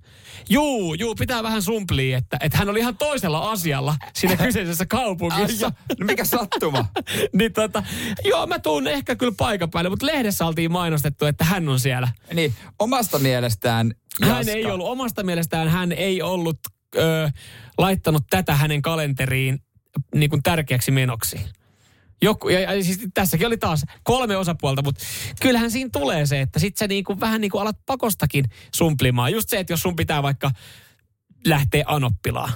Juu, 0.49 0.93
juu, 0.93 1.15
pitää 1.15 1.43
vähän 1.43 1.61
sumplia, 1.61 2.17
että, 2.17 2.37
että 2.41 2.57
hän 2.57 2.69
oli 2.69 2.79
ihan 2.79 2.97
toisella 2.97 3.51
asialla 3.51 3.95
siinä 4.13 4.37
kyseisessä 4.45 4.85
kaupungissa. 4.85 5.65
Ai, 5.65 5.95
no 5.99 6.05
mikä 6.05 6.25
sattuma? 6.25 6.85
niin 7.37 7.53
tota, 7.53 7.83
joo, 8.23 8.47
mä 8.47 8.59
tuun 8.59 8.87
ehkä 8.87 9.15
kyllä 9.15 9.33
paikan 9.37 9.69
päälle, 9.71 9.89
mutta 9.89 10.05
lehdessä 10.05 10.45
oltiin 10.45 10.71
mainostettu, 10.71 11.25
että 11.25 11.43
hän 11.45 11.69
on 11.69 11.79
siellä. 11.79 12.07
Niin, 12.33 12.53
omasta 12.79 13.19
mielestään 13.19 13.91
Hän 14.21 14.37
Jaska. 14.37 14.51
ei 14.51 14.65
ollut, 14.65 14.87
omasta 14.87 15.23
mielestään 15.23 15.67
hän 15.69 15.91
ei 15.91 16.21
ollut 16.21 16.59
ö, 16.95 17.29
laittanut 17.77 18.23
tätä 18.29 18.55
hänen 18.55 18.81
kalenteriin 18.81 19.59
niin 20.15 20.29
kuin 20.29 20.43
tärkeäksi 20.43 20.91
menoksi. 20.91 21.39
Joku, 22.21 22.49
ja, 22.49 22.59
ja 22.59 22.83
siis 22.83 22.99
tässäkin 23.13 23.47
oli 23.47 23.57
taas 23.57 23.83
kolme 24.03 24.37
osapuolta, 24.37 24.81
mutta 24.81 25.03
kyllähän 25.41 25.71
siinä 25.71 25.89
tulee 25.93 26.25
se, 26.25 26.41
että 26.41 26.59
sit 26.59 26.77
sä 26.77 26.87
niinku, 26.87 27.19
vähän 27.19 27.41
niin 27.41 27.51
kuin 27.51 27.61
alat 27.61 27.77
pakostakin 27.85 28.45
sumplimaan. 28.75 29.31
Just 29.31 29.49
se, 29.49 29.59
että 29.59 29.73
jos 29.73 29.81
sun 29.81 29.95
pitää 29.95 30.23
vaikka 30.23 30.51
lähteä 31.45 31.83
anoppilaan. 31.87 32.53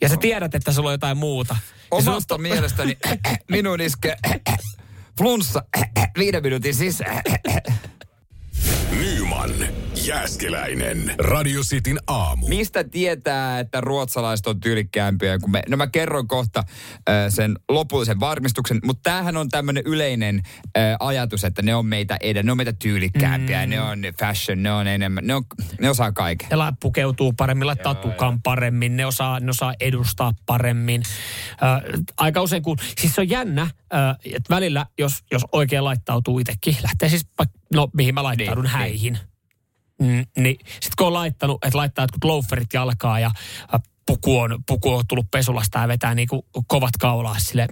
Ja 0.00 0.08
sä 0.08 0.16
tiedät, 0.16 0.54
että 0.54 0.72
sulla 0.72 0.88
on 0.88 0.94
jotain 0.94 1.16
muuta. 1.16 1.54
Se 1.54 1.70
on 1.90 2.08
Omasta 2.08 2.38
mielestäni 2.38 2.98
minun 3.50 3.80
iske 3.80 4.16
flunssa 5.18 5.64
viiden 6.18 6.42
minuutin 6.42 6.74
sisään. 6.74 7.22
Nyman, 8.90 9.50
Jääskeläinen. 10.06 11.14
Radio 11.18 11.60
Cityn 11.60 11.98
aamu. 12.06 12.48
Mistä 12.48 12.84
tietää, 12.84 13.58
että 13.58 13.80
ruotsalaiset 13.80 14.46
on 14.46 14.60
tyylikkäämpiä? 14.60 15.38
Kun 15.38 15.50
me, 15.50 15.62
no 15.68 15.76
mä 15.76 15.86
kerron 15.86 16.28
kohta 16.28 16.60
äh, 16.60 17.14
sen 17.28 17.58
lopullisen 17.68 18.20
varmistuksen, 18.20 18.80
mutta 18.84 19.10
tämähän 19.10 19.36
on 19.36 19.48
tämmöinen 19.48 19.82
yleinen 19.86 20.42
äh, 20.46 20.96
ajatus, 21.00 21.44
että 21.44 21.62
ne 21.62 21.74
on 21.74 21.86
meitä 21.86 22.16
edellä, 22.20 22.42
ne 22.42 22.50
on 22.50 22.56
meitä 22.56 22.72
tyylikkäämpiä, 22.72 23.66
mm. 23.66 23.70
ne 23.70 23.80
on 23.80 24.02
fashion, 24.20 24.62
ne 24.62 24.72
on 24.72 24.86
enemmän, 24.86 25.26
ne, 25.26 25.34
on, 25.34 25.44
ne 25.80 25.90
osaa 25.90 26.12
kaiken. 26.12 26.48
Ne 26.50 26.56
pukeutuu 26.80 27.32
paremmin, 27.32 27.66
laittaa 27.66 27.94
tukan 27.94 28.42
paremmin, 28.42 28.96
ne 28.96 29.06
osaa, 29.06 29.40
ne 29.40 29.50
osaa 29.50 29.74
edustaa 29.80 30.32
paremmin. 30.46 31.02
Ö, 31.52 32.02
aika 32.16 32.42
usein 32.42 32.62
kun, 32.62 32.76
siis 33.00 33.14
se 33.14 33.20
on 33.20 33.28
jännä, 33.28 33.62
ö, 33.62 33.96
että 34.24 34.54
välillä 34.54 34.86
jos, 34.98 35.24
jos 35.32 35.42
oikein 35.52 35.84
laittautuu 35.84 36.38
itsekin, 36.38 36.76
lähtee 36.82 37.08
siis, 37.08 37.26
no 37.74 37.88
mihin 37.94 38.14
mä 38.14 38.22
laittaudun, 38.22 38.64
Niin, 38.64 38.72
niin, 38.72 38.78
häihin. 38.78 39.18
Mm, 40.04 40.24
niin 40.42 40.56
sitten 40.66 40.92
kun 40.98 41.06
on 41.06 41.12
laittanut, 41.12 41.64
että 41.64 41.78
laittaa 41.78 42.02
jotkut 42.02 42.24
loaferit 42.24 42.72
jalkaa 42.72 43.20
ja 43.20 43.30
ö, 43.74 43.78
puku 44.06 44.38
on, 44.38 44.58
puku 44.66 44.94
on 44.94 45.04
tullut 45.08 45.30
pesulasta 45.30 45.78
ja 45.78 45.88
vetää 45.88 46.14
niinku 46.14 46.46
kovat 46.66 46.96
kaulaa 47.00 47.38
sille. 47.38 47.66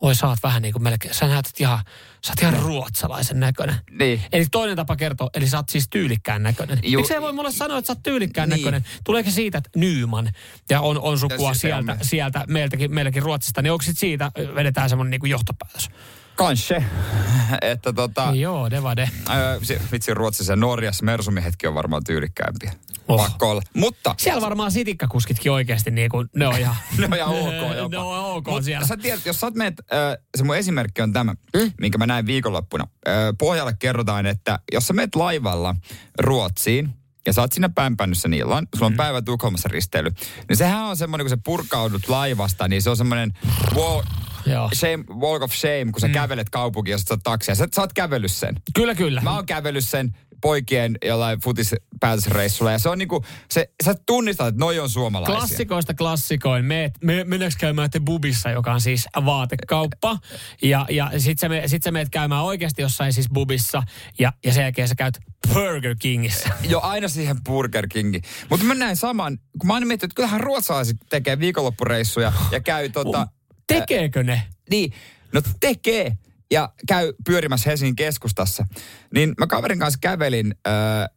Oi 0.00 0.14
sä 0.14 0.26
oot 0.28 0.38
vähän 0.42 0.62
niin 0.62 0.72
kuin 0.72 0.82
melkein, 0.82 1.14
sä 1.14 1.26
näytät 1.26 1.60
ihan, 1.60 1.78
sä 2.26 2.32
oot 2.32 2.40
ihan 2.42 2.62
ruotsalaisen 2.66 3.40
näköinen. 3.40 3.76
Niin. 3.98 4.22
Eli 4.32 4.46
toinen 4.50 4.76
tapa 4.76 4.96
kertoa, 4.96 5.30
eli 5.34 5.48
sä 5.48 5.56
oot 5.56 5.68
siis 5.68 5.88
tyylikkään 5.90 6.42
näköinen. 6.42 6.78
Ju- 6.82 6.98
Miksi 6.98 7.14
ei 7.14 7.20
voi 7.20 7.32
mulle 7.32 7.52
sanoa, 7.52 7.78
että 7.78 7.86
sä 7.86 7.92
oot 7.92 8.02
tyylikkään 8.02 8.48
Niin. 8.48 8.58
näköinen? 8.60 8.84
Tuleeko 9.04 9.30
siitä, 9.30 9.58
että 9.58 9.70
Nyman 9.76 10.30
ja 10.70 10.80
on, 10.80 11.00
on 11.00 11.18
sukua 11.18 11.54
sieltä, 11.54 11.96
sieltä 12.02 12.44
meiltäkin, 12.48 12.94
meilläkin 12.94 13.22
Ruotsista, 13.22 13.62
niin 13.62 13.72
onko 13.72 13.82
sit 13.82 13.98
siitä 13.98 14.30
vedetään 14.54 14.88
semmoinen 14.88 15.10
niinku 15.10 15.26
johtopäätös? 15.26 15.88
Kanske. 16.36 16.84
Että 17.62 17.92
tota... 17.92 18.32
Joo, 18.34 18.70
det 18.70 18.82
var 18.82 18.96
det. 18.96 19.10
Öö, 19.30 19.60
vitsi 19.92 20.14
Ruotsissa 20.14 20.52
ja 20.52 20.56
Norjassa 20.56 21.04
Mersumiehetkin 21.04 21.68
on 21.68 21.74
varmaan 21.74 22.04
tyylikkäämpiä. 22.04 22.72
Oh. 23.08 23.16
Pakko 23.16 23.50
olla. 23.50 23.62
Mutta 23.74 24.14
Siellä 24.18 24.40
varmaan 24.40 24.72
sitikkakuskitkin 24.72 25.52
oikeasti 25.52 25.90
niinku, 25.90 26.24
ne 26.36 26.46
on 26.46 26.58
ihan... 26.58 26.76
ne 26.98 27.06
on 27.06 27.14
ihan 27.14 27.28
ok 27.28 27.76
jopa. 27.76 27.96
ne 27.96 27.98
on 27.98 28.24
ok 28.24 28.46
Mut 28.46 28.64
siellä. 28.64 28.86
Sä 28.86 28.96
tiedät, 28.96 29.26
jos 29.26 29.40
sä 29.40 29.50
meet, 29.50 29.74
äh, 29.92 30.16
se 30.36 30.44
mun 30.44 30.56
esimerkki 30.56 31.02
on 31.02 31.12
tämä, 31.12 31.34
mm? 31.56 31.72
minkä 31.80 31.98
mä 31.98 32.06
näin 32.06 32.26
viikonloppuna. 32.26 32.86
Äh, 33.08 33.14
Pohjalle 33.38 33.76
kerrotaan, 33.78 34.26
että 34.26 34.58
jos 34.72 34.86
sä 34.86 34.92
meet 34.92 35.14
laivalla 35.14 35.74
Ruotsiin, 36.20 36.94
ja 37.26 37.32
sä 37.32 37.40
oot 37.40 37.52
siinä 37.52 37.68
päänpännyssä 37.68 38.28
illan, 38.32 38.66
sulla 38.74 38.86
on 38.86 38.92
mm. 38.92 38.96
päivä 38.96 39.22
Tukholmassa 39.22 39.68
risteily, 39.72 40.10
niin 40.48 40.56
sehän 40.56 40.82
on 40.82 40.96
semmoinen, 40.96 41.24
kun 41.24 41.30
sä 41.30 41.38
purkaudut 41.44 42.08
laivasta, 42.08 42.68
niin 42.68 42.82
se 42.82 42.90
on 42.90 42.96
semmoinen 42.96 43.32
wall, 43.74 44.02
Joo. 44.46 44.70
shame, 44.74 45.04
walk 45.20 45.42
of 45.42 45.52
shame, 45.52 45.92
kun 45.92 46.00
sä 46.00 46.06
mm. 46.08 46.12
kävelet 46.12 46.50
kaupunkiin, 46.50 46.92
jos 46.92 47.02
sä 47.02 47.16
taksia. 47.22 47.54
Sä, 47.54 47.68
sä 47.74 47.80
oot 47.80 47.92
kävellyt 47.92 48.32
sen. 48.32 48.54
Kyllä, 48.74 48.94
kyllä. 48.94 49.20
Mä 49.20 49.34
oon 49.34 49.46
kävellyt 49.46 49.84
sen 49.84 50.12
poikien 50.40 50.98
jollain 51.04 51.40
futispäätösreissulla 51.40 52.72
ja 52.72 52.78
se 52.78 52.88
on 52.88 52.98
niinku, 52.98 53.24
se, 53.50 53.70
sä 53.84 53.94
tunnistat, 54.06 54.46
että 54.46 54.60
noi 54.60 54.78
on 54.78 54.90
suomalaisia. 54.90 55.36
Klassikoista 55.36 55.94
klassikoin. 55.94 56.64
Me, 56.64 56.92
me, 57.04 57.24
mennäänkö 57.24 57.56
käymään 57.60 57.90
te 57.90 58.00
Bubissa, 58.00 58.50
joka 58.50 58.72
on 58.72 58.80
siis 58.80 59.08
vaatekauppa. 59.24 60.18
Ja, 60.62 60.86
ja 60.90 61.10
sit 61.18 61.38
sä, 61.38 61.48
me, 61.48 61.62
sit 61.66 61.82
sä 61.82 61.90
meet 61.90 62.08
käymään 62.10 62.42
oikeasti 62.42 62.82
jossain 62.82 63.12
siis 63.12 63.28
Bubissa. 63.34 63.82
Ja, 64.18 64.32
ja 64.44 64.52
sen 64.52 64.62
jälkeen 64.62 64.88
sä 64.88 64.94
käyt 64.94 65.18
Burger 65.54 65.96
Kingissä. 65.98 66.48
Jo 66.68 66.80
aina 66.80 67.08
siihen 67.08 67.36
Burger 67.44 67.86
Kingiin. 67.88 68.22
Mutta 68.50 68.66
mä 68.66 68.74
näin 68.74 68.96
saman, 68.96 69.38
kun 69.58 69.66
mä 69.66 69.74
aina 69.74 69.86
miettinyt, 69.86 70.12
että 70.12 70.16
kyllähän 70.16 70.40
ruotsalaiset 70.40 70.96
tekee 71.10 71.40
viikonloppureissuja 71.40 72.32
ja 72.50 72.60
käy 72.60 72.88
tota... 72.88 73.28
Tekeekö 73.66 74.22
ne? 74.22 74.42
Niin, 74.70 74.92
no 75.32 75.42
tekee 75.60 76.12
ja 76.50 76.72
käy 76.88 77.12
pyörimässä 77.24 77.70
Helsingin 77.70 77.96
keskustassa. 77.96 78.66
Niin 79.14 79.34
mä 79.38 79.46
kaverin 79.46 79.78
kanssa 79.78 79.98
kävelin 80.02 80.54
äh, 80.66 80.72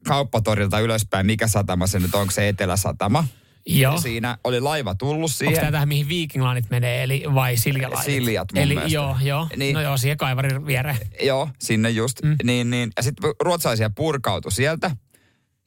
kauppatorilta 0.07 0.79
ylöspäin, 0.79 1.25
mikä 1.25 1.47
satama 1.47 1.87
se 1.87 1.99
nyt 1.99 2.15
on, 2.15 2.21
onko 2.21 2.31
se 2.31 2.47
Etelä-satama. 2.49 3.27
Joo. 3.65 3.93
Ja 3.93 3.99
siinä 4.01 4.37
oli 4.43 4.59
laiva 4.59 4.95
tullut 4.95 5.15
Onko 5.15 5.27
siihen. 5.27 5.55
tämä 5.55 5.71
tähän, 5.71 5.87
mihin 5.87 6.09
Viking 6.09 6.47
Lineit 6.47 6.69
menee, 6.69 7.03
eli 7.03 7.23
vai 7.33 7.57
Siljalainet? 7.57 8.05
Siljat 8.05 8.47
mun 8.53 8.63
Eli 8.63 8.73
mielestä. 8.75 8.93
joo, 8.95 9.15
joo. 9.21 9.47
Niin. 9.49 9.59
Niin. 9.59 9.73
No 9.73 9.81
joo, 9.81 9.97
siihen 9.97 10.17
kaivarin 10.17 10.65
viereen. 10.65 10.97
Joo, 11.21 11.49
sinne 11.59 11.89
just. 11.89 12.21
Mm. 12.23 12.35
Niin, 12.43 12.69
niin. 12.69 12.91
Ja 12.97 13.03
sitten 13.03 13.31
ruotsalaisia 13.41 13.89
purkautui 13.89 14.51
sieltä 14.51 14.91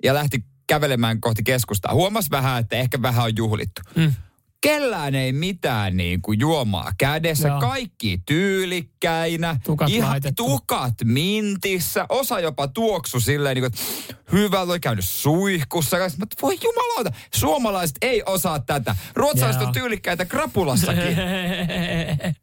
ja 0.05 0.15
lähti 0.15 0.45
kävelemään 0.67 1.21
kohti 1.21 1.43
keskustaa. 1.43 1.95
Huomas 1.95 2.31
vähän, 2.31 2.61
että 2.61 2.77
ehkä 2.77 3.03
vähän 3.03 3.25
on 3.25 3.37
juhlittu. 3.37 3.81
Mm. 3.97 4.15
Kellään 4.63 5.15
ei 5.15 5.33
mitään 5.33 5.97
niin 5.97 6.23
kuin 6.23 6.41
juomaa 6.41 6.93
kädessä. 6.99 7.49
Joo. 7.49 7.61
Kaikki 7.61 8.19
tyylikkäinä. 8.27 9.57
Tukat 9.65 9.91
ihan 9.91 10.11
laitettu. 10.11 10.45
tukat 10.45 10.95
mintissä. 11.05 12.07
Osa 12.09 12.41
jopa 12.41 12.69
tuoksu 12.69 13.21
silleen, 13.21 13.55
niin 13.57 13.63
kuin, 13.63 13.73
että 13.73 14.23
hyvä, 14.33 14.61
oli 14.61 14.81
käynyt 14.81 15.05
suihkussa. 15.05 15.97
Mä, 15.97 16.27
voi 16.43 16.59
jumalauta, 16.65 17.13
suomalaiset 17.35 17.97
ei 18.03 18.23
osaa 18.27 18.59
tätä. 18.59 18.97
Ruotsalaiset 19.15 19.61
Joo. 19.61 19.69
on 19.69 19.75
tyylikkäitä 19.75 20.25
krapulassakin. 20.25 21.17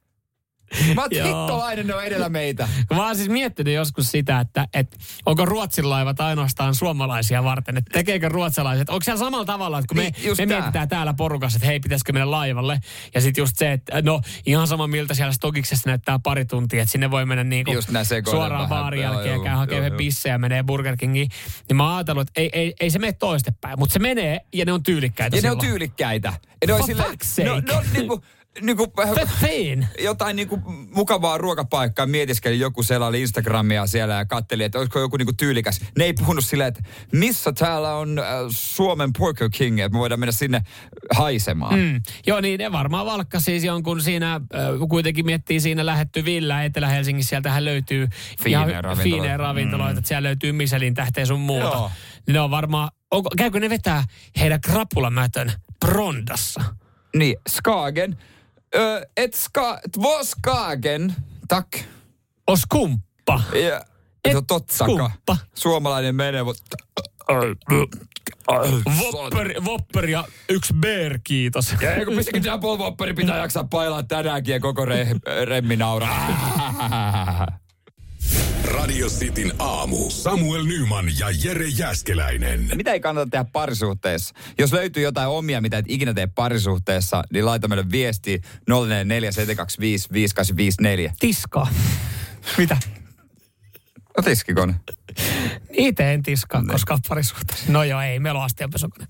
Mä 0.96 1.02
oon 1.02 1.10
hittolainen, 1.12 1.88
ne 1.88 1.96
on 1.96 2.04
edellä 2.04 2.30
meitä. 2.30 2.68
Mä 2.94 3.06
oon 3.06 3.16
siis 3.16 3.30
miettinyt 3.30 3.74
joskus 3.74 4.12
sitä, 4.12 4.40
että, 4.40 4.68
että 4.74 4.98
onko 5.26 5.46
Ruotsin 5.46 5.90
laivat 5.90 6.20
ainoastaan 6.20 6.76
suomalaisia 6.76 7.44
varten. 7.44 7.78
Että 7.78 7.92
tekeekö 7.94 8.30
ruotsalaiset, 8.30 8.90
onko 8.90 9.04
siellä 9.04 9.20
samalla 9.20 9.46
tavalla, 9.46 9.80
että 9.80 9.88
kun 9.88 9.98
me, 9.98 10.04
Niin, 10.04 10.16
me 10.30 10.36
tää. 10.36 10.46
mietitään 10.46 10.90
täällä 10.90 11.14
porukassa, 11.14 11.58
että 11.58 11.66
hei, 11.68 11.80
pitäisikö 11.80 12.14
mennä 12.14 12.32
laivalle. 12.32 12.80
Ja 13.16 13.22
sitten 13.22 13.42
just 13.42 13.58
se, 13.58 13.72
että 13.72 14.02
no 14.02 14.22
ihan 14.46 14.68
sama 14.68 14.88
miltä 14.88 15.14
siellä 15.14 15.34
Stokiksessa 15.34 15.90
näyttää 15.90 16.20
pari 16.24 16.46
tuntia, 16.46 16.82
että 16.82 16.92
sinne 16.92 17.12
voi 17.12 17.26
mennä 17.26 17.44
nää 17.92 18.04
sekoilee 18.04 18.40
suoraan 18.40 18.70
baarin 18.70 19.02
jälkeen 19.02 19.28
ja 19.30 19.34
joo, 19.36 19.44
käy 19.44 19.56
hakemaan 19.56 19.92
pissejä 19.98 20.34
ja 20.36 20.40
menee 20.40 20.64
Burger 20.64 20.98
Kingiin. 20.98 21.30
Niin 21.70 21.78
mä 21.78 21.84
oon 21.88 21.96
ajatellut, 21.96 22.28
että 22.30 22.42
ei, 22.42 22.50
ei, 22.54 22.74
ei 22.80 22.90
se 22.90 23.00
mene 23.00 23.14
toistepäin, 23.14 23.80
mutta 23.80 23.94
se 23.94 24.00
menee 24.00 24.40
ja 24.54 24.66
ne 24.66 24.72
on 24.74 24.84
tyylikkäitä 24.84 25.36
Ja 25.36 25.42
ne 25.42 25.52
on 25.52 25.56
silloin. 25.56 25.70
tyylikkäitä. 25.72 26.34
Ja 26.62 26.68
ne 26.68 26.74
on 26.74 26.84
silleen, 26.84 27.10
sake. 27.24 27.50
no, 27.50 27.82
ne 27.94 28.00
on 28.14 28.22
niinku, 28.62 28.94
Fettiin. 29.16 29.88
jotain 30.00 30.36
niinku 30.36 30.58
mukavaa 30.96 31.38
ruokapaikkaa. 31.38 32.06
Mietiskeli 32.06 32.60
joku 32.60 32.84
selaili 32.84 33.22
Instagramia 33.22 33.88
siellä 33.88 34.14
ja 34.14 34.26
katteli, 34.26 34.64
että 34.64 34.78
olisiko 34.78 35.00
joku 35.00 35.18
niinku 35.18 35.34
tyylikäs. 35.34 35.82
Ne 35.98 36.04
ei 36.04 36.14
puhunut 36.14 36.46
silleen, 36.46 36.68
että 36.68 36.84
missä 37.12 37.52
täällä 37.52 37.96
on 37.96 38.20
äh, 38.20 38.26
Suomen 38.50 39.14
Burger 39.14 39.50
King, 39.50 39.80
että 39.80 39.94
me 39.94 40.00
voidaan 40.00 40.20
mennä 40.20 40.32
sinne 40.32 40.62
haisemaan. 41.12 41.80
Mm. 41.80 42.02
Joo, 42.28 42.42
niin 42.42 42.58
ne 42.58 42.72
varmaan 42.72 43.06
valkka 43.06 43.40
siis 43.40 43.64
jonkun 43.64 44.02
siinä, 44.02 44.36
äh, 44.36 44.42
kuitenkin 44.90 45.26
miettii 45.26 45.60
siinä 45.60 45.86
lähetty 45.86 46.26
Villa 46.26 46.64
Etelä-Helsingissä, 46.64 47.30
sieltähän 47.30 47.66
löytyy 47.66 48.08
Fiinejä 48.44 48.70
ihan 48.70 49.40
ravintoloita. 49.40 49.94
Mm. 49.94 49.98
että 49.98 50.08
siellä 50.08 50.28
löytyy 50.28 50.52
Michelin 50.52 50.94
tähteä 50.94 51.26
sun 51.26 51.40
muuta. 51.40 51.66
Joo. 51.66 51.92
Niin 52.28 52.34
ne 52.34 52.40
on 52.40 52.52
varmaan, 52.52 52.90
onko, 53.12 53.30
käykö 53.38 53.60
ne 53.60 53.70
vetää 53.70 54.04
heidän 54.40 54.62
krapulamätön 54.62 55.52
Brondassa? 55.86 56.64
Niin, 57.16 57.36
Skagen. 57.50 58.18
Ö, 58.76 59.02
et 59.18 59.36
ska, 59.36 59.80
två 59.94 60.24
Skagen, 60.24 61.16
tack. 61.48 61.84
Os 62.48 62.66
kumppa. 62.70 63.42
Ja, 63.54 63.82
Et 64.28 64.34
no 64.34 64.42
totta 64.42 64.74
skumppa. 64.74 65.38
Suomalainen 65.54 66.16
menee, 66.16 66.44
mutta... 66.44 66.78
Vopper, 69.00 69.64
Vopper 69.66 70.10
ja 70.10 70.24
yksi 70.50 70.74
beer, 70.74 71.20
kiitos. 71.24 71.76
Ja 71.82 71.96
eikö 71.96 72.16
pissäkin 72.16 72.44
double 72.44 72.78
Whopperi 72.78 73.14
pitää 73.14 73.38
jaksaa 73.38 73.64
pailaa 73.64 74.04
tänäänkin 74.04 74.52
ja 74.54 74.60
koko 74.60 74.86
re, 74.86 75.08
remmi 75.46 75.76
nauraa. 75.76 76.28
Radio 78.74 79.08
Cityn 79.08 79.54
aamu. 79.60 80.10
Samuel 80.10 80.64
Nyman 80.64 81.06
ja 81.20 81.28
Jere 81.44 81.68
Jäskeläinen. 81.68 82.70
Mitä 82.76 82.94
ei 82.94 83.00
kannata 83.00 83.30
tehdä 83.32 83.46
parisuhteessa? 83.54 84.36
Jos 84.58 84.74
löytyy 84.74 85.04
jotain 85.04 85.28
omia, 85.30 85.62
mitä 85.62 85.78
et 85.78 85.86
ikinä 85.88 86.14
tee 86.14 86.28
parisuhteessa, 86.28 87.24
niin 87.34 87.46
laita 87.46 87.68
meille 87.68 87.86
viesti 87.92 88.42
0447255854. 88.72 88.74
Tiskaa. 91.20 91.68
Mitä? 92.58 92.78
No 94.18 94.24
tiskikone. 94.24 94.76
Itse 95.72 96.14
en 96.14 96.24
tiskaa, 96.24 96.64
koska 96.72 96.98
parisuhteessa. 97.10 97.72
No 97.72 97.84
joo, 97.84 98.02
ei, 98.02 98.20
meillä 98.20 98.40
on 98.40 98.46
astianpesukone. 98.46 99.08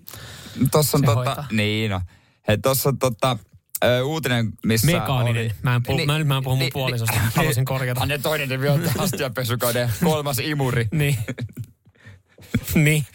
Tossa 0.72 0.98
on 0.98 1.02
Se 1.02 1.06
tota, 1.06 1.16
hoitaa. 1.16 1.48
niin 1.52 1.92
no. 1.92 2.02
Hei, 2.48 2.58
tossa 2.58 2.90
on 2.90 2.98
tota, 2.98 3.38
ö, 3.86 4.04
uutinen, 4.04 4.52
missä 4.66 4.88
Mekaaninen. 4.92 5.46
oli- 5.46 5.52
Mä 5.62 5.76
en 5.76 5.84
puhu- 5.84 6.06
mä 6.06 6.18
nyt- 6.18 6.28
mä 6.28 6.38
en 6.38 6.44
puhu 6.44 6.56
mun 6.56 6.70
puolisosta. 6.74 7.20
Halusin 7.36 7.66
korjata. 7.66 8.06
Ne 8.06 8.18
toinen 8.18 8.50
nimi 8.50 8.68
on 8.70 8.82
astiapesukone, 8.98 9.90
kolmas 10.04 10.40
imuri. 10.40 10.88
Niin. 10.92 11.18
niin. 12.76 13.06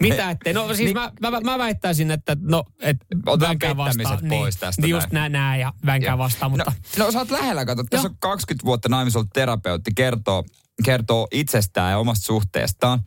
Mitä 0.00 0.30
ettei? 0.30 0.52
No 0.52 0.74
siis 0.74 0.94
mä, 0.94 1.12
mä, 1.20 1.40
mä 1.40 1.58
väittäisin, 1.58 2.10
että 2.10 2.36
no, 2.40 2.64
et 2.80 2.96
Otetaan 3.26 3.76
vastaan. 3.76 4.18
pois 4.28 4.56
tästä 4.56 4.82
Niin 4.82 4.90
just 4.90 5.12
näin. 5.12 5.32
nää, 5.32 5.56
ja 5.56 5.72
vänkää 5.86 6.10
Joo. 6.10 6.18
vastaan, 6.18 6.50
mutta... 6.50 6.72
No, 6.98 7.04
no 7.04 7.12
sä 7.12 7.18
oot 7.18 7.30
lähellä, 7.30 7.64
kato. 7.64 7.84
Tässä 7.90 8.08
on 8.08 8.16
20 8.20 8.64
vuotta 8.66 8.88
naimisella 8.88 9.20
ollut 9.20 9.32
terapeutti, 9.32 9.90
kertoo, 9.96 10.44
kertoo 10.84 11.28
itsestään 11.32 11.90
ja 11.90 11.98
omasta 11.98 12.26
suhteestaan. 12.26 13.00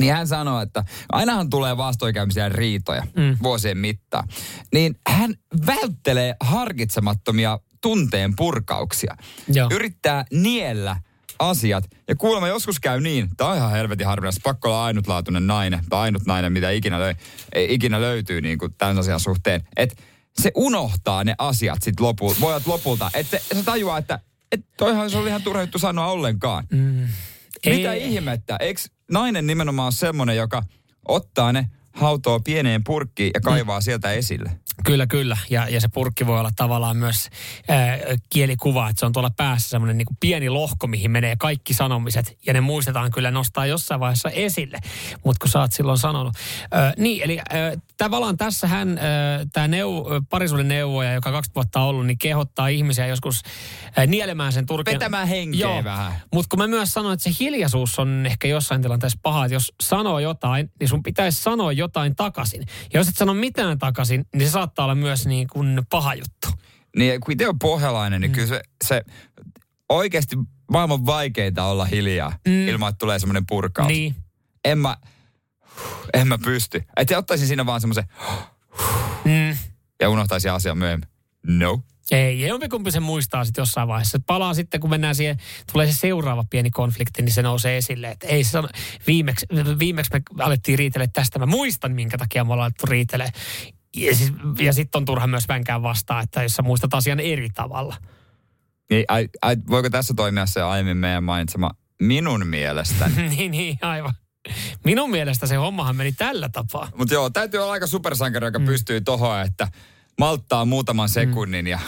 Niin 0.00 0.14
hän 0.14 0.28
sanoo, 0.28 0.60
että 0.60 0.84
ainahan 1.12 1.50
tulee 1.50 1.76
vastoinkäymisiä 1.76 2.42
ja 2.42 2.48
riitoja 2.48 3.02
mm. 3.16 3.36
vuosien 3.42 3.78
mittaan. 3.78 4.28
Niin 4.72 4.94
hän 5.08 5.34
välttelee 5.66 6.34
harkitsemattomia 6.40 7.58
tunteen 7.80 8.36
purkauksia. 8.36 9.16
Joo. 9.48 9.68
Yrittää 9.72 10.24
niellä 10.30 10.96
asiat. 11.38 11.84
Ja 12.08 12.16
kuulemma 12.16 12.48
joskus 12.48 12.80
käy 12.80 13.00
niin, 13.00 13.28
tämä 13.36 13.50
on 13.50 13.56
ihan 13.56 13.70
helvetin 13.70 14.06
harvinaista, 14.06 14.40
pakko 14.44 14.68
olla 14.68 14.84
ainutlaatuinen 14.84 15.46
nainen, 15.46 15.80
tai 15.88 16.00
ainut 16.00 16.26
nainen, 16.26 16.52
mitä 16.52 16.70
ikinä, 16.70 16.98
löy, 16.98 17.14
ei, 17.52 17.74
ikinä 17.74 18.00
löytyy 18.00 18.40
niin 18.40 18.58
kuin 18.58 18.74
tämän 18.78 18.98
asian 18.98 19.20
suhteen. 19.20 19.62
Että 19.76 20.02
se 20.40 20.50
unohtaa 20.54 21.24
ne 21.24 21.34
asiat 21.38 21.82
sitten 21.82 22.06
lopulta, 22.06 22.40
voi 22.40 22.60
lopulta, 22.66 23.10
että 23.14 23.38
se, 23.38 23.54
se 23.54 23.62
tajuaa, 23.62 23.98
että 23.98 24.20
et 24.52 24.60
toihan 24.76 25.10
se 25.10 25.18
oli 25.18 25.28
ihan 25.28 25.42
turha 25.42 25.62
juttu 25.62 25.78
sanoa 25.78 26.06
ollenkaan. 26.06 26.64
Mm. 26.70 27.08
Mitä 27.66 27.92
Ei- 27.92 28.14
ihmettä? 28.14 28.56
Eikö 28.60 28.80
nainen 29.10 29.46
nimenomaan 29.46 29.86
ole 29.86 29.92
semmoinen, 29.92 30.36
joka 30.36 30.62
ottaa 31.08 31.52
ne, 31.52 31.70
hautoo 31.92 32.40
pieneen 32.40 32.84
purkkiin 32.84 33.30
ja 33.34 33.40
kaivaa 33.40 33.80
sieltä 33.80 34.12
esille? 34.12 34.60
Kyllä, 34.84 35.06
kyllä. 35.06 35.36
Ja, 35.50 35.68
ja 35.68 35.80
se 35.80 35.88
purkki 35.88 36.26
voi 36.26 36.40
olla 36.40 36.50
tavallaan 36.56 36.96
myös 36.96 37.28
ää, 37.68 37.98
kielikuva, 38.30 38.88
että 38.88 39.00
se 39.00 39.06
on 39.06 39.12
tuolla 39.12 39.30
päässä 39.36 39.68
semmoinen 39.68 39.98
niin 39.98 40.06
pieni 40.20 40.48
lohko, 40.50 40.86
mihin 40.86 41.10
menee 41.10 41.36
kaikki 41.38 41.74
sanomiset. 41.74 42.38
Ja 42.46 42.52
ne 42.52 42.60
muistetaan 42.60 43.10
kyllä 43.10 43.30
nostaa 43.30 43.66
jossain 43.66 44.00
vaiheessa 44.00 44.30
esille. 44.30 44.78
Mutta 45.24 45.40
kun 45.40 45.50
sä 45.50 45.60
oot 45.60 45.72
silloin 45.72 45.98
sanonut. 45.98 46.34
Ö, 46.36 46.92
niin, 46.98 47.22
eli 47.22 47.38
ö, 47.38 47.42
tavallaan 47.96 48.36
tässä 48.36 48.66
hän, 48.66 49.00
tämä 49.52 49.68
neu, 49.68 50.04
parisuuden 50.30 50.68
neuvoja, 50.68 51.12
joka 51.12 51.32
20 51.32 51.54
vuotta 51.54 51.80
on 51.80 51.88
ollut, 51.88 52.06
niin 52.06 52.18
kehottaa 52.18 52.68
ihmisiä 52.68 53.06
joskus 53.06 53.42
nielemään 54.06 54.52
sen 54.52 54.66
turkin. 54.66 54.94
Vetämään 54.94 55.28
henkeä 55.28 55.84
vähän. 55.84 56.12
Mutta 56.32 56.48
kun 56.48 56.58
mä 56.58 56.66
myös 56.66 56.92
sanoin, 56.92 57.14
että 57.14 57.24
se 57.24 57.36
hiljaisuus 57.40 57.98
on 57.98 58.26
ehkä 58.26 58.48
jossain 58.48 58.82
tilanteessa 58.82 59.18
paha, 59.22 59.44
että 59.44 59.54
jos 59.54 59.72
sanoo 59.82 60.18
jotain, 60.18 60.70
niin 60.80 60.88
sun 60.88 61.02
pitäisi 61.02 61.42
sanoa 61.42 61.72
jotain 61.72 62.16
takaisin. 62.16 62.60
Ja 62.92 63.00
jos 63.00 63.08
et 63.08 63.16
sano 63.16 63.34
mitään 63.34 63.78
takaisin, 63.78 64.24
niin 64.34 64.48
se 64.48 64.52
saattaa 64.52 64.84
olla 64.84 64.94
myös 64.94 65.26
niin 65.26 65.48
kuin 65.48 65.82
paha 65.90 66.14
juttu. 66.14 66.48
Niin 66.96 67.20
kun 67.20 67.32
itse 67.32 67.48
on 67.48 67.58
pohjalainen, 67.58 68.20
niin 68.20 68.32
kyllä 68.32 68.46
se, 68.46 68.62
se 68.84 69.02
oikeasti 69.88 70.36
maailman 70.70 71.06
vaikeinta 71.06 71.64
olla 71.64 71.84
hiljaa 71.84 72.38
mm. 72.48 72.68
ilman, 72.68 72.88
että 72.88 72.98
tulee 72.98 73.18
semmoinen 73.18 73.46
purkaus. 73.46 73.88
Niin. 73.88 74.14
En 74.64 74.78
mä, 74.78 74.96
en 76.14 76.28
mä 76.28 76.38
pysty. 76.38 76.82
Että 76.96 77.18
ottaisin 77.18 77.46
siinä 77.46 77.66
vaan 77.66 77.80
semmoisen 77.80 78.04
Mm. 79.24 79.56
ja 80.00 80.10
unohtaisin 80.10 80.52
asian 80.52 80.78
myöhemmin. 80.78 81.08
No. 81.46 81.82
Ei, 82.10 82.40
jompikumpi 82.40 82.90
sen 82.90 83.02
muistaa 83.02 83.44
sitten 83.44 83.62
jossain 83.62 83.88
vaiheessa. 83.88 84.18
Palaa 84.26 84.54
sitten, 84.54 84.80
kun 84.80 84.90
mennään 84.90 85.14
siihen, 85.14 85.36
tulee 85.72 85.86
se 85.86 85.98
seuraava 85.98 86.44
pieni 86.50 86.70
konflikti, 86.70 87.22
niin 87.22 87.32
se 87.32 87.42
nousee 87.42 87.76
esille. 87.76 88.08
Että 88.10 88.26
ei 88.26 88.44
se 88.44 88.50
sano, 88.50 88.68
viimeksi, 89.06 89.46
viimeksi 89.78 90.10
me 90.12 90.44
alettiin 90.44 90.78
riitellä 90.78 91.06
tästä. 91.12 91.38
Mä 91.38 91.46
muistan, 91.46 91.92
minkä 91.92 92.18
takia 92.18 92.44
me 92.44 92.52
ollaan 92.52 92.64
alettu 92.66 92.86
riitelee. 92.86 93.28
Ja, 93.96 94.14
siis, 94.16 94.32
ja 94.60 94.72
sitten 94.72 94.98
on 94.98 95.04
turha 95.04 95.26
myös 95.26 95.48
vänkään 95.48 95.82
vastaa, 95.82 96.20
että 96.20 96.42
jos 96.42 96.52
sä 96.52 96.62
muistat 96.62 96.94
asian 96.94 97.20
eri 97.20 97.48
tavalla. 97.54 97.96
Niin, 98.90 99.04
ai, 99.08 99.28
ai, 99.42 99.56
voiko 99.68 99.90
tässä 99.90 100.14
toimia 100.16 100.46
se 100.46 100.62
aiemmin 100.62 100.96
meidän 100.96 101.24
mainitsema 101.24 101.70
minun 102.02 102.46
mielestäni? 102.46 103.28
niin, 103.36 103.50
niin, 103.50 103.78
aivan. 103.82 104.14
Minun 104.84 105.10
mielestä 105.10 105.46
se 105.46 105.56
hommahan 105.56 105.96
meni 105.96 106.12
tällä 106.12 106.48
tapaa. 106.48 106.88
Mutta 106.96 107.14
joo, 107.14 107.30
täytyy 107.30 107.60
olla 107.60 107.72
aika 107.72 107.86
supersankari, 107.86 108.46
joka 108.46 108.58
mm. 108.58 108.64
pystyy 108.64 109.00
tohon, 109.00 109.40
että 109.40 109.68
malttaa 110.18 110.64
muutaman 110.64 111.08
sekunnin 111.08 111.66
ja... 111.66 111.78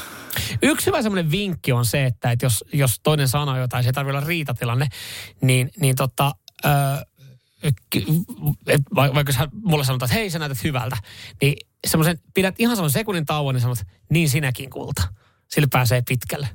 Yksi 0.63 0.87
hyvä 0.87 1.03
semmoinen 1.03 1.31
vinkki 1.31 1.73
on 1.73 1.85
se, 1.85 2.05
että, 2.05 2.31
että 2.31 2.47
jos, 2.47 2.65
jos 2.73 3.01
toinen 3.03 3.29
sanoo 3.29 3.59
jotain, 3.59 3.85
se 3.85 3.89
ei 3.89 3.93
tarvitse 3.93 4.17
olla 4.17 4.27
riitatilanne, 4.27 4.89
niin, 5.41 5.71
niin 5.81 5.97
tota, 5.97 6.35
ö, 6.65 6.69
ky- 7.91 8.05
et 8.67 8.83
va- 8.95 9.15
vaikka 9.15 9.33
sä 9.33 9.49
mulle 9.65 9.85
sanotaan, 9.85 10.07
että 10.07 10.19
hei 10.19 10.31
sä 10.31 10.39
näytät 10.39 10.65
hyvältä, 10.65 10.97
niin 11.43 11.57
semmoisen, 11.87 12.21
pidät 12.35 12.55
ihan 12.59 12.77
semmoisen 12.77 13.01
sekunnin 13.01 13.27
tauon, 13.27 13.55
niin 13.55 13.63
sanot, 13.63 13.79
niin 14.11 14.29
sinäkin 14.29 14.71
kulta. 14.71 15.03
Sillä 15.49 15.69
pääsee 15.73 16.03
pitkälle. 16.09 16.49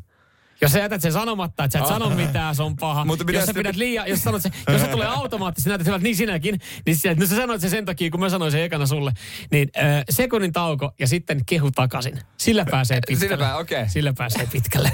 Jos 0.61 0.71
sä 0.71 0.79
jätät 0.79 1.01
sen 1.01 1.11
sanomatta, 1.11 1.63
että 1.63 1.77
sä 1.77 1.83
et 1.83 1.89
sano 1.89 2.09
mitään, 2.09 2.55
se 2.55 2.63
on 2.63 2.75
paha. 2.75 3.05
Mutta 3.05 3.31
jos 3.31 3.45
sä 3.45 3.53
pidät 3.53 3.75
liian, 3.75 4.07
jos, 4.07 4.23
sanot 4.23 4.41
se, 4.41 4.49
jos 4.71 4.81
se 4.81 4.87
tulee 4.87 5.07
automaattisesti, 5.07 5.69
näytät 5.69 5.87
hyvältä, 5.87 6.03
niin 6.03 6.15
sinäkin, 6.15 6.59
niin 6.85 6.97
sä, 6.97 7.13
no 7.15 7.25
sä 7.25 7.35
sanoit 7.35 7.61
sen 7.61 7.69
sen 7.69 7.85
takia, 7.85 8.09
kun 8.09 8.19
mä 8.19 8.29
sanoin 8.29 8.51
sen 8.51 8.63
ekana 8.63 8.85
sulle, 8.85 9.11
niin 9.51 9.69
ö, 9.77 9.81
sekunnin 10.09 10.51
tauko 10.51 10.91
ja 10.99 11.07
sitten 11.07 11.45
kehu 11.45 11.71
takaisin. 11.71 12.19
Sillä 12.37 12.65
pääsee 12.71 12.99
pitkälle. 13.07 13.35
Sillä 13.35 13.37
pää- 13.37 13.57
okei. 13.57 13.89
Sillä 13.89 14.13
pääsee 14.17 14.47
pitkälle. 14.51 14.91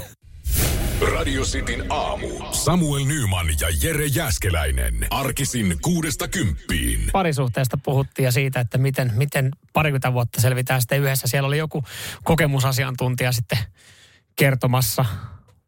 Radio 1.16 1.44
Cityn 1.44 1.86
aamu. 1.90 2.28
Samuel 2.52 3.06
Nyman 3.06 3.48
ja 3.60 3.68
Jere 3.84 4.06
Jäskeläinen. 4.06 5.08
Arkisin 5.10 5.78
kuudesta 5.82 6.28
kymppiin. 6.28 7.10
Parisuhteesta 7.12 7.78
puhuttiin 7.78 8.24
ja 8.24 8.32
siitä, 8.32 8.60
että 8.60 8.78
miten, 8.78 9.12
miten 9.16 9.52
parikymmentä 9.74 10.14
vuotta 10.14 10.42
selvitään 10.42 10.82
sitten 10.82 11.02
yhdessä. 11.02 11.28
Siellä 11.28 11.48
oli 11.48 11.58
joku 11.58 11.84
kokemusasiantuntija 12.24 13.32
sitten 13.32 13.58
kertomassa 14.36 15.06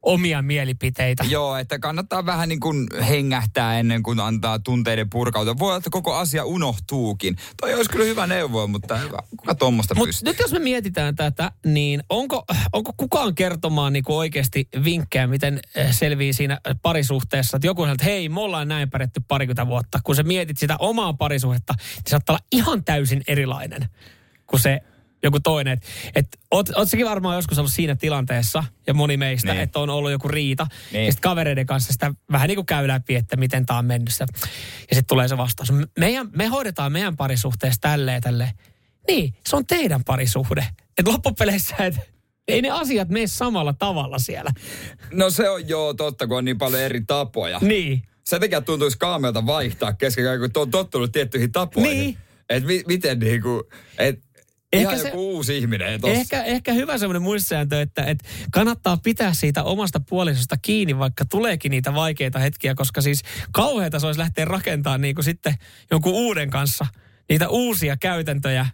omia 0.02 0.42
mielipiteitä. 0.42 1.24
Joo, 1.30 1.58
että 1.58 1.80
kannattaa 1.80 2.26
vähän 2.26 2.50
niin 2.50 2.60
kuin 2.60 2.88
hengähtää 3.10 3.80
ennen 3.80 4.04
kuin 4.04 4.20
antaa 4.20 4.60
tunteiden 4.60 5.10
purkautua. 5.10 5.56
Voi 5.60 5.68
olla, 5.68 5.78
että 5.78 5.90
koko 5.90 6.16
asia 6.16 6.46
unohtuukin. 6.46 7.36
Toi 7.62 7.74
olisi 7.74 7.90
kyllä 7.90 8.06
hyvä 8.06 8.28
neuvo, 8.28 8.68
mutta 8.68 8.98
hyvä. 8.98 9.18
kuka 9.38 9.56
tuommoista 9.56 9.96
Mutta 9.96 10.08
pystyy? 10.08 10.30
nyt 10.32 10.40
jos 10.40 10.52
me 10.52 10.60
mietitään 10.60 11.16
tätä, 11.16 11.52
niin 11.66 12.04
onko, 12.10 12.46
onko 12.74 12.94
kukaan 12.98 13.36
kertomaan 13.36 13.94
niin 13.94 14.04
oikeasti 14.08 14.68
vinkkejä, 14.84 15.28
miten 15.28 15.60
eh, 15.76 15.94
selvii 15.94 16.34
siinä 16.34 16.60
parisuhteessa? 16.82 17.58
Että 17.58 17.68
joku 17.68 17.82
sanoo, 17.82 17.94
että 17.94 18.06
hei, 18.06 18.30
me 18.30 18.40
ollaan 18.42 18.68
näin 18.68 18.90
pärjätty 18.90 19.22
parikymmentä 19.28 19.68
vuotta. 19.68 20.00
Kun 20.04 20.16
sä 20.16 20.24
mietit 20.24 20.58
sitä 20.58 20.76
omaa 20.80 21.14
parisuhdetta, 21.14 21.74
niin 21.78 22.04
se 22.06 22.10
saattaa 22.10 22.34
olla 22.34 22.46
ihan 22.52 22.84
täysin 22.84 23.22
erilainen 23.28 23.90
kuin 24.48 24.60
se 24.60 24.80
joku 25.24 25.40
toinen. 25.40 25.74
Et, 25.74 25.84
et, 26.16 26.28
oot, 26.52 26.70
oot 26.76 26.90
säkin 26.90 27.06
varmaan 27.06 27.36
joskus 27.36 27.58
ollut 27.60 27.72
siinä 27.72 27.96
tilanteessa, 27.96 28.64
ja 28.88 28.94
moni 28.94 29.18
meistä, 29.18 29.52
Niin. 29.54 29.62
että 29.64 29.80
on 29.80 29.90
ollut 29.90 30.12
joku 30.12 30.28
riita. 30.28 30.68
Niin. 30.92 31.06
Ja 31.06 31.12
sitten 31.12 31.30
kavereiden 31.30 31.66
kanssa 31.66 31.94
sitä 31.94 32.14
vähän 32.32 32.48
niin 32.48 32.56
kuin 32.56 32.66
käy 32.66 32.88
läpi, 32.88 33.16
että 33.16 33.38
miten 33.38 33.66
tämä 33.66 33.80
on 33.80 33.86
mennyt. 33.86 34.14
se- 34.14 34.26
Ja 34.32 34.96
sitten 34.96 35.06
tulee 35.08 35.28
se 35.28 35.38
vastaus. 35.38 35.74
Meidän, 36.00 36.30
me 36.36 36.48
hoidetaan 36.48 36.92
meidän 36.92 37.18
parisuhteessa 37.18 37.82
tälleen, 37.82 38.22
tälleen. 38.22 38.52
Niin, 39.08 39.34
se 39.48 39.56
on 39.56 39.66
teidän 39.66 40.04
parisuhde. 40.04 40.66
Että 40.98 41.12
loppupeleissä, 41.12 41.76
että 41.80 42.02
ei 42.48 42.62
ne 42.62 42.70
asiat 42.70 43.10
mene 43.10 43.28
samalla 43.28 43.74
tavalla 43.74 44.20
siellä. 44.20 44.52
No 45.14 45.30
se 45.30 45.50
on 45.50 45.68
joo 45.70 45.94
totta, 45.94 46.28
kun 46.28 46.38
on 46.38 46.46
niin 46.46 46.58
paljon 46.58 46.82
eri 46.82 47.02
tapoja. 47.02 47.60
Niin. 47.62 48.02
Sen 48.26 48.42
takia 48.42 48.62
tuntuisi 48.62 48.98
kaamelta 48.98 49.46
vaihtaa 49.46 49.94
kesken 49.94 50.26
kun 50.40 50.62
on 50.62 50.72
tottunut 50.72 51.12
tiettyihin 51.12 51.52
tapoihin. 51.52 51.98
Niin. 52.00 52.18
Että 52.50 52.68
mi- 52.68 52.84
miten 52.88 53.20
niinku, 53.20 53.64
et 53.98 54.20
Ehkä 54.74 54.90
ihan 54.90 55.00
se- 55.02 55.08
joku 55.08 55.30
uusi 55.36 55.58
ihminen 55.58 56.02
tossa. 56.02 56.16
Ehkä, 56.20 56.44
ehkä 56.44 56.74
hyvä 56.74 56.98
semmoinen 56.98 57.22
muistisääntö, 57.22 57.82
että, 57.82 58.04
että 58.04 58.30
kannattaa 58.52 58.98
pitää 58.98 59.34
siitä 59.34 59.64
omasta 59.64 60.00
puolisosta 60.00 60.58
kiinni, 60.62 60.98
vaikka 60.98 61.26
tuleekin 61.26 61.70
niitä 61.70 61.94
vaikeita 61.94 62.40
hetkiä, 62.40 62.76
koska 62.76 63.02
siis 63.02 63.22
kauheata 63.52 64.00
se 64.00 64.06
olisi 64.06 64.20
lähteä 64.20 64.46
rakentamaan 64.46 65.02
niin 65.02 65.16
kuin 65.16 65.26
sitten 65.26 65.56
jonkun 65.92 66.14
uuden 66.14 66.50
kanssa 66.50 66.88
niitä 67.30 67.50
uusia 67.50 67.98
käytäntöjä 67.98 68.66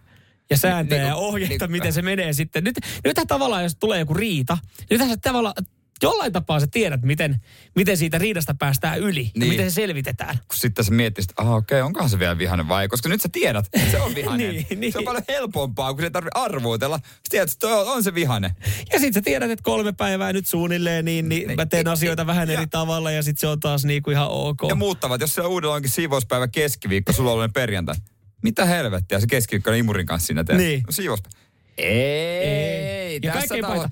ja 0.50 0.56
sääntöjä 0.58 1.00
Niin 1.02 1.08
ja 1.08 1.14
kuin- 1.14 1.24
ohjeita, 1.26 1.66
niin- 1.66 1.72
miten 1.72 1.92
se 1.92 2.02
menee 2.02 2.32
sitten. 2.32 2.64
Nyt, 2.64 2.76
nythän 3.04 3.26
tavallaan, 3.26 3.62
jos 3.62 3.76
tulee 3.80 3.98
joku 3.98 4.14
riita, 4.14 4.58
nythän 4.90 5.08
sä 5.08 5.16
tavallaan, 5.16 5.54
jollain 6.02 6.32
tapaa 6.32 6.60
sä 6.60 6.66
tiedät, 6.66 7.02
miten, 7.02 7.40
miten 7.76 7.96
siitä 7.96 8.18
riidasta 8.18 8.54
päästään 8.58 8.98
yli 8.98 9.24
ja 9.24 9.30
Niin. 9.40 9.48
miten 9.52 9.70
se 9.70 9.74
selvitetään. 9.74 10.38
kun 10.48 10.56
sitten 10.58 10.84
sä 10.84 10.90
miettii, 10.92 11.24
että 11.30 11.42
okei, 11.42 11.80
onkohan 11.82 12.10
se 12.10 12.18
vielä 12.18 12.38
vihainen 12.38 12.68
vai? 12.68 12.88
Koska 12.88 13.08
nyt 13.08 13.22
sä 13.22 13.28
tiedät, 13.32 13.66
että 13.72 13.90
se 13.90 14.00
on 14.00 14.14
vihainen. 14.14 14.46
Niin, 14.70 14.80
niin. 14.80 14.92
Se 14.92 14.98
on 14.98 15.04
paljon 15.04 15.24
helpompaa, 15.28 15.92
kun 15.94 16.00
se 16.00 16.06
ei 16.06 16.10
tarvitse 16.10 16.40
arvuutella. 16.40 16.98
Sä 17.04 17.20
tiedät, 17.30 17.48
että 17.52 17.58
toi 17.68 17.80
on, 17.80 17.86
on 17.96 18.02
se 18.02 18.14
vihainen. 18.14 18.50
Ja 18.92 18.98
sitten 18.98 19.12
sä 19.14 19.22
tiedät, 19.22 19.50
että 19.50 19.62
kolme 19.62 19.92
päivää 19.92 20.32
nyt 20.32 20.46
suunnilleen, 20.46 21.04
niin, 21.04 21.28
niin 21.28 21.56
mä 21.56 21.66
teen 21.66 21.88
asioita 21.88 22.26
vähän 22.26 22.50
eri 22.50 22.66
tavalla 22.66 23.10
ja 23.10 23.22
sitten 23.22 23.40
se 23.40 23.46
on 23.46 23.60
taas 23.60 23.84
niin 23.84 24.02
kuin 24.02 24.12
ihan 24.12 24.28
ok. 24.28 24.58
Ja 24.68 24.74
muuttavat, 24.74 25.20
jos 25.20 25.34
siellä 25.34 25.48
uudella 25.48 25.74
onkin 25.74 25.90
siivouspäivä 25.90 26.48
keskiviikko, 26.48 27.12
sulla 27.12 27.32
on 27.32 27.52
perjantai. 27.52 27.94
Mitä 28.42 28.64
helvettiä 28.64 29.20
se 29.20 29.26
keskiviikko 29.26 29.70
on 29.70 29.76
imurin 29.76 30.06
kanssa 30.06 30.26
siinä 30.26 30.44
teet? 30.44 30.58
Niin. 30.58 30.82
No, 30.86 30.92
siivouspäivä. 30.92 31.45
Ei, 31.78 33.18
Ja 33.22 33.32
tässä 33.32 33.54
talo- 33.54 33.66
pahinta- 33.66 33.90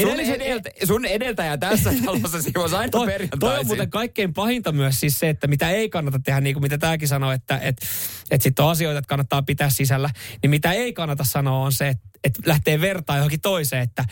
Sun, 0.00 0.20
edeltä, 0.20 0.70
sun 0.86 1.04
edeltäjä 1.04 1.56
tässä 1.58 1.90
talossa 2.04 2.42
siivoisi 2.42 2.76
aina 2.76 2.90
Toi, 2.90 3.00
toi 3.00 3.06
on 3.06 3.12
perjantaisin. 3.12 3.66
muuten 3.66 3.90
kaikkein 3.90 4.32
pahinta 4.34 4.72
myös 4.72 5.00
siis 5.00 5.18
se, 5.18 5.28
että 5.28 5.46
mitä 5.46 5.70
ei 5.70 5.88
kannata 5.90 6.18
tehdä, 6.24 6.40
niin 6.40 6.54
kuin 6.54 6.62
mitä 6.62 6.78
tämäkin 6.78 7.08
sanoo, 7.08 7.32
että 7.32 7.58
että 7.62 7.86
että 8.30 8.42
sitten 8.42 8.64
on 8.64 8.70
asioita, 8.70 8.98
että 8.98 9.08
kannattaa 9.08 9.42
pitää 9.42 9.70
sisällä. 9.70 10.10
Niin 10.42 10.50
mitä 10.50 10.72
ei 10.72 10.92
kannata 10.92 11.24
sanoa 11.24 11.58
on 11.64 11.72
se, 11.72 11.88
että 11.88 12.12
että 12.24 12.40
lähtee 12.46 12.80
vertaa 12.80 13.16
johonkin 13.16 13.40
toiseen, 13.40 13.82
että 13.82 14.04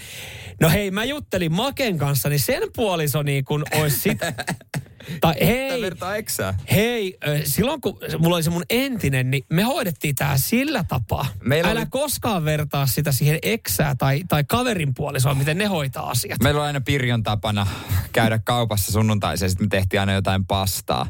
no 0.60 0.70
hei, 0.70 0.90
mä 0.90 1.04
juttelin 1.04 1.52
Maken 1.52 1.98
kanssa, 1.98 2.28
niin 2.28 2.40
sen 2.40 2.62
puoliso 2.76 3.22
niin 3.22 3.44
kuin 3.44 3.62
olisi 3.74 3.98
sit... 3.98 4.18
tai 5.20 5.34
hei, 5.40 5.82
vertaa 5.82 6.16
eksää? 6.16 6.58
hei, 6.70 7.18
silloin 7.44 7.80
kun 7.80 7.98
mulla 8.18 8.36
oli 8.36 8.42
se 8.42 8.50
mun 8.50 8.62
entinen, 8.70 9.30
niin 9.30 9.44
me 9.52 9.62
hoidettiin 9.62 10.14
tää 10.14 10.38
sillä 10.38 10.84
tapaa. 10.88 11.26
Meillä 11.44 11.70
Älä 11.70 11.80
oli- 11.80 11.86
koskaan 11.90 12.44
vertaa 12.44 12.86
sitä 12.86 13.12
siihen 13.12 13.38
eksää 13.42 13.94
tai, 13.94 14.22
tai 14.28 14.44
kaverin 14.44 14.94
puolisoon, 14.94 15.36
miten 15.38 15.58
ne 15.58 15.64
hoitaa 15.66 16.10
asiat. 16.10 16.42
Meillä 16.42 16.60
on 16.60 16.66
aina 16.66 16.80
Pirjon 16.80 17.22
tapana 17.22 17.66
käydä 18.12 18.38
kaupassa 18.44 18.92
sunnuntaisin 18.92 19.44
ja 19.46 19.48
sitten 19.50 19.66
me 19.66 19.68
tehtiin 19.68 20.00
aina 20.00 20.12
jotain 20.12 20.46
pastaa. 20.46 21.06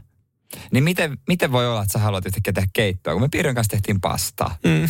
Niin 0.73 0.85
miten, 0.85 1.19
miten 1.29 1.53
voi 1.53 1.69
olla, 1.69 1.83
että 1.83 1.93
sä 1.93 1.99
haluat 1.99 2.27
yhtäkkiä 2.27 2.53
tehdä 2.53 2.69
keittoa, 2.73 3.13
kun 3.13 3.23
me 3.23 3.29
Pirjon 3.29 3.55
kanssa 3.55 3.71
tehtiin 3.71 4.01
pastaa? 4.01 4.57
Mm. 4.65 4.89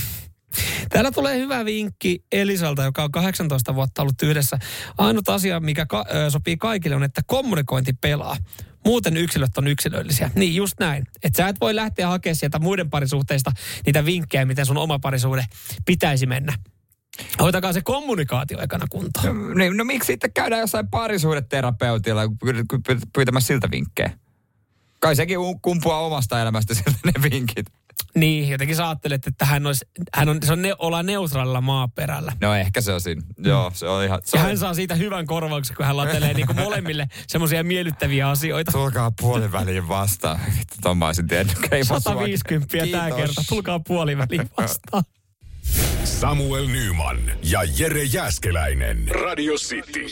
Täällä 0.88 1.10
tulee 1.10 1.38
hyvä 1.38 1.64
vinkki 1.64 2.24
Elisalta, 2.32 2.84
joka 2.84 3.04
on 3.04 3.12
18 3.12 3.74
vuotta 3.74 4.02
ollut 4.02 4.22
yhdessä. 4.22 4.58
Ainut 4.98 5.28
asia, 5.28 5.60
mikä 5.60 5.86
ka- 5.86 6.06
sopii 6.28 6.56
kaikille, 6.56 6.96
on, 6.96 7.02
että 7.02 7.22
kommunikointi 7.26 7.92
pelaa. 7.92 8.36
Muuten 8.84 9.16
yksilöt 9.16 9.58
on 9.58 9.66
yksilöllisiä. 9.66 10.30
Niin 10.34 10.54
just 10.54 10.74
näin. 10.80 11.04
Että 11.22 11.36
sä 11.36 11.48
et 11.48 11.56
voi 11.60 11.74
lähteä 11.76 12.08
hakemaan 12.08 12.36
sieltä 12.36 12.58
muiden 12.58 12.90
parisuhteista 12.90 13.52
niitä 13.86 14.04
vinkkejä, 14.04 14.44
miten 14.44 14.66
sun 14.66 14.78
oma 14.78 14.98
parisuhde 14.98 15.44
pitäisi 15.86 16.26
mennä. 16.26 16.54
Hoitakaa 17.40 17.72
se 17.72 17.80
kommunikaatio 17.82 18.60
ekana 18.62 18.86
kuntoon. 18.90 19.58
Niin, 19.58 19.76
no 19.76 19.84
miksi 19.84 20.06
sitten 20.06 20.32
käydään 20.32 20.60
jossain 20.60 20.88
parisuhdeterapeutilla 20.88 22.24
py- 22.26 22.64
py- 22.88 23.00
pyytämässä 23.14 23.46
siltä 23.46 23.68
vinkkejä? 23.70 24.10
Kai 25.00 25.16
sekin 25.16 25.38
kumpuaa 25.62 26.00
omasta 26.00 26.42
elämästä 26.42 26.74
siltä 26.74 26.98
ne 27.04 27.30
vinkit. 27.30 27.66
Niin, 28.14 28.48
jotenkin 28.48 28.76
sä 28.76 28.88
ajattelet, 28.88 29.26
että 29.26 29.44
hän, 29.44 29.66
olisi, 29.66 29.84
hän 30.14 30.28
on, 30.28 30.38
se 30.42 30.52
on 30.52 30.62
ne, 30.62 30.74
ollaan 30.78 31.06
neutraalilla 31.06 31.60
maaperällä. 31.60 32.32
No 32.40 32.54
ehkä 32.54 32.80
se 32.80 32.92
on 32.92 33.00
siinä. 33.00 33.22
Joo, 33.38 33.70
se 33.74 33.88
on 33.88 34.04
ihan... 34.04 34.20
Se 34.24 34.36
Ja 34.36 34.42
on, 34.42 34.48
hän 34.48 34.58
saa 34.58 34.74
siitä 34.74 34.94
hyvän 34.94 35.26
korvauksen, 35.26 35.76
kun 35.76 35.86
hän 35.86 35.96
latelee 35.96 36.34
niin 36.34 36.56
molemmille 36.56 37.06
semmoisia 37.26 37.64
miellyttäviä 37.64 38.28
asioita. 38.28 38.72
Tulkaa 38.72 39.10
puoliväliin 39.20 39.88
vastaan. 39.88 40.40
Vittu, 40.58 40.74
ton 40.82 40.98
mä 40.98 41.06
olisin 41.06 41.28
tiennyt. 41.28 41.56
Ei 41.70 41.82
mua 41.88 42.00
150 42.00 42.78
tämä 42.78 42.84
Kiitos. 42.84 43.16
kerta. 43.16 43.42
Tulkaa 43.48 43.80
puoliväliin 43.80 44.50
vastaan. 44.56 45.04
Samuel 46.04 46.66
Nyman 46.66 47.18
ja 47.42 47.60
Jere 47.78 48.04
Jäskeläinen. 48.04 49.08
Radio 49.08 49.54
City. 49.54 50.06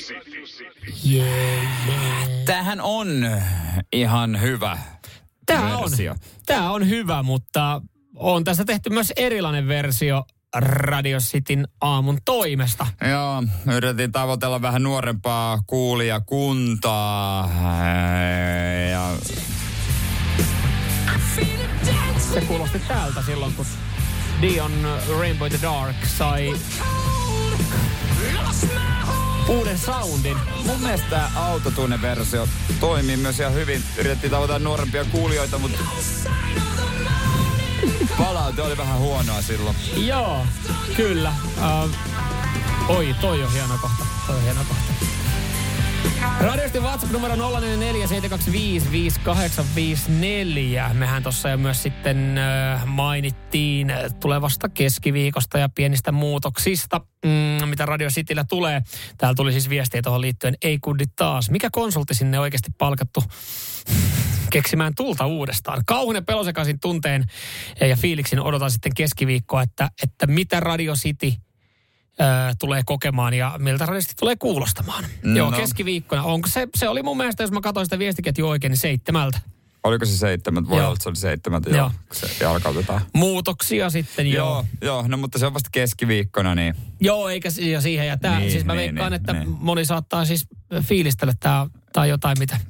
Tämähän 2.45 2.81
on 2.81 3.31
ihan 3.93 4.41
hyvä 4.41 4.79
Tämä 5.49 5.77
on, 5.79 5.83
versio. 5.91 6.15
tämä 6.47 6.71
on 6.71 6.89
hyvä, 6.89 7.23
mutta 7.23 7.83
on 8.17 8.45
tässä 8.45 8.65
tehty 8.65 8.91
myös 8.91 9.13
erilainen 9.17 9.69
versio 9.69 10.25
Radio 10.57 11.19
Cityn 11.19 11.69
aamun 11.81 12.19
toimesta. 12.25 12.87
Joo, 13.11 13.43
yritettiin 13.77 14.13
tavoitella 14.13 14.63
vähän 14.63 14.83
nuorempaa 14.83 15.59
kuulijakuntaa. 15.67 17.51
Ja 18.93 19.11
Se 22.19 22.41
kuulosti 22.41 22.79
täältä 22.89 23.23
silloin, 23.23 23.55
kun 23.55 23.67
Dion 24.43 24.73
Rainbow 25.19 25.49
the 25.49 25.59
Dark 25.63 25.97
sai 26.07 26.55
uuden 29.49 29.79
soundin. 29.79 30.37
mun 30.67 30.81
mielestä 30.81 31.07
tämä 31.11 31.31
autotune-versio 31.37 32.49
toimii 32.81 33.17
myös 33.17 33.41
ihan 33.41 33.55
hyvin. 33.55 33.83
Yritettiin 33.99 34.31
tavoitella 34.31 34.59
nuorempia 34.59 35.05
kuulijoita, 35.05 35.59
mutta 35.59 35.79
palaute 38.19 38.63
oli 38.63 38.77
vähän 38.77 38.99
huonoa 38.99 39.43
silloin. 39.43 39.77
Joo, 39.97 40.47
kyllä. 40.97 41.33
Uh, 41.57 42.97
oi, 42.97 43.15
toi 43.21 43.43
on 43.43 43.53
hieno 43.53 43.79
kohta. 43.81 44.05
Toi 44.27 44.37
on 44.37 44.43
hieno 44.43 44.61
kohta. 44.69 45.08
Radiosti 46.41 46.81
WhatsApp 46.81 47.13
numero 47.13 47.35
0447255854. 47.35 47.39
Mehän 50.95 51.23
tuossa 51.23 51.49
jo 51.49 51.57
myös 51.57 51.83
sitten 51.83 52.39
äh, 52.39 52.87
mainittiin 52.87 53.93
tulevasta 54.21 54.69
keskiviikosta 54.69 55.59
ja 55.59 55.69
pienistä 55.69 56.13
muutoksista, 56.13 57.01
mm, 57.25 57.69
mitä 57.69 57.87
Radio 57.87 58.09
Cityllä 58.09 58.45
tulee. 58.49 58.83
Täällä 59.19 59.35
tuli 59.35 59.53
siis 59.53 59.69
viestiä 59.69 60.03
tuohon 60.03 60.21
liittyen. 60.21 60.55
Ei 60.63 60.79
kundit 60.79 61.17
taas. 61.17 61.51
Mikä 61.51 61.69
konsultti 61.73 62.15
sinne 62.15 62.41
oikeasti 62.41 62.71
palkattu 62.79 63.23
keksimään 64.51 64.95
tulta 64.95 65.27
uudestaan? 65.27 65.83
Kauhunen 65.87 66.27
pelosekaisin 66.27 66.81
tunteen 66.81 67.25
ja 67.81 67.97
fiiliksin 67.97 68.41
odotan 68.41 68.71
sitten 68.71 68.95
keskiviikkoa, 68.95 69.63
että, 69.63 69.91
että 70.03 70.27
mitä 70.27 70.61
Radio 70.61 70.95
City– 70.95 71.33
tulee 72.59 72.83
kokemaan 72.87 73.35
ja 73.35 73.55
miltä 73.59 73.87
radisti 73.87 74.15
tulee 74.21 74.37
kuulostamaan. 74.37 75.05
No. 75.05 75.09
No. 75.23 75.37
Joo, 75.37 75.53
keskiviikkona. 75.53 76.23
Onko 76.23 76.49
se, 76.49 76.69
se 76.77 76.89
oli 76.89 77.03
mun 77.03 77.17
mielestä, 77.17 77.43
jos 77.43 77.51
mä 77.51 77.61
katsoin 77.61 77.87
sitä 77.87 77.99
viestiketjua 77.99 78.51
oikein, 78.51 78.71
niin 78.71 78.79
seitsemältä. 78.79 79.41
Oliko 79.85 80.05
se 80.05 80.17
seitsemän? 80.17 80.69
Voi 80.69 80.81
olla, 80.81 80.93
että 80.93 81.03
se 81.03 81.09
oli 81.09 81.17
seitsemältä, 81.17 81.71
joo. 81.71 81.77
Joo. 81.79 81.91
Se 82.13 82.45
jalkautetaan. 82.45 83.01
Muutoksia 83.13 83.91
sitten, 83.91 84.27
joo. 84.27 84.49
Joo, 84.49 84.65
joo, 84.83 85.09
no 85.09 85.17
mutta 85.17 85.39
se 85.39 85.47
on 85.47 85.55
vasta 85.55 85.71
keskiviikkona, 85.73 86.55
niin 86.55 86.75
Joo, 87.01 87.29
eikä 87.29 87.49
ja 87.61 87.81
siihen. 87.81 88.07
Ja 88.07 88.17
tää, 88.17 88.39
Niin, 88.39 88.51
siis 88.51 88.65
mä 88.65 88.75
niin, 88.75 88.79
veikkaan, 88.79 89.13
niin, 89.13 89.21
että 89.21 89.33
niin. 89.33 89.49
moni 89.61 89.85
saattaa 89.85 90.25
siis 90.25 90.47
fiilistellä 90.83 91.35
tää, 91.41 91.67
tai 91.93 92.09
jotain, 92.09 92.39
mitä, 92.39 92.61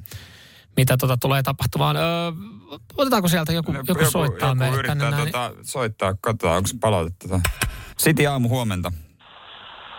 mitä 0.77 0.97
tota 0.97 1.17
tulee 1.17 1.43
tapahtumaan. 1.43 1.97
Öö, 1.97 2.03
otetaanko 2.97 3.27
sieltä 3.27 3.53
joku, 3.53 3.73
joku, 3.73 3.85
joku 3.87 4.11
soittaa 4.11 4.49
joku 4.49 4.59
meille 4.59 4.77
yrittää 4.77 4.95
tänne 4.95 5.17
näin? 5.17 5.31
tota, 5.31 5.51
soittaa, 5.63 6.13
katsotaan, 6.21 6.57
onko 6.57 6.67
se 6.67 6.77
palautetta. 6.81 7.27
Tota. 7.27 7.41
City 8.03 8.25
aamu 8.25 8.49
huomenta. 8.49 8.91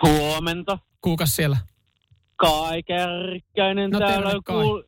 Huomenta. 0.03 0.79
Kuukas 1.01 1.37
siellä? 1.37 1.57
Kai 2.37 2.83
Kärkkäinen 2.83 3.91
No, 3.91 3.99
täällä 3.99 4.31
Kai. 4.45 4.57
kuul, 4.65 4.83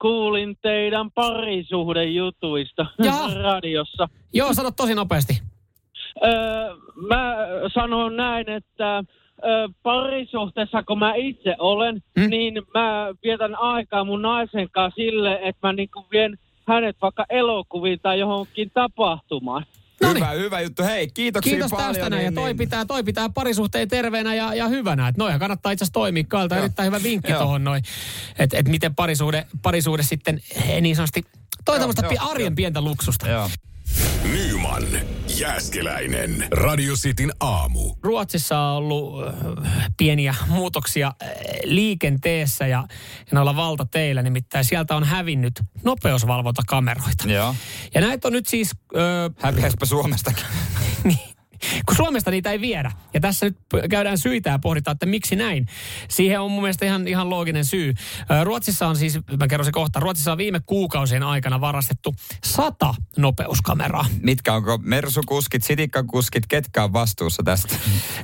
kuulin 0.00 0.56
teidän 0.62 1.10
parisuhdejutuista 1.10 2.86
radiossa. 3.42 4.08
Joo, 4.32 4.54
sano 4.54 4.70
tosi 4.70 4.94
nopeasti. 4.94 5.42
Öö, 6.24 6.30
mä 7.08 7.36
sanon 7.74 8.16
näin, 8.16 8.50
että 8.50 9.04
öö, 9.44 9.68
parisuhteessa 9.82 10.82
kun 10.82 10.98
mä 10.98 11.14
itse 11.14 11.56
olen, 11.58 12.02
Hmm? 12.20 12.30
niin 12.30 12.54
mä 12.74 13.06
vietän 13.24 13.54
aikaa 13.60 14.04
mun 14.04 14.22
naisen 14.22 14.68
kanssa 14.72 14.94
sille, 14.96 15.38
että 15.42 15.66
mä 15.68 15.72
niinku 15.72 16.06
vien 16.12 16.38
hänet 16.68 16.96
vaikka 17.02 17.24
elokuviin 17.28 17.98
tai 18.02 18.18
johonkin 18.18 18.70
tapahtumaan. 18.74 19.64
Hyvä, 20.08 20.30
hyvä 20.30 20.60
juttu. 20.60 20.82
Hei, 20.82 21.08
kiitoksia 21.08 21.50
Kiitos 21.52 21.70
paljon. 21.70 21.94
tästä 21.94 22.10
näin. 22.10 22.24
Ja 22.24 22.30
niin- 22.30 22.34
toi 22.34 22.54
pitää, 22.54 22.84
toi 22.84 23.02
pitää 23.04 23.28
parisuhteen 23.28 23.88
terveenä 23.88 24.34
ja, 24.34 24.54
ja 24.54 24.68
hyvänä. 24.68 25.08
Että 25.08 25.22
noja 25.22 25.38
kannattaa 25.38 25.72
itse 25.72 25.84
asiassa 25.84 25.92
toimia. 25.92 26.24
Kailta 26.28 26.56
erittäin 26.56 26.86
hyvä 26.86 27.02
vinkki 27.02 27.32
Joo. 27.32 27.40
tuohon 27.40 27.64
noin. 27.64 27.82
Että 28.38 28.58
et 28.58 28.68
miten 28.68 28.94
parisuhde, 28.94 29.46
parisuhde 29.62 30.02
sitten 30.02 30.40
eh, 30.56 30.80
niin 30.80 30.96
sanotusti 30.96 31.24
toi 31.64 31.78
tämmöistä 31.78 32.02
joo, 32.02 32.10
pi- 32.10 32.18
arjen 32.20 32.54
pientä 32.54 32.80
luksusta. 32.80 33.28
Joo. 33.28 33.50
Nyman, 34.32 34.82
Jääskeläinen, 35.38 36.46
Radio 36.50 36.94
Cityn 36.94 37.32
aamu. 37.40 37.94
Ruotsissa 38.02 38.58
on 38.58 38.76
ollut 38.76 39.26
äh, 39.26 39.90
pieniä 39.96 40.34
muutoksia 40.48 41.06
äh, 41.22 41.28
liikenteessä 41.64 42.66
ja, 42.66 42.84
noilla 43.32 43.56
valtateillä. 43.56 44.22
Nimittäin 44.22 44.64
sieltä 44.64 44.96
on 44.96 45.04
hävinnyt 45.04 45.62
nopeusvalvontakameroita. 45.84 47.28
Joo. 47.28 47.54
Ja 47.94 48.00
näitä 48.00 48.28
on 48.28 48.32
nyt 48.32 48.46
siis... 48.46 48.70
Öö, 48.96 49.30
Häviäispä 49.38 49.86
Suomestakin. 49.86 50.44
kun 51.86 51.96
Suomesta 51.96 52.30
niitä 52.30 52.50
ei 52.50 52.60
viedä. 52.60 52.92
Ja 53.14 53.20
tässä 53.20 53.46
nyt 53.46 53.56
käydään 53.90 54.18
syitä 54.18 54.50
ja 54.50 54.58
pohditaan, 54.58 54.92
että 54.92 55.06
miksi 55.06 55.36
näin. 55.36 55.66
Siihen 56.08 56.40
on 56.40 56.50
mun 56.50 56.62
mielestä 56.62 56.86
ihan, 56.86 57.08
ihan 57.08 57.30
looginen 57.30 57.64
syy. 57.64 57.94
Ruotsissa 58.42 58.86
on 58.88 58.96
siis, 58.96 59.18
mä 59.38 59.48
kerron 59.48 59.64
se 59.64 59.72
kohta, 59.72 60.00
Ruotsissa 60.00 60.32
on 60.32 60.38
viime 60.38 60.60
kuukausien 60.66 61.22
aikana 61.22 61.60
varastettu 61.60 62.14
sata 62.44 62.94
nopeuskameraa. 63.16 64.06
Mitkä 64.22 64.54
onko 64.54 64.78
mersukuskit, 64.82 65.64
sitikkakuskit, 65.64 66.46
ketkä 66.46 66.84
on 66.84 66.92
vastuussa 66.92 67.42
tästä? 67.42 67.76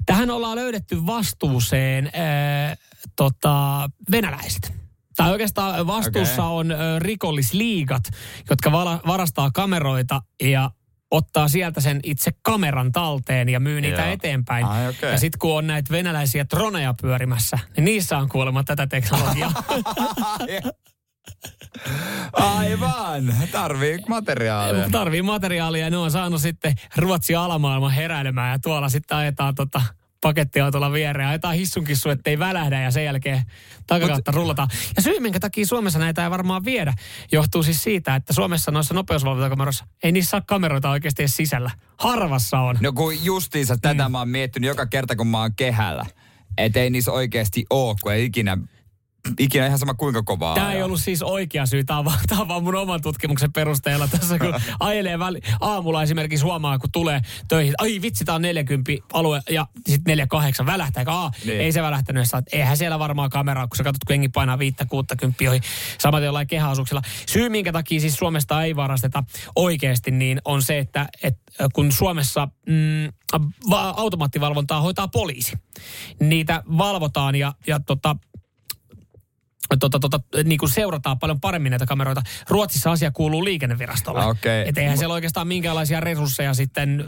Tähän 0.07 0.31
ollaan 0.31 0.57
löydetty 0.57 1.07
vastuuseen 1.07 2.07
äh, 2.07 2.79
tota, 3.17 3.89
venäläiset. 4.11 4.73
Tai 5.17 5.31
oikeastaan 5.31 5.87
vastuussa 5.87 6.47
Okei. 6.47 6.73
on 6.73 6.75
rikollisliigat, 6.99 8.03
jotka 8.51 8.73
varastaa 9.07 9.51
kameroita 9.55 10.23
ja 10.43 10.71
ottaa 11.11 11.49
sieltä 11.49 11.81
sen 11.81 12.01
itse 12.03 12.31
kameran 12.43 12.93
talteen 12.93 13.49
ja 13.49 13.61
myy 13.61 13.81
niitä 13.81 14.03
Joo. 14.03 14.13
eteenpäin. 14.13 14.67
Ai, 14.67 14.89
okei. 14.89 15.13
Ja 15.13 15.19
sitten 15.19 15.39
kun 15.39 15.57
on 15.59 15.67
näitä 15.67 15.91
venäläisiä 15.91 16.47
droneja 16.51 16.95
pyörimässä, 17.03 17.59
niin 17.77 17.85
niissä 17.85 18.19
on 18.19 18.29
kuulemma 18.29 18.65
tätä 18.65 18.87
teknologiaa. 18.87 19.53
Aivan, 22.33 23.35
tarvii 23.53 23.99
materiaalia. 24.09 24.91
Tarvii 24.91 25.23
materiaalia 25.23 25.85
ja 25.85 25.91
ne 25.91 25.97
on 25.97 26.11
saanut 26.11 26.41
sitten 26.41 26.75
Ruotsin 26.97 27.39
alamaailman 27.39 27.91
heräilemään 27.91 28.53
ja 28.53 28.59
tuolla 28.59 28.89
sitten 28.89 29.17
ajetaan 29.17 29.55
tota 29.55 29.83
pakettiautolla 30.21 30.93
viereen, 30.93 31.29
ajetaan 31.29 31.55
hissunkissu, 31.55 32.11
ettei 32.11 32.39
välähdä 32.39 32.83
ja 32.83 32.91
sen 32.91 33.05
jälkeen 33.05 33.43
takakautta 33.87 34.33
rullataan. 34.33 34.69
Ja 34.97 35.03
syy, 35.03 35.21
minkä 35.21 35.41
takia 35.41 35.67
Suomessa 35.67 35.99
näitä 35.99 36.25
ei 36.25 36.31
varmaan 36.31 36.65
viedä, 36.65 36.95
johtuu 37.33 37.63
siis 37.63 37.83
siitä, 37.83 38.15
että 38.15 38.33
Suomessa 38.33 38.71
noissa 38.71 38.95
nopeusvalvontakameroissa 38.95 39.87
ei 40.03 40.13
niissä 40.13 40.31
saa 40.31 40.41
kameroita 40.41 40.91
oikeasti 40.91 41.23
edes 41.23 41.37
sisällä. 41.37 41.71
Harvassa 41.99 42.59
on. 42.59 42.79
No 42.81 42.93
kun 42.93 43.25
justiinsa 43.25 43.77
tätä 43.83 44.09
mä 44.09 44.19
oon 44.19 44.29
miettinyt 44.29 44.69
joka 44.69 44.87
kerta, 44.87 45.17
kun 45.17 45.27
mä 45.27 45.41
oon 45.41 45.55
kehällä. 45.55 46.07
Että 46.59 46.81
ei 46.81 46.91
niissä 46.91 47.13
oikeasti 47.13 47.65
oo, 47.71 47.97
kun 48.03 48.13
ei 48.13 48.25
ikinä, 48.25 48.59
ikinä 49.39 49.67
ihan 49.67 49.79
sama 49.79 49.95
kuinka 49.95 50.23
kovaa. 50.23 50.55
Tämä 50.55 50.71
ei 50.71 50.77
ajaa. 50.77 50.87
ollut 50.87 51.01
siis 51.01 51.23
oikea 51.23 51.67
syy, 51.67 51.85
tämä 51.85 51.99
on, 51.99 52.05
vaan, 52.05 52.19
tämä 52.29 52.41
on 52.41 52.49
vaan 52.49 52.65
mun 52.65 52.75
oman 52.75 53.03
tutkimuksen 53.03 53.53
perusteella 53.53 54.09
tässä, 54.09 54.39
kun 54.39 54.55
ajelee 54.81 55.19
väli, 55.19 55.41
aamulla 55.61 56.03
esimerkiksi 56.03 56.45
huomaa, 56.45 56.79
kun 56.79 56.93
tulee 56.93 57.21
töihin, 57.49 57.75
ai 57.79 58.03
vitsi, 58.03 58.25
tämä 58.25 58.37
on 58.37 58.43
40 58.43 58.93
alue 59.13 59.41
ja 59.51 59.67
sitten 59.77 60.11
48 60.11 60.67
välähtää, 60.67 61.05
aa, 61.07 61.31
Niin. 61.45 61.61
ei 61.61 61.73
se 61.73 61.83
välähtänyt, 61.83 62.25
että 62.25 62.43
eihän 62.53 62.77
siellä 62.77 62.99
varmaan 62.99 63.31
kameraa, 63.31 63.67
kun 63.67 63.77
sä 63.77 63.85
katsot, 63.85 64.05
kun 64.07 64.15
jengi 64.15 64.29
painaa 64.29 64.59
viittä, 64.59 64.87
kuutta 64.87 65.17
kymppiä 65.17 65.51
ohi, 65.51 65.61
samaten 65.99 66.27
jollain 66.27 66.47
kehäasuksella. 66.47 67.03
Syy, 67.29 67.49
minkä 67.49 67.73
takia 67.73 68.01
siis 68.01 68.15
Suomesta 68.17 68.65
ei 68.65 68.77
varasteta 68.77 69.25
oikeasti, 69.57 70.11
niin 70.11 70.41
on 70.45 70.63
se, 70.63 70.79
että, 70.79 71.09
että 71.23 71.41
kun 71.73 71.93
Suomessa 71.93 72.49
mm, 72.67 73.13
va- 73.71 73.95
automaattivalvontaa 73.97 74.81
hoitaa 74.81 75.09
poliisi, 75.09 75.57
niitä 76.21 76.63
valvotaan 76.79 77.35
ja, 77.35 77.55
ja 77.67 77.81
tota, 77.81 78.17
tota, 79.79 80.01
tota, 80.01 80.21
niin 80.45 80.59
kuin 80.59 80.71
seurataan 80.71 81.19
paljon 81.19 81.41
paremmin 81.41 81.71
näitä 81.71 81.87
kameroita. 81.87 82.23
Ruotsissa 82.49 82.93
asia 82.93 83.11
kuuluu 83.11 83.45
liikennevirastolle. 83.45 84.25
Okei. 84.25 84.69
Että 84.69 84.81
eihän 84.81 84.99
siellä 84.99 85.15
oikeastaan 85.15 85.49
minkäänlaisia 85.49 86.01
resursseja 86.01 86.55
sitten 86.55 87.07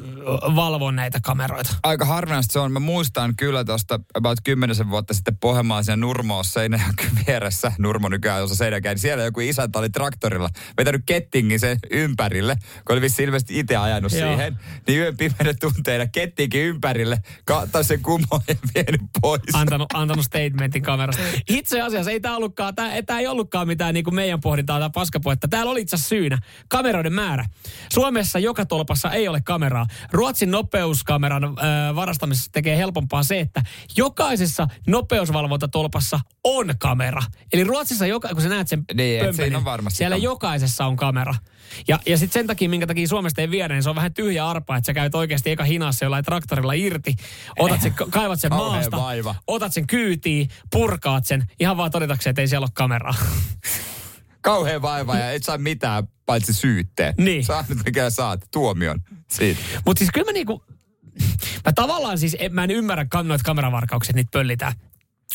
valvoa 0.57 0.93
näitä 0.93 1.19
kameroita. 1.23 1.75
Aika 1.83 2.05
harvinaista 2.05 2.53
se 2.53 2.59
on. 2.59 2.73
Mä 2.73 2.81
muistan 2.81 3.37
kyllä 3.37 3.65
tuosta 3.65 4.01
about 4.15 4.39
kymmenisen 4.45 4.91
vuotta 4.91 5.15
sitten 5.15 5.37
Pohjanmaan 5.37 5.85
siinä 5.85 5.97
Nurmoos 5.97 6.53
Seinäjokyn 6.53 7.11
vieressä. 7.27 7.73
Nurmo 7.79 8.09
nykyään 8.09 8.43
osa 8.43 8.55
Seinäjokea. 8.55 8.93
Niin 8.93 8.99
siellä 8.99 9.25
joku 9.25 9.41
isäntä 9.41 9.79
oli 9.79 9.91
traktorilla 9.91 10.49
vetänyt 10.79 11.03
kettingin 11.07 11.61
sen 11.61 11.79
ympärille, 11.91 12.57
kun 12.87 12.95
oli 12.95 13.01
vissi 13.01 13.23
ilmeisesti 13.23 13.59
itse 13.59 13.77
ajanut 13.77 14.13
Joo. 14.13 14.29
siihen. 14.29 14.57
Niin 14.87 14.99
yön 14.99 15.17
pimeänä 15.17 15.55
tunteina 15.61 16.07
kettingin 16.07 16.61
ympärille, 16.61 17.19
kaattaa 17.45 17.83
sen 17.83 18.03
kumoon 18.03 18.43
ja 18.49 18.55
vienyt 18.75 19.01
pois. 19.21 19.43
Antanut, 19.53 19.89
antanut 19.95 20.25
statementin 20.25 20.83
kamerasta. 20.83 21.23
Itse 21.49 21.81
asiassa 21.81 22.11
ei 22.11 22.21
tämä 22.21 22.37
ollutkaan, 22.53 22.75
tämä, 22.75 23.03
tämä 23.03 23.19
ei 23.21 23.27
ollutkaan 23.27 23.67
mitään 23.67 23.95
niin 23.95 24.05
kuin 24.05 24.15
meidän 24.15 24.41
pohdintaa 24.41 24.81
tai 24.81 24.91
paskapuetta. 24.95 25.49
Täällä 25.49 25.73
oli 25.73 25.81
itse 25.81 25.97
asiassa 25.97 26.09
syynä 26.09 26.39
kameroiden 26.69 27.13
määrä. 27.13 27.45
Suomessa 27.93 28.39
joka 28.39 28.67
tolpassa 28.67 29.11
ei 29.11 29.29
ole 29.29 29.41
kameraa. 29.41 29.87
Ruotsin 30.13 30.51
nopeuskameran 30.51 31.45
äh, 31.45 31.53
varastamisessa 31.95 32.53
tekee 32.53 32.77
helpompaa 32.77 33.23
se, 33.23 33.41
että 33.41 33.63
jokaisessa 33.97 34.69
nopeusvalvontatolpassa 34.87 36.21
on 36.45 36.75
kamera. 36.79 37.23
Eli 37.53 37.65
Ruotsissa, 37.65 38.07
joka, 38.07 38.29
kun 38.29 38.43
sä 38.43 38.49
näet 38.49 38.69
sen 38.69 38.85
Niin, 38.95 39.21
et 39.21 39.27
pömpelin, 39.27 39.35
siinä 39.37 39.59
on 39.59 39.65
varmasti 39.65 39.97
siellä 39.97 40.15
kamera. 40.17 40.25
jokaisessa 40.31 40.87
on 40.87 40.97
kamera. 40.97 41.35
Ja, 41.89 41.99
ja 42.07 42.19
sitten 42.19 42.41
sen 42.41 42.47
takia, 42.47 42.69
minkä 42.69 42.87
takia 42.87 43.09
Suomesta 43.09 43.41
ei 43.41 43.51
viedä, 43.51 43.75
niin 43.75 43.83
se 43.83 43.91
on 43.91 43.97
vähän 43.97 44.15
tyhjä 44.15 44.49
arpa, 44.49 44.77
että 44.77 44.87
sä 44.87 44.95
käyt 44.95 45.15
oikeasti 45.15 45.51
eka 45.51 45.65
hinassa 45.65 46.05
jollain 46.05 46.25
traktorilla 46.25 46.73
irti, 46.73 47.15
otat 47.59 47.81
sen, 47.81 47.95
kaivat 48.11 48.41
sen 48.41 48.51
maasta, 48.57 48.97
vaiva. 48.97 49.35
otat 49.47 49.73
sen 49.73 49.87
kyytiin, 49.87 50.49
purkaat 50.71 51.27
sen, 51.27 51.47
ihan 51.61 51.77
vaan 51.77 51.91
todetakseen, 51.91 52.31
että 52.31 52.43
ei 52.43 52.49
siellä 52.49 52.65
ole 52.65 52.71
kameraa. 52.75 53.15
Kauhea 54.41 54.83
vaiva 54.83 55.19
ja 55.19 55.31
et 55.31 55.45
saa 55.45 55.59
mitään 55.59 56.09
paitsi 56.27 56.53
syytteen. 56.53 57.15
Niin. 57.19 57.45
Saa 57.45 57.65
nyt 57.69 57.79
mikä 57.85 58.11
saat, 58.11 58.41
tuomion 58.53 59.01
siitä. 59.31 59.61
Mutta 59.87 59.99
siis 59.99 60.11
kyllä 60.11 60.25
mä 60.25 60.33
niinku, 60.33 60.65
mä 61.65 61.73
tavallaan 61.75 62.19
siis, 62.19 62.37
en, 62.41 62.55
mä 62.55 62.65
en 62.65 62.71
ymmärrä 62.71 63.07
noita 63.23 63.45
kameravarkauksia, 63.45 64.11
että 64.11 64.19
niitä 64.19 64.31
pöllitään. 64.33 64.73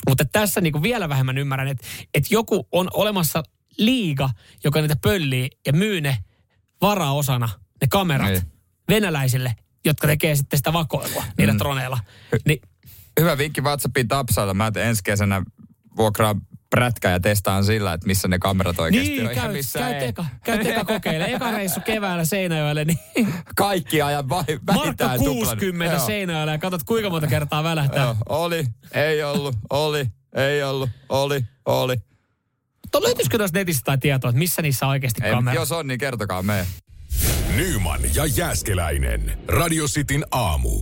Mutta 0.09 0.25
tässä 0.25 0.61
niinku 0.61 0.81
vielä 0.83 1.09
vähemmän 1.09 1.37
ymmärrän, 1.37 1.67
että 1.67 1.87
että 2.13 2.27
joku 2.31 2.67
on 2.71 2.89
olemassa 2.93 3.43
liiga, 3.77 4.29
joka 4.63 4.81
niitä 4.81 4.95
pöllii 5.03 5.49
ja 5.67 5.73
myy 5.73 6.01
ne 6.01 6.17
varaosana, 6.81 7.49
ne 7.81 7.87
kamerat, 7.89 8.29
Niin. 8.29 8.41
venäläisille, 8.89 9.55
jotka 9.85 10.07
tekee 10.07 10.35
sitten 10.35 10.57
sitä 10.59 10.73
vakoilua 10.73 11.23
niillä 11.37 11.53
mm. 11.53 11.57
troneilla. 11.59 11.99
Niin 12.45 12.61
Hyvä 13.19 13.37
vinkki 13.37 13.61
WhatsAppin 13.61 14.07
Tapsailla. 14.07 14.53
Mä 14.53 14.71
teen 14.71 14.87
ensi 14.87 15.03
kesänä 15.03 15.41
vuokraa 15.97 16.35
prätkä 16.69 17.09
ja 17.09 17.19
testaan 17.19 17.63
sillä, 17.65 17.93
että 17.93 18.07
missä 18.07 18.27
ne 18.27 18.39
kamerat 18.39 18.79
oikeasti 18.79 19.09
Niin, 19.11 19.27
on. 19.27 19.35
käy, 19.35 19.51
missä 19.53 19.79
käy, 19.79 19.93
ei. 19.93 19.99
teka, 19.99 20.25
käy 20.43 20.63
teka 20.63 20.85
kokeile. 20.85 21.25
Eka 21.33 21.51
reissu 21.51 21.79
keväällä 21.81 22.25
Seinäjoelle, 22.25 22.85
niin 22.85 22.99
Kaikki 23.55 24.01
ajan 24.01 24.29
vai, 24.29 24.43
Markka 24.47 24.73
vähintään 24.81 25.17
tuplan. 25.19 25.35
60 25.35 25.95
Joo. 25.95 26.05
Seinäjoelle 26.05 26.51
ja 26.51 26.57
katsot 26.57 26.83
kuinka 26.83 27.09
monta 27.09 27.27
kertaa 27.27 27.63
välähtää. 27.63 28.03
Joo, 28.03 28.15
oli, 28.29 28.65
ei 28.93 29.23
ollut, 29.23 29.55
oli, 29.69 30.05
ei 30.35 30.63
ollut, 30.63 30.89
oli, 31.09 31.45
oli. 31.65 31.95
Mutta 32.87 33.03
löytyisikö 33.03 33.37
tuosta 33.37 33.57
netistä 33.59 33.81
tai 33.85 33.97
tietoa, 33.97 34.29
että 34.29 34.39
missä 34.39 34.61
niissä 34.61 34.85
on 34.85 34.89
oikeasti 34.89 35.21
Ei, 35.23 35.31
kamera? 35.31 35.55
jos 35.55 35.71
on, 35.71 35.87
niin 35.87 35.99
kertokaa 35.99 36.43
me. 36.43 36.67
Nyman 37.55 37.99
ja 38.15 38.25
Jääskeläinen. 38.25 39.37
Radio 39.47 39.85
Cityn 39.85 40.25
aamu. 40.31 40.81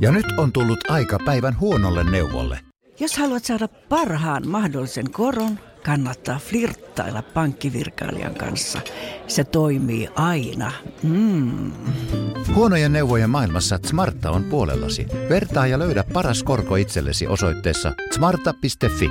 Ja 0.00 0.12
nyt 0.12 0.26
on 0.38 0.52
tullut 0.52 0.90
aika 0.90 1.18
päivän 1.24 1.60
huonolle 1.60 2.10
neuvolle. 2.10 2.60
Jos 3.00 3.16
haluat 3.18 3.44
saada 3.44 3.68
parhaan 3.68 4.48
mahdollisen 4.48 5.10
koron, 5.10 5.58
kannattaa 5.84 6.38
flirttailla 6.38 7.22
pankkivirkailijan 7.22 8.34
kanssa. 8.34 8.80
Se 9.28 9.44
toimii 9.44 10.08
aina. 10.14 10.72
Mm. 11.02 11.72
Huonojen 12.54 12.92
neuvojen 12.92 13.30
maailmassa 13.30 13.78
Smarta 13.86 14.30
on 14.30 14.44
puolellasi. 14.44 15.06
Vertaa 15.28 15.66
ja 15.66 15.78
löydä 15.78 16.04
paras 16.12 16.42
korko 16.42 16.76
itsellesi 16.76 17.26
osoitteessa 17.26 17.92
smarta.fi. 18.14 19.10